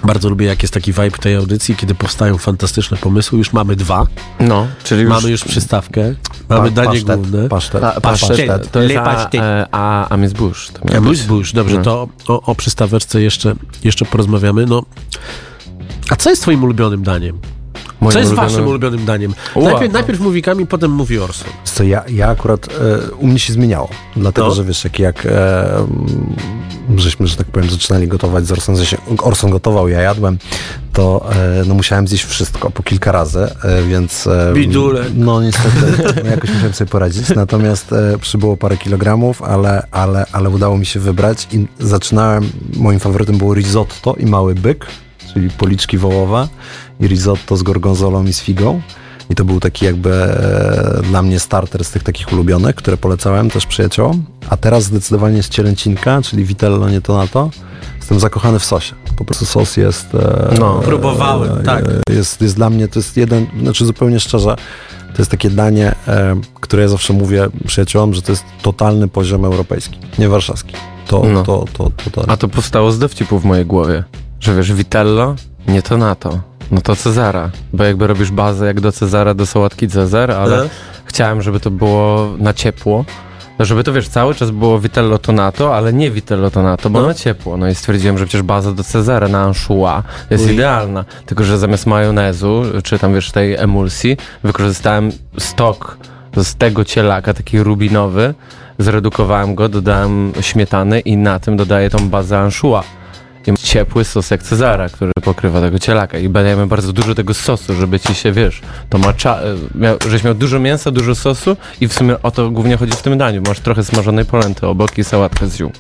Bardzo 0.05 0.29
lubię, 0.29 0.47
jak 0.47 0.63
jest 0.63 0.75
taki 0.75 0.93
vibe 0.93 1.11
tej 1.11 1.35
audycji, 1.37 1.77
kiedy 1.77 1.95
powstają 1.95 2.39
fantastyczne 2.39 2.97
pomysły. 2.97 3.39
Już 3.39 3.53
mamy 3.53 3.77
dwa. 3.77 4.07
No, 4.41 4.67
czyli 4.85 5.03
już... 5.03 5.11
Mamy 5.11 5.31
już 5.31 5.45
przystawkę. 5.45 6.15
Mamy 6.49 6.69
Pa- 6.69 6.75
danie 6.75 6.89
pasztet, 7.01 7.17
główne. 7.17 7.49
Pasztet, 7.49 7.81
Pa, 7.81 8.01
pasztet. 8.01 8.29
pasztet. 8.29 8.71
To 8.71 8.83
jest 8.83 8.97
a, 8.97 9.29
e, 9.35 9.67
a, 9.73 10.09
a 10.09 10.17
Miss 10.17 10.33
Bush. 10.33 10.73
Ja 10.93 11.01
być. 11.01 11.23
Bush, 11.23 11.53
dobrze, 11.53 11.77
No. 11.77 11.83
to 11.83 12.09
o, 12.29 12.43
o 12.43 12.55
przystaweczce 12.55 13.23
jeszcze, 13.23 13.55
jeszcze 13.85 14.05
porozmawiamy. 14.05 14.67
No, 14.67 14.83
a 16.11 16.17
co 16.17 16.31
jest 16.31 16.43
twoim 16.43 16.65
ulubionym 16.65 17.03
daniem? 17.03 17.39
Moim 18.03 18.13
co 18.13 18.19
jest 18.19 18.33
ulubionym- 18.33 18.37
waszym 18.37 18.67
ulubionym 18.67 19.05
daniem? 19.05 19.35
Najpierw, 19.57 19.93
najpierw 19.93 20.21
mówi 20.21 20.43
Kamil, 20.43 20.67
potem 20.67 20.91
mówi 20.91 21.19
Orson. 21.19 21.49
Co 21.65 21.85
ja, 21.85 22.05
ja 22.09 22.29
akurat 22.29 22.69
e, 22.69 23.11
u 23.11 23.27
mnie 23.27 23.39
się 23.39 23.53
zmieniało. 23.53 23.89
Dlatego, 24.17 24.49
No. 24.49 24.55
że 24.55 24.65
wiesz, 24.65 24.85
jak, 24.85 24.99
jak 24.99 25.27
e, 25.27 25.75
mm, 25.77 26.37
żeśmy, 26.97 27.27
że 27.27 27.37
tak 27.37 27.47
powiem, 27.47 27.71
zaczynali 27.71 28.09
gotować 28.09 28.47
z 28.47 28.53
Orson, 28.53 28.77
sensie 28.77 28.97
Orson 29.23 29.51
gotował, 29.51 29.89
ja 29.89 30.01
jadłem, 30.01 30.39
to 30.93 31.31
e, 31.33 31.63
no, 31.67 31.75
musiałem 31.75 32.09
zjeść 32.09 32.25
wszystko 32.25 32.71
po 32.71 32.83
kilka 32.83 33.13
razy, 33.13 33.49
e, 33.65 33.83
więc... 33.83 34.27
E, 34.27 34.53
Bidulek. 34.55 35.07
No 35.15 35.43
niestety, 35.43 36.13
no, 36.25 36.31
jakoś 36.31 36.51
musiałem 36.51 36.75
sobie 36.75 36.91
poradzić. 36.91 37.29
Natomiast 37.29 37.93
e, 37.93 38.19
przybyło 38.19 38.57
parę 38.57 38.77
kilogramów, 38.77 39.43
ale, 39.43 39.87
ale, 39.91 40.27
ale 40.33 40.51
udało 40.51 40.79
mi 40.79 40.87
się 40.87 41.01
wybrać 41.01 41.49
i 41.53 41.67
zaczynałem, 41.81 42.51
moim 42.77 43.01
faworytem 43.01 43.39
było 43.39 43.55
risotto 43.55 44.15
i 44.19 44.27
mały 44.27 44.55
byk, 44.55 44.87
czyli 45.33 45.51
policzki 45.51 45.99
wołowe 45.99 46.49
i 47.01 47.09
risotto 47.09 47.57
z 47.57 47.63
gorgonzolą 47.63 48.25
i 48.25 48.33
z 48.33 48.41
figą. 48.41 48.81
I 49.31 49.35
to 49.35 49.45
był 49.45 49.61
taki 49.61 49.85
jakby 49.85 50.13
e, 50.15 51.03
dla 51.03 51.23
mnie 51.23 51.41
starter 51.41 51.85
z 51.85 51.91
tych 51.91 52.03
takich 52.03 52.33
ulubionych, 52.33 52.75
które 52.77 52.97
polecałem 52.97 53.51
też 53.51 53.67
przyjaciołom. 53.67 54.25
A 54.51 54.57
teraz 54.57 54.85
zdecydowanie 54.85 55.37
jest 55.37 55.49
cielęcinka, 55.49 56.23
czyli 56.23 56.45
vitello 56.45 56.91
nie 56.91 57.01
to 57.01 57.17
na 57.19 57.27
to. 57.27 57.51
Jestem 57.97 58.21
zakochany 58.21 58.59
w 58.59 58.65
sosie. 58.65 58.95
Po 59.17 59.25
prostu 59.25 59.47
sos 59.47 59.77
jest... 59.77 60.15
E, 60.15 60.55
No. 60.61 60.81
Próbowałem, 60.85 61.59
e, 61.61 61.63
tak. 61.63 61.85
Jest, 62.11 62.41
jest 62.43 62.57
dla 62.57 62.71
mnie, 62.71 62.89
to 62.89 62.99
jest 62.99 63.17
jeden, 63.17 63.47
znaczy 63.63 63.85
zupełnie 63.87 64.21
szczerze, 64.21 64.57
to 65.15 65.19
jest 65.19 65.31
takie 65.31 65.51
danie, 65.51 65.95
e, 66.09 66.41
które 66.61 66.83
ja 66.83 66.89
zawsze 66.89 67.13
mówię 67.13 67.49
przyjaciołom, 67.67 68.15
że 68.15 68.23
to 68.23 68.33
jest 68.33 68.45
totalny 68.63 69.09
poziom 69.09 69.45
europejski, 69.45 69.99
nie 70.19 70.29
warszawski. 70.29 70.75
To, 71.07 71.23
No. 71.25 71.43
to, 71.43 71.65
to, 71.73 71.91
to, 72.05 72.11
to, 72.11 72.31
A 72.31 72.37
to 72.37 72.49
powstało 72.49 72.93
z 72.93 72.99
dowcipu 72.99 73.39
w 73.39 73.45
mojej 73.45 73.67
głowie, 73.67 74.05
że 74.43 74.55
wiesz, 74.55 74.73
Vitello, 74.73 75.35
nie 75.69 75.83
to 75.83 75.97
na 75.97 76.15
to. 76.15 76.39
No 76.71 76.81
to 76.81 76.97
Cezara, 76.97 77.51
bo 77.73 77.85
jakby 77.85 78.07
robisz 78.07 78.31
bazę 78.31 78.67
jak 78.67 78.81
do 78.81 78.93
Cezara, 78.93 79.35
do 79.35 79.47
sałatki 79.47 79.89
Cezar, 79.89 80.31
ale 80.31 80.65
E? 80.65 80.69
chciałem, 81.05 81.43
żeby 81.43 81.61
to 81.61 81.71
było 81.71 82.29
na 82.39 82.53
ciepło. 82.53 83.05
No 83.59 83.65
żeby 83.65 83.85
to 83.85 83.93
wiesz, 83.93 84.09
cały 84.09 84.35
czas 84.35 84.51
było 84.51 84.81
Vitello 84.81 85.19
Tonato, 85.19 85.77
ale 85.77 85.93
nie 85.93 86.11
Vitello 86.11 86.51
Tonato, 86.51 86.91
bo 86.91 87.01
No. 87.01 87.07
na 87.07 87.15
ciepło. 87.15 87.57
No 87.57 87.69
i 87.69 87.75
stwierdziłem, 87.75 88.19
że 88.19 88.25
przecież 88.27 88.43
baza 88.43 88.73
do 88.73 88.85
Cezara 88.85 89.29
na 89.29 89.43
anchois 89.43 90.03
jest 90.31 90.47
Ui. 90.47 90.53
idealna. 90.55 91.05
Tylko, 91.27 91.45
że 91.45 91.59
zamiast 91.59 91.87
majonezu, 91.87 92.63
czy 92.85 92.99
tam 92.99 93.15
wiesz, 93.15 93.31
tej 93.31 93.55
emulsji, 93.55 94.17
wykorzystałem 94.45 95.13
stok 95.39 95.97
z 96.37 96.55
tego 96.55 96.85
cielaka, 96.85 97.35
taki 97.35 97.63
rubinowy, 97.63 98.35
zredukowałem 98.79 99.55
go, 99.55 99.69
dodałem 99.69 100.33
śmietany 100.41 101.01
i 101.01 101.17
na 101.17 101.39
tym 101.39 101.57
dodaję 101.57 101.91
tą 101.91 102.09
bazę 102.09 102.39
anchois. 102.39 102.85
I 103.47 103.55
ciepły 103.57 104.05
sos 104.05 104.31
jak 104.31 104.43
Cezara, 104.43 104.89
który 104.89 105.13
pokrywa 105.23 105.61
tego 105.61 105.79
cielaka. 105.79 106.19
I 106.19 106.29
dajemy 106.29 106.67
bardzo 106.67 106.93
dużo 106.93 107.15
tego 107.15 107.35
sosu, 107.35 107.75
żeby 107.75 108.01
ci 108.01 108.15
się, 108.15 108.33
wiesz, 108.33 108.61
to 108.89 108.99
macza... 108.99 109.39
Miał, 109.75 109.97
żeś 110.09 110.25
miał 110.25 110.35
dużo 110.35 110.61
mięsa, 110.61 110.91
dużo 110.91 111.15
sosu 111.15 111.57
i 111.81 111.89
w 111.89 111.93
sumie 111.93 112.23
o 112.23 112.31
to 112.31 112.51
głównie 112.51 112.77
chodzi 112.77 112.93
w 112.93 113.03
tym 113.03 113.19
daniu. 113.19 113.43
Masz 113.49 113.61
trochę 113.61 113.85
smażonej 113.85 114.25
polenty 114.25 114.67
obok 114.67 114.99
i 114.99 115.05
sałatkę 115.05 115.49
z 115.49 115.57
ziół. 115.57 115.73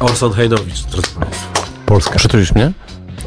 Orson 0.00 0.32
Hejdowicz, 0.32 0.82
drodzy 0.82 1.08
Państwo. 1.20 1.48
Polska. 1.86 2.18
Przytulisz 2.18 2.54
mnie? 2.54 2.72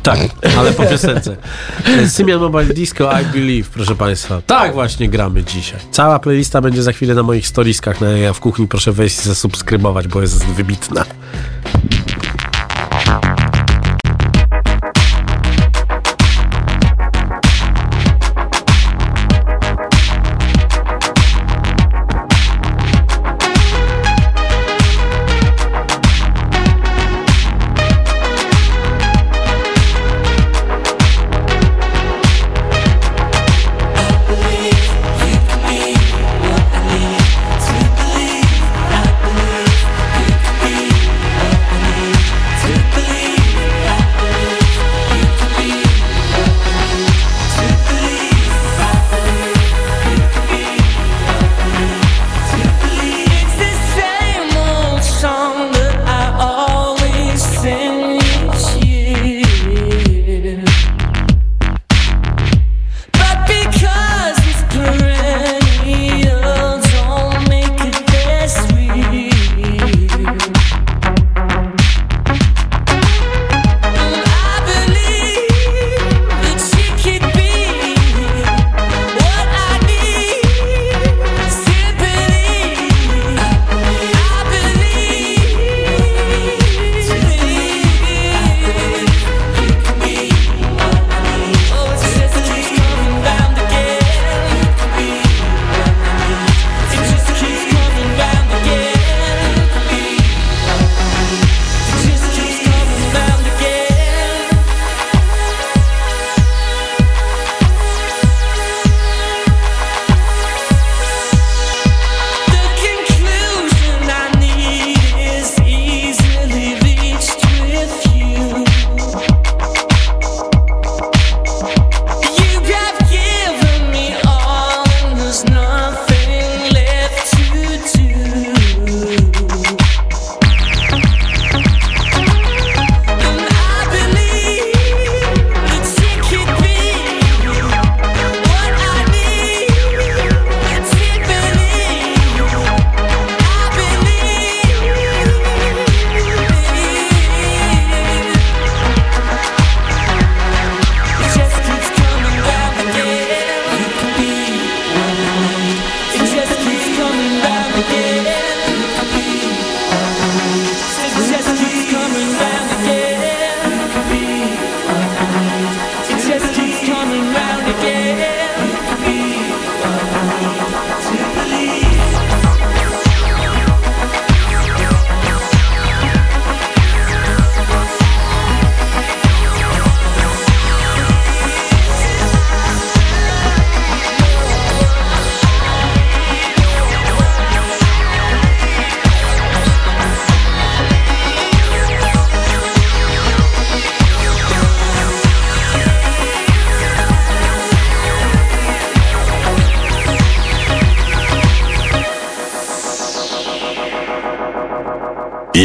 Tak, 0.04 0.20
ale 0.58 0.72
po 0.72 0.84
piosence. 0.84 1.38
Symian 2.16 2.40
Mobile 2.40 2.74
Disco 2.74 3.20
I 3.22 3.26
Believe, 3.26 3.70
proszę 3.74 3.96
Państwa. 3.96 4.42
Tak 4.48 4.74
właśnie 4.74 5.10
gramy 5.10 5.44
dzisiaj. 5.44 5.80
Cała 5.92 6.20
playlista 6.20 6.62
będzie 6.62 6.84
za 6.84 6.92
chwilę 6.92 7.14
na 7.14 7.24
moich 7.24 7.48
storiskach 7.48 8.02
na 8.02 8.10
ja 8.10 8.34
w 8.34 8.40
kuchni. 8.40 8.68
Proszę 8.68 8.92
wejść 8.92 9.20
i 9.20 9.22
zasubskrybować, 9.22 10.08
bo 10.08 10.22
jest 10.22 10.46
wybitna. 10.46 11.06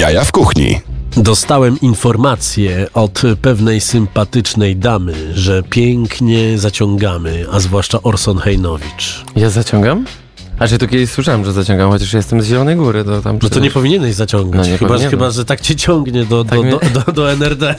Jaja 0.04 0.24
w 0.24 0.32
kuchni. 0.32 0.80
Dostałem 1.16 1.80
informację 1.80 2.86
od 2.94 3.22
pewnej 3.42 3.80
sympatycznej 3.80 4.76
damy, 4.76 5.14
że 5.34 5.62
pięknie 5.62 6.58
zaciągamy, 6.58 7.46
a 7.52 7.60
zwłaszcza 7.60 8.02
Orson 8.02 8.38
Hejnowicz. 8.38 9.24
Ja 9.36 9.50
zaciągam? 9.50 10.04
A 10.58 10.68
czy 10.68 10.78
to 10.78 10.86
kiedyś 10.88 11.10
słyszałem, 11.10 11.44
że 11.44 11.52
zaciągam, 11.52 11.90
chociaż 11.90 12.12
jestem 12.12 12.42
z 12.42 12.46
Zielonej 12.46 12.76
Góry, 12.76 13.04
to 13.04 13.22
tam... 13.22 13.38
No 13.42 13.48
to 13.48 13.60
nie 13.60 13.70
powinieneś 13.70 14.14
zaciągać, 14.14 14.66
No 14.66 14.72
nie 14.72 14.78
chyba, 14.78 14.88
że, 14.88 14.88
powinienem. 14.88 15.10
chyba, 15.10 15.30
że 15.30 15.44
tak 15.44 15.60
cię 15.60 15.76
ciągnie 15.76 16.24
do, 16.24 16.44
do, 16.44 16.50
Tak 16.50 16.60
mnie- 16.60 16.70
do, 16.94 17.00
do, 17.06 17.12
do 17.12 17.32
NRD. 17.32 17.74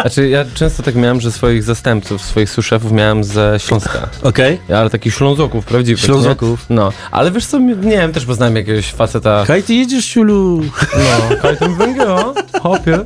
Znaczy 0.00 0.28
ja 0.36 0.44
często 0.54 0.82
tak 0.82 0.94
miałem, 0.94 1.20
że 1.20 1.32
swoich 1.32 1.62
zastępców, 1.62 2.22
swoich 2.22 2.50
suszefów 2.50 2.92
miałem 2.92 3.24
ze 3.24 3.56
Śląska. 3.58 4.08
Okej? 4.22 4.60
Ja, 4.68 4.78
ale 4.78 4.90
takich 4.90 5.14
Ślązoków 5.14 5.64
prawdziwych, 5.64 6.00
Ślązoków. 6.04 6.70
Nie? 6.70 6.76
No, 6.76 6.92
ale 7.10 7.30
wiesz 7.30 7.46
co, 7.46 7.58
nie 7.58 7.74
wiem, 7.74 8.12
też 8.12 8.24
poznałem 8.26 8.56
jakiegoś 8.56 8.86
faceta... 8.92 9.44
Kaj, 9.46 9.62
ty 9.62 9.74
jedziesz, 9.74 10.04
Siulu? 10.04 10.60
No, 10.96 11.36
kajtem 11.42 11.76
węgiela, 11.76 12.34
hopie. 12.62 12.98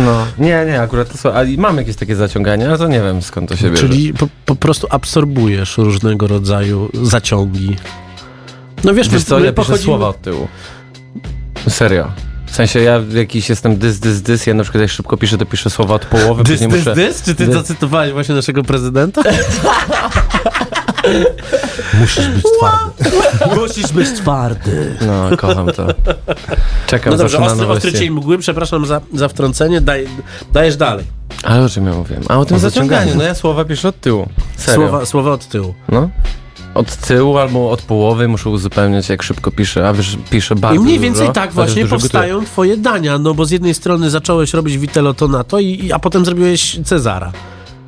No, 0.00 0.26
nie, 0.38 0.64
nie, 0.66 0.80
akurat 0.80 1.12
to 1.12 1.18
są, 1.18 1.32
ale 1.32 1.48
mam 1.58 1.76
jakieś 1.76 1.96
takie 1.96 2.16
zaciągania, 2.16 2.68
ale 2.68 2.78
to 2.78 2.88
nie 2.88 3.00
wiem 3.00 3.22
skąd 3.22 3.48
to 3.48 3.56
się 3.56 3.70
bierze. 3.70 3.82
Czyli 3.88 4.14
po, 4.14 4.28
po 4.46 4.56
prostu 4.56 4.86
absorbujesz 4.90 5.78
różnego 5.78 6.26
rodzaju 6.26 6.90
zaciągi. 7.02 7.76
No 8.84 8.94
wiesz, 8.94 9.08
Wiesz 9.08 9.20
my, 9.22 9.24
co, 9.26 9.38
my 9.38 9.46
ja 9.46 9.52
piszę 9.52 9.62
pochodzimy- 9.72 9.84
słowa 9.84 10.08
od 10.08 10.22
tyłu. 10.22 10.48
Serio. 11.68 12.10
W 12.46 12.56
sensie 12.56 12.80
ja 12.80 13.00
jakiś 13.14 13.48
jestem 13.48 13.76
dys, 13.76 13.98
dys, 14.00 14.22
dys, 14.22 14.46
ja 14.46 14.54
na 14.54 14.62
przykład 14.62 14.82
jak 14.82 14.90
szybko 14.90 15.16
piszę, 15.16 15.38
to 15.38 15.46
piszę 15.46 15.70
słowa 15.70 15.94
od 15.94 16.04
połowy, 16.06 16.42
Dys, 16.44 16.52
później 16.52 16.70
dys, 16.70 16.78
muszę... 16.78 16.94
dys? 16.94 17.22
Czy 17.22 17.34
ty 17.34 17.46
Dys. 17.46 17.54
zacytowałeś 17.54 18.12
właśnie 18.12 18.34
naszego 18.34 18.62
prezydenta? 18.62 19.22
Musisz 22.00 22.28
być 22.28 22.44
twardy. 22.58 23.10
Musisz 23.60 23.92
być 23.92 24.08
twardy. 24.12 24.96
No, 25.06 25.36
kocham 25.36 25.66
to. 25.66 25.86
Czekam 26.86 27.12
No 27.12 27.18
dobrze, 27.18 27.38
ostry, 27.38 27.66
ostry 27.66 28.10
mgły, 28.10 28.38
przepraszam 28.38 28.86
za, 28.86 29.00
za 29.14 29.28
wtrącenie, 29.28 29.80
Daj, 29.80 30.06
dajesz 30.52 30.76
dalej. 30.76 31.04
Ale 31.44 31.64
o 31.64 31.68
czym 31.68 31.86
ja 31.86 31.92
mówiłem? 31.92 32.22
A 32.28 32.38
o 32.38 32.44
tym 32.44 32.56
O 32.56 32.60
zaciąganiu. 32.60 32.90
zaciąganiu. 33.00 33.18
No 33.18 33.28
ja 33.28 33.34
słowa 33.34 33.64
piszę 33.64 33.88
od 33.88 34.00
tyłu. 34.00 34.28
Serio. 34.56 34.88
Słowa, 34.88 35.06
słowa 35.06 35.32
od 35.32 35.46
tyłu. 35.48 35.74
No. 35.88 36.10
Od 36.74 36.96
tyłu 36.96 37.38
albo 37.38 37.70
od 37.70 37.82
połowy 37.82 38.28
muszę 38.28 38.50
uzupełniać, 38.50 39.08
jak 39.08 39.22
szybko 39.22 39.50
piszę, 39.50 39.88
a 39.88 39.92
wiesz, 39.92 40.16
piszę 40.30 40.54
bardzo 40.54 40.80
I 40.80 40.84
mniej 40.84 40.98
dużo, 40.98 41.04
więcej 41.04 41.26
tak 41.32 41.44
też 41.46 41.54
właśnie 41.54 41.82
dużo 41.82 41.96
powstają 41.96 42.44
twoje 42.44 42.76
dania, 42.76 43.18
no 43.18 43.34
bo 43.34 43.44
z 43.44 43.50
jednej 43.50 43.74
strony 43.74 44.10
zacząłeś 44.10 44.54
robić 44.54 44.78
Vitello 44.78 45.14
Tonato, 45.14 45.58
i, 45.60 45.66
i- 45.86 45.92
a 45.92 45.98
potem 45.98 46.24
zrobiłeś 46.24 46.80
Cezara. 46.84 47.32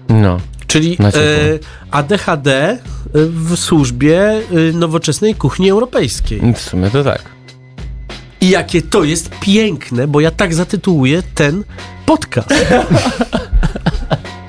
No. 0.09 0.41
Czyli 0.67 0.97
ciepło. 0.97 1.21
e, 1.21 1.59
ADHD 1.91 2.53
e, 2.53 2.79
w 3.13 3.57
służbie 3.57 4.31
e, 4.31 4.41
nowoczesnej 4.73 5.35
kuchni 5.35 5.71
europejskiej. 5.71 6.41
W 6.55 6.61
sumie 6.61 6.91
to 6.91 7.05
tak. 7.05 7.23
I 8.41 8.51
jakie 8.51 8.83
to 8.83 9.05
jest 9.05 9.31
piękne, 9.41 10.09
bo 10.09 10.21
ja 10.21 10.31
tak 10.31 10.55
zatytułuję 10.55 11.23
ten 11.35 11.65
podcast. 12.07 12.55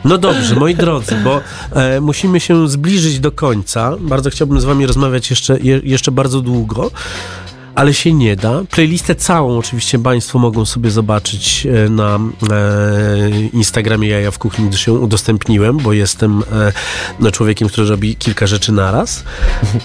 No 0.06 0.18
dobrze, 0.18 0.56
moi 0.56 0.76
drodzy, 0.76 1.16
bo 1.24 1.42
e, 1.72 2.02
musimy 2.02 2.40
się 2.40 2.70
zbliżyć 2.70 3.20
do 3.20 3.32
końca. 3.32 3.92
Bardzo 4.00 4.30
chciałbym 4.30 4.62
z 4.62 4.66
wami 4.66 4.86
rozmawiać 4.86 5.30
jeszcze, 5.30 5.60
je, 5.60 5.82
jeszcze 5.84 6.12
bardzo 6.12 6.42
długo, 6.42 6.92
ale 7.78 7.94
się 7.94 8.14
nie 8.14 8.36
da. 8.36 8.64
Playlistę 8.72 9.16
całą 9.16 9.58
oczywiście 9.58 10.00
państwo 10.00 10.40
mogą 10.40 10.66
sobie 10.66 10.92
zobaczyć 10.92 11.68
e, 11.86 11.90
na 11.90 12.20
e, 12.52 13.40
Instagramie 13.54 14.10
Jaja 14.10 14.32
w 14.32 14.40
Kuchni, 14.40 14.68
gdyż 14.68 14.88
ją 14.88 14.98
udostępniłem, 14.98 15.78
bo 15.78 15.94
jestem 15.94 16.44
e, 16.52 16.74
no, 17.20 17.32
człowiekiem, 17.32 17.68
który 17.68 17.88
robi 17.88 18.16
kilka 18.16 18.48
rzeczy 18.48 18.72
naraz. 18.72 19.24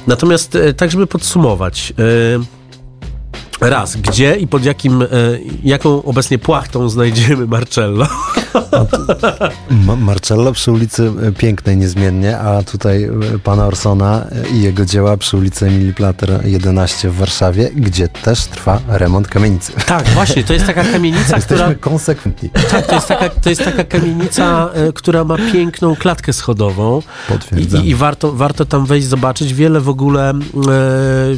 Natomiast 0.07 0.59
tak, 0.77 0.91
żeby 0.91 1.07
podsumować... 1.07 1.93
Raz, 3.63 3.97
gdzie 3.97 4.37
i 4.37 4.47
pod 4.47 4.65
jakim, 4.65 5.03
e, 5.03 5.07
jaką 5.65 6.03
obecnie 6.03 6.39
płachtą 6.39 6.89
znajdziemy 6.89 7.47
Marcello? 7.47 8.07
Ma- 9.87 9.97
Marcello 9.97 10.53
przy 10.53 10.73
ulicy 10.73 11.13
e, 11.29 11.33
Pięknej 11.33 11.77
niezmiennie, 11.77 12.39
a 12.39 12.63
tutaj 12.63 13.05
e, 13.05 13.11
pana 13.45 13.67
Orsona 13.67 14.27
i 14.53 14.63
jego 14.63 14.85
dzieła 14.85 15.17
przy 15.17 15.37
ulicy 15.37 15.67
Emilii 15.67 15.95
Plater 15.95 16.41
11 16.45 17.11
w 17.11 17.17
Warszawie, 17.17 17.71
gdzie 17.77 18.09
też 18.09 18.45
trwa 18.45 18.81
remont 18.89 19.29
kamienicy. 19.29 19.73
Tak, 19.87 20.09
właśnie, 20.09 20.45
to 20.45 20.53
jest 20.53 20.67
taka 20.67 20.85
kamienica, 20.85 21.25
która, 21.41 21.59
Jesteśmy 21.59 21.75
konsekwentni. 21.77 22.51
tak, 22.71 22.87
to 22.87 22.95
jest 22.95 23.09
taka, 23.09 23.29
to 23.29 23.51
jest 23.51 23.65
taka 23.65 23.85
kamienica, 23.85 24.71
e, 24.75 24.93
która 24.93 25.25
ma 25.25 25.37
piękną 25.53 25.97
klatkę 25.97 26.33
schodową 26.33 27.01
i, 27.29 27.33
Potwierdzam. 27.33 27.85
i, 27.85 27.89
i 27.89 27.95
warto, 27.95 28.33
warto 28.33 28.65
tam 28.65 28.87
wejść, 28.87 29.07
zobaczyć. 29.07 29.55
Wiele 29.55 29.81
w 29.81 29.89
ogóle 29.89 30.31
e, 30.31 30.35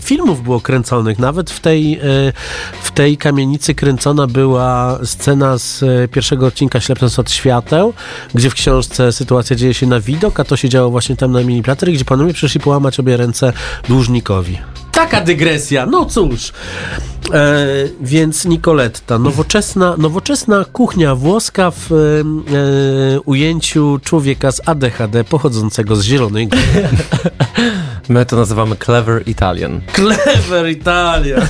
filmów 0.00 0.42
było 0.42 0.60
kręconych, 0.60 1.18
nawet 1.18 1.50
w 1.50 1.60
tej, 1.60 2.00
w 2.82 2.90
tej 2.90 3.16
kamienicy 3.16 3.74
kręcona 3.74 4.26
była 4.26 4.98
scena 5.04 5.58
z 5.58 5.82
e, 5.82 6.08
pierwszego 6.08 6.46
odcinka 6.46 6.80
Ślepnąc 6.80 7.18
od 7.18 7.30
świateł, 7.30 7.92
gdzie 8.34 8.50
w 8.50 8.54
książce 8.54 9.12
sytuacja 9.12 9.56
dzieje 9.56 9.74
się 9.74 9.86
na 9.86 10.00
widok, 10.00 10.40
a 10.40 10.44
to 10.44 10.56
się 10.56 10.68
działo 10.68 10.90
właśnie 10.90 11.16
tam 11.16 11.32
na 11.32 11.40
mini 11.42 11.62
gdzie 11.86 12.04
panowie 12.04 12.34
przyszli 12.34 12.60
połamać 12.60 13.00
obie 13.00 13.16
ręce 13.16 13.52
dłużnikowi. 13.88 14.58
Taka 14.92 15.20
dygresja, 15.20 15.86
no 15.86 16.04
cóż. 16.04 16.52
E, 17.32 17.66
więc 18.00 18.44
Nicoletta, 18.44 19.18
nowoczesna, 19.18 19.94
nowoczesna 19.98 20.64
kuchnia 20.72 21.14
włoska 21.14 21.70
w 21.70 21.92
e, 21.92 23.20
ujęciu 23.20 23.98
człowieka 24.04 24.52
z 24.52 24.68
ADHD 24.68 25.24
pochodzącego 25.24 25.96
z 25.96 26.04
Zielonej 26.04 26.48
Góry. 26.48 26.62
My 28.08 28.26
to 28.26 28.36
nazywamy 28.36 28.76
clever 28.76 29.28
Italian. 29.28 29.80
Clever 29.92 30.68
Italia. 30.70 31.40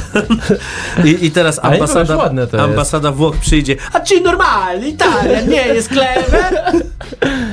I, 1.05 1.27
I 1.27 1.31
teraz 1.31 1.65
ambasada, 1.65 2.31
jest. 2.41 2.55
ambasada 2.55 3.13
Włoch 3.13 3.37
przyjdzie. 3.37 3.77
A 3.93 4.01
ci 4.01 4.23
normalny 4.23 4.89
Italia 4.89 5.41
nie 5.41 5.69
jest 5.69 5.89
clever? 5.89 6.73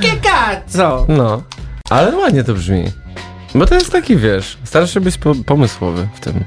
Che 0.02 0.16
cazzo? 0.22 1.06
No. 1.08 1.42
Ale 1.90 2.16
ładnie 2.16 2.44
to 2.44 2.54
brzmi. 2.54 2.84
Bo 3.54 3.66
to 3.66 3.74
jest 3.74 3.92
taki, 3.92 4.16
wiesz, 4.16 4.58
starasz 4.64 4.94
się 4.94 5.00
być 5.00 5.18
po 5.18 5.34
pomysłowy 5.34 6.08
w 6.14 6.20
tym. 6.20 6.44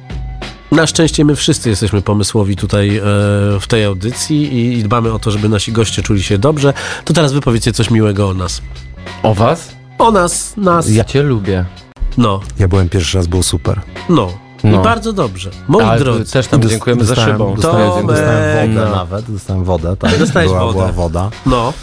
Na 0.71 0.87
szczęście 0.87 1.25
my 1.25 1.35
wszyscy 1.35 1.69
jesteśmy 1.69 2.01
pomysłowi 2.01 2.55
tutaj 2.55 2.97
e, 2.97 3.01
w 3.59 3.67
tej 3.67 3.85
audycji 3.85 4.53
i, 4.53 4.79
i 4.79 4.83
dbamy 4.83 5.13
o 5.13 5.19
to, 5.19 5.31
żeby 5.31 5.49
nasi 5.49 5.71
goście 5.71 6.01
czuli 6.01 6.23
się 6.23 6.37
dobrze. 6.37 6.73
To 7.05 7.13
teraz 7.13 7.33
wy 7.33 7.41
powiecie 7.41 7.73
coś 7.73 7.91
miłego 7.91 8.29
o 8.29 8.33
nas. 8.33 8.61
O 9.23 9.33
was? 9.33 9.75
O 9.97 10.11
nas, 10.11 10.57
nas. 10.57 10.89
Ja 10.89 11.03
cię 11.03 11.23
lubię. 11.23 11.65
No, 12.18 12.39
Ja 12.59 12.68
byłem 12.68 12.89
pierwszy 12.89 13.18
raz, 13.18 13.28
było 13.28 13.43
super. 13.43 13.82
no. 14.09 14.28
No. 14.63 14.82
I 14.82 14.84
bardzo 14.84 15.13
dobrze. 15.13 15.49
Moi 15.68 15.84
Ale 15.84 15.99
drodzy. 15.99 16.32
też 16.34 16.47
tam 16.47 16.61
dziękujemy 16.61 17.05
za 17.05 17.16
szybą. 17.16 17.55
Dostałem, 17.55 17.89
Tomek! 17.91 18.05
dostałem 18.07 18.74
wodę 18.76 18.86
No. 18.89 18.95
nawet, 18.95 19.32
dostałem 19.32 19.63
wodę, 19.63 19.95
tak. 19.97 20.18
Dostałeś 20.20 20.47
była, 20.47 20.59
wodę. 20.59 20.74
była 20.74 20.91
woda. 20.91 21.30
No, 21.45 21.74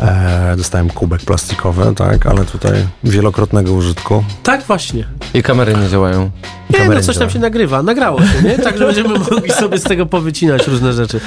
E, 0.00 0.54
dostałem 0.56 0.90
kubek 0.90 1.20
plastikowy, 1.22 1.94
tak, 1.94 2.26
ale 2.26 2.44
tutaj 2.44 2.72
wielokrotnego 3.04 3.72
użytku. 3.72 4.24
tak 4.42 4.62
właśnie. 4.62 5.06
I 5.34 5.42
kamery 5.42 5.74
nie 5.74 5.88
działają. 5.88 6.30
Nie, 6.70 6.88
no 6.88 7.00
coś 7.00 7.18
tam 7.18 7.30
się 7.30 7.38
nagrywa, 7.38 7.82
nagrało 7.82 8.20
się, 8.20 8.42
nie? 8.44 8.58
Także 8.58 8.86
będziemy 8.86 9.18
mogli 9.30 9.50
sobie 9.52 9.78
z 9.78 9.82
tego 9.82 10.06
powycinać 10.06 10.66
różne 10.68 10.92
rzeczy. 10.92 11.20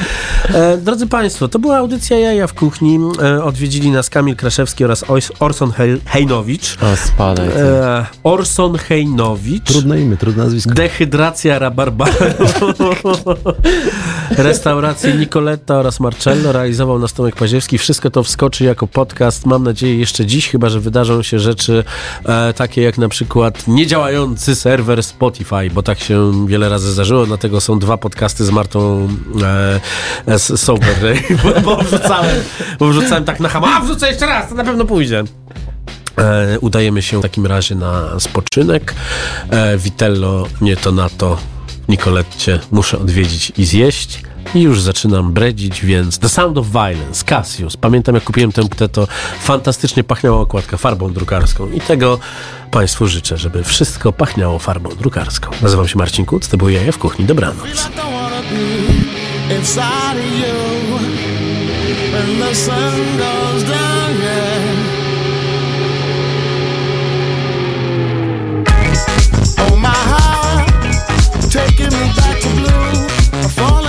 E, 0.54 0.78
drodzy 0.78 1.08
Państwo, 1.08 1.48
to 1.48 1.60
była 1.60 1.78
audycja 1.78 2.20
Jaja 2.20 2.48
w 2.48 2.54
Kuchni. 2.54 3.00
E, 3.24 3.44
odwiedzili 3.44 3.92
nas 3.92 4.10
Kamil 4.10 4.36
Kraszewski 4.36 4.86
oraz 4.86 5.06
Orson 5.40 5.72
Hej- 5.72 6.02
Hejnowicz. 6.06 6.78
O, 6.82 6.96
spadaj. 6.96 7.48
E, 7.48 8.06
Orson 8.24 8.78
Hejnowicz. 8.78 9.64
Trudne 9.64 10.02
imię, 10.02 10.18
trudne 10.18 10.44
nazwisko. 10.44 10.74
Dehydracja 10.74 11.60
rabarbaru. 11.60 12.12
Restauracji 14.38 15.14
Nicoletta 15.14 15.76
oraz 15.78 16.00
Marcello 16.00 16.52
realizował 16.52 17.00
nas 17.00 17.14
Tomek 17.14 17.36
Paziewski. 17.36 17.78
Wszystko 17.78 18.10
to 18.10 18.24
wskoczy 18.24 18.64
jako 18.64 18.88
podcast. 18.88 19.46
Mam 19.46 19.64
nadzieję 19.64 19.98
jeszcze 19.98 20.26
dziś, 20.26 20.50
chyba 20.50 20.70
że 20.70 20.80
wydarzą 20.80 21.24
się 21.24 21.40
rzeczy 21.40 21.84
e, 22.26 22.54
takie 22.54 22.82
jak 22.82 22.98
na 22.98 23.10
przykład 23.10 23.68
niedziałający 23.68 24.56
serwer 24.56 25.04
Spotify, 25.30 25.70
bo 25.74 25.84
tak 25.84 26.00
się 26.00 26.48
wiele 26.48 26.70
razy 26.70 26.92
zdarzyło, 26.92 27.26
dlatego 27.26 27.62
są 27.62 27.80
dwa 27.80 27.98
podcasty 27.98 28.46
z 28.46 28.50
Martą 28.50 29.08
e, 30.28 30.40
z 30.40 30.62
Sober, 30.62 30.98
bo, 31.44 31.62
bo 31.62 31.84
wrzucałem, 31.84 32.36
bo 32.80 32.88
wrzucałem 32.88 33.26
tak 33.26 33.40
na 33.40 33.50
hama, 33.50 33.78
a 33.78 33.82
wrzucę 33.82 34.08
jeszcze 34.08 34.26
raz, 34.26 34.50
to 34.50 34.56
na 34.56 34.64
pewno 34.64 34.86
pójdzie. 34.86 35.24
E, 36.18 36.60
udajemy 36.60 37.02
się 37.02 37.20
w 37.20 37.22
takim 37.22 37.46
razie 37.46 37.76
na 37.76 38.20
spoczynek. 38.20 38.94
E, 39.50 39.78
Vitello, 39.78 40.48
nie 40.62 40.78
to 40.78 40.92
na 40.92 41.10
to. 41.10 41.38
Nicoletcie 41.90 42.60
muszę 42.72 43.00
odwiedzić 43.00 43.52
i 43.58 43.66
zjeść. 43.66 44.22
I 44.56 44.62
już 44.62 44.82
zaczynam 44.82 45.34
bredzić, 45.34 45.86
więc 45.86 46.20
The 46.20 46.30
Sound 46.30 46.58
of 46.58 46.68
Violence, 46.68 47.26
Cassius. 47.26 47.78
Pamiętam, 47.78 48.16
jak 48.16 48.24
kupiłem 48.24 48.52
tę 48.52 48.62
płytę, 48.62 48.90
to 48.90 49.08
fantastycznie 49.42 50.04
pachniała 50.04 50.40
okładka 50.40 50.78
farbą 50.78 51.14
drukarską. 51.14 51.72
I 51.72 51.82
tego 51.82 52.20
Państwu 52.72 53.08
życzę, 53.08 53.38
żeby 53.38 53.64
wszystko 53.64 54.14
pachniało 54.14 54.60
farbą 54.60 54.90
drukarską. 54.90 55.52
Nazywam 55.62 55.88
się 55.88 55.98
Marcin 55.98 56.26
Kuc, 56.26 56.48
to 56.48 56.58
był 56.58 56.70
Jaja 56.70 56.92
w 56.92 56.98
Kuchni. 56.98 57.26
Dobranoc. 57.26 57.68
Oh 69.58 69.76
taking 71.52 71.92
me 71.92 72.14
back 72.16 72.40
to 72.42 72.50
blue, 72.50 73.50
falling 73.50 73.89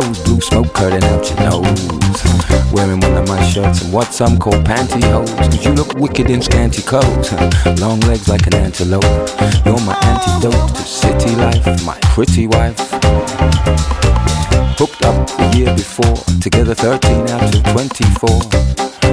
closed, 0.00 0.24
blue 0.24 0.40
smoke 0.40 0.72
curling 0.74 1.04
out 1.04 1.24
your 1.30 1.38
nose. 1.50 2.72
Wearing 2.72 2.98
one 2.98 3.16
of 3.16 3.28
my 3.28 3.40
shirts 3.44 3.82
and 3.82 3.92
what 3.92 4.12
some 4.12 4.38
call 4.38 4.54
pantyhose. 4.64 5.36
Cause 5.36 5.64
you 5.64 5.72
look 5.72 5.94
wicked 5.94 6.30
in 6.30 6.42
scanty 6.42 6.82
clothes. 6.82 7.32
Long 7.80 8.00
legs 8.00 8.28
like 8.28 8.44
an 8.48 8.54
antelope. 8.54 9.04
You're 9.64 9.80
my 9.86 9.96
antidote 10.02 10.68
to 10.74 10.82
city 10.82 11.36
life, 11.36 11.64
my 11.86 11.96
pretty 12.02 12.48
wife. 12.48 12.78
Hooked 14.78 15.04
up 15.04 15.28
the 15.38 15.56
year 15.56 15.72
before, 15.74 16.16
together 16.40 16.74
13 16.74 17.28
out 17.28 17.54
of 17.54 17.62
24. 17.62 18.30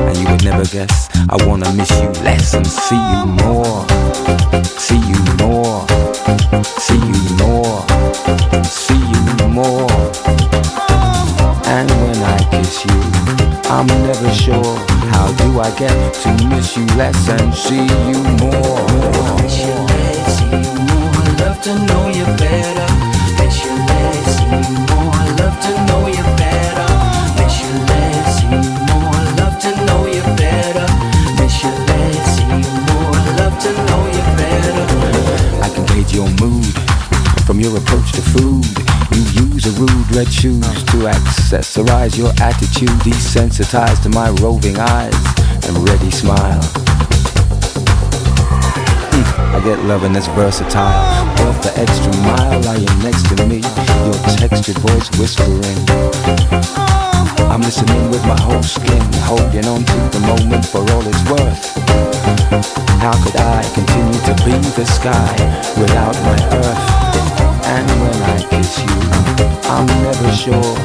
And 0.08 0.18
you 0.18 0.26
would 0.32 0.44
never 0.44 0.66
guess, 0.66 1.10
I 1.30 1.38
wanna 1.46 1.72
miss 1.74 1.92
you 2.02 2.10
less 2.24 2.56
and 2.56 2.66
see 2.66 2.96
you 2.96 3.26
more. 3.44 4.71
I'm 13.72 13.88
never 13.88 14.30
sure. 14.34 14.76
How 15.16 15.32
do 15.40 15.62
I 15.62 15.72
get 15.80 16.14
to 16.24 16.48
miss 16.50 16.76
you 16.76 16.86
less 17.00 17.30
and 17.30 17.56
see 17.56 17.88
you 18.12 18.20
more? 18.44 18.84
Miss 19.40 19.64
you 19.64 19.72
less, 19.88 20.40
see 20.40 20.52
you 20.52 20.76
more. 20.92 21.24
Love 21.40 21.62
to 21.64 21.74
know 21.88 22.10
you 22.12 22.26
better. 22.36 22.90
Miss 23.40 23.64
you 23.64 23.72
less, 23.88 24.28
see 24.36 24.44
you 24.44 24.76
more. 24.92 25.24
Love 25.40 25.58
to 25.64 25.72
know 25.88 26.04
you 26.12 26.24
better. 26.36 26.92
Miss 27.40 27.64
you 27.64 27.72
less, 27.88 28.44
see 28.44 28.52
you 28.52 28.76
more. 28.92 29.24
Love 29.40 29.58
to 29.64 29.72
know 29.88 30.06
you 30.06 30.24
better. 30.36 30.88
Miss 31.40 31.64
you 31.64 31.72
less, 31.88 32.28
see 32.36 32.52
you 32.52 32.76
more. 32.92 33.16
Love 33.40 33.56
to 33.64 33.72
know 33.88 34.02
you 34.12 34.24
better. 34.36 34.84
I 35.64 35.70
can 35.74 35.86
gauge 35.96 36.14
your 36.14 36.28
mood 36.44 36.68
from 37.48 37.62
your 37.62 37.78
approach 37.78 38.12
to 38.12 38.22
food. 38.22 38.91
You 39.14 39.24
use 39.52 39.66
a 39.68 39.72
rude 39.80 40.16
red 40.16 40.32
shoes 40.32 40.84
to 40.92 40.98
accessorize 41.12 42.18
your 42.18 42.32
attitude, 42.40 42.96
desensitized 43.04 44.04
to 44.04 44.10
my 44.10 44.30
roving 44.42 44.78
eyes 44.80 45.14
and 45.68 45.78
ready 45.88 46.10
smile. 46.10 46.62
Mm, 49.12 49.56
I 49.56 49.62
get 49.64 49.80
loving 49.84 50.14
that's 50.14 50.28
versatile. 50.28 51.26
Worth 51.44 51.62
the 51.62 51.74
extra 51.78 52.16
mile 52.24 52.62
lying 52.62 53.00
next 53.04 53.28
to 53.30 53.46
me, 53.48 53.60
your 54.08 54.16
textured 54.40 54.78
voice 54.80 55.10
whispering. 55.20 55.82
I'm 57.52 57.62
listening 57.62 58.10
with 58.12 58.26
my 58.26 58.40
whole 58.40 58.64
skin, 58.64 59.04
holding 59.28 59.66
on 59.66 59.84
to 59.84 59.98
the 60.16 60.24
moment 60.26 60.66
for 60.66 60.80
all 60.80 61.04
it's 61.06 61.24
worth. 61.30 61.76
How 63.02 63.12
could 63.24 63.36
I 63.36 63.62
continue 63.74 64.20
to 64.24 64.34
be 64.46 64.56
the 64.80 64.86
sky 64.86 65.36
without 65.78 66.16
my 66.24 66.58
earth? 66.58 67.01
And 67.74 67.88
when 68.02 68.22
I 68.24 68.38
kiss 68.50 68.80
you, 68.80 68.96
I'm 69.72 69.86
never 70.04 70.32
sure. 70.36 70.76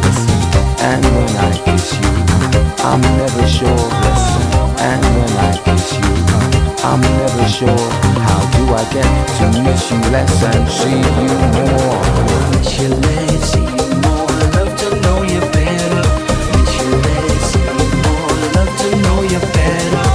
And 0.88 1.02
when 1.04 1.34
I 1.36 1.50
kiss 1.64 1.98
you, 1.98 2.12
I'm 2.86 3.00
never 3.00 3.44
sure. 3.48 3.90
And 4.88 5.02
when 5.02 5.32
I 5.48 5.50
kiss 5.64 5.98
you, 5.98 6.12
I'm 6.86 7.00
never 7.00 7.48
sure. 7.48 7.90
How 8.26 8.40
do 8.54 8.62
I 8.72 8.84
get 8.94 9.10
to 9.38 9.46
miss 9.64 9.90
you 9.90 9.98
less 10.14 10.42
and 10.44 10.68
see 10.78 11.02
you 11.18 11.34
more? 11.58 11.98
You 12.78 12.88
less, 13.02 13.50
see 13.50 13.66
you 13.66 13.88
more. 14.06 14.30
Love 14.54 14.72
to 14.78 14.88
know 15.02 15.18
you 15.24 15.40
better. 15.40 16.06
You 16.78 16.88
less, 17.02 17.42
see 17.50 17.66
you 17.66 17.88
more. 18.06 18.30
Love 18.54 18.72
to 18.78 18.88
know 19.02 19.22
you 19.22 19.40
better. 19.40 20.05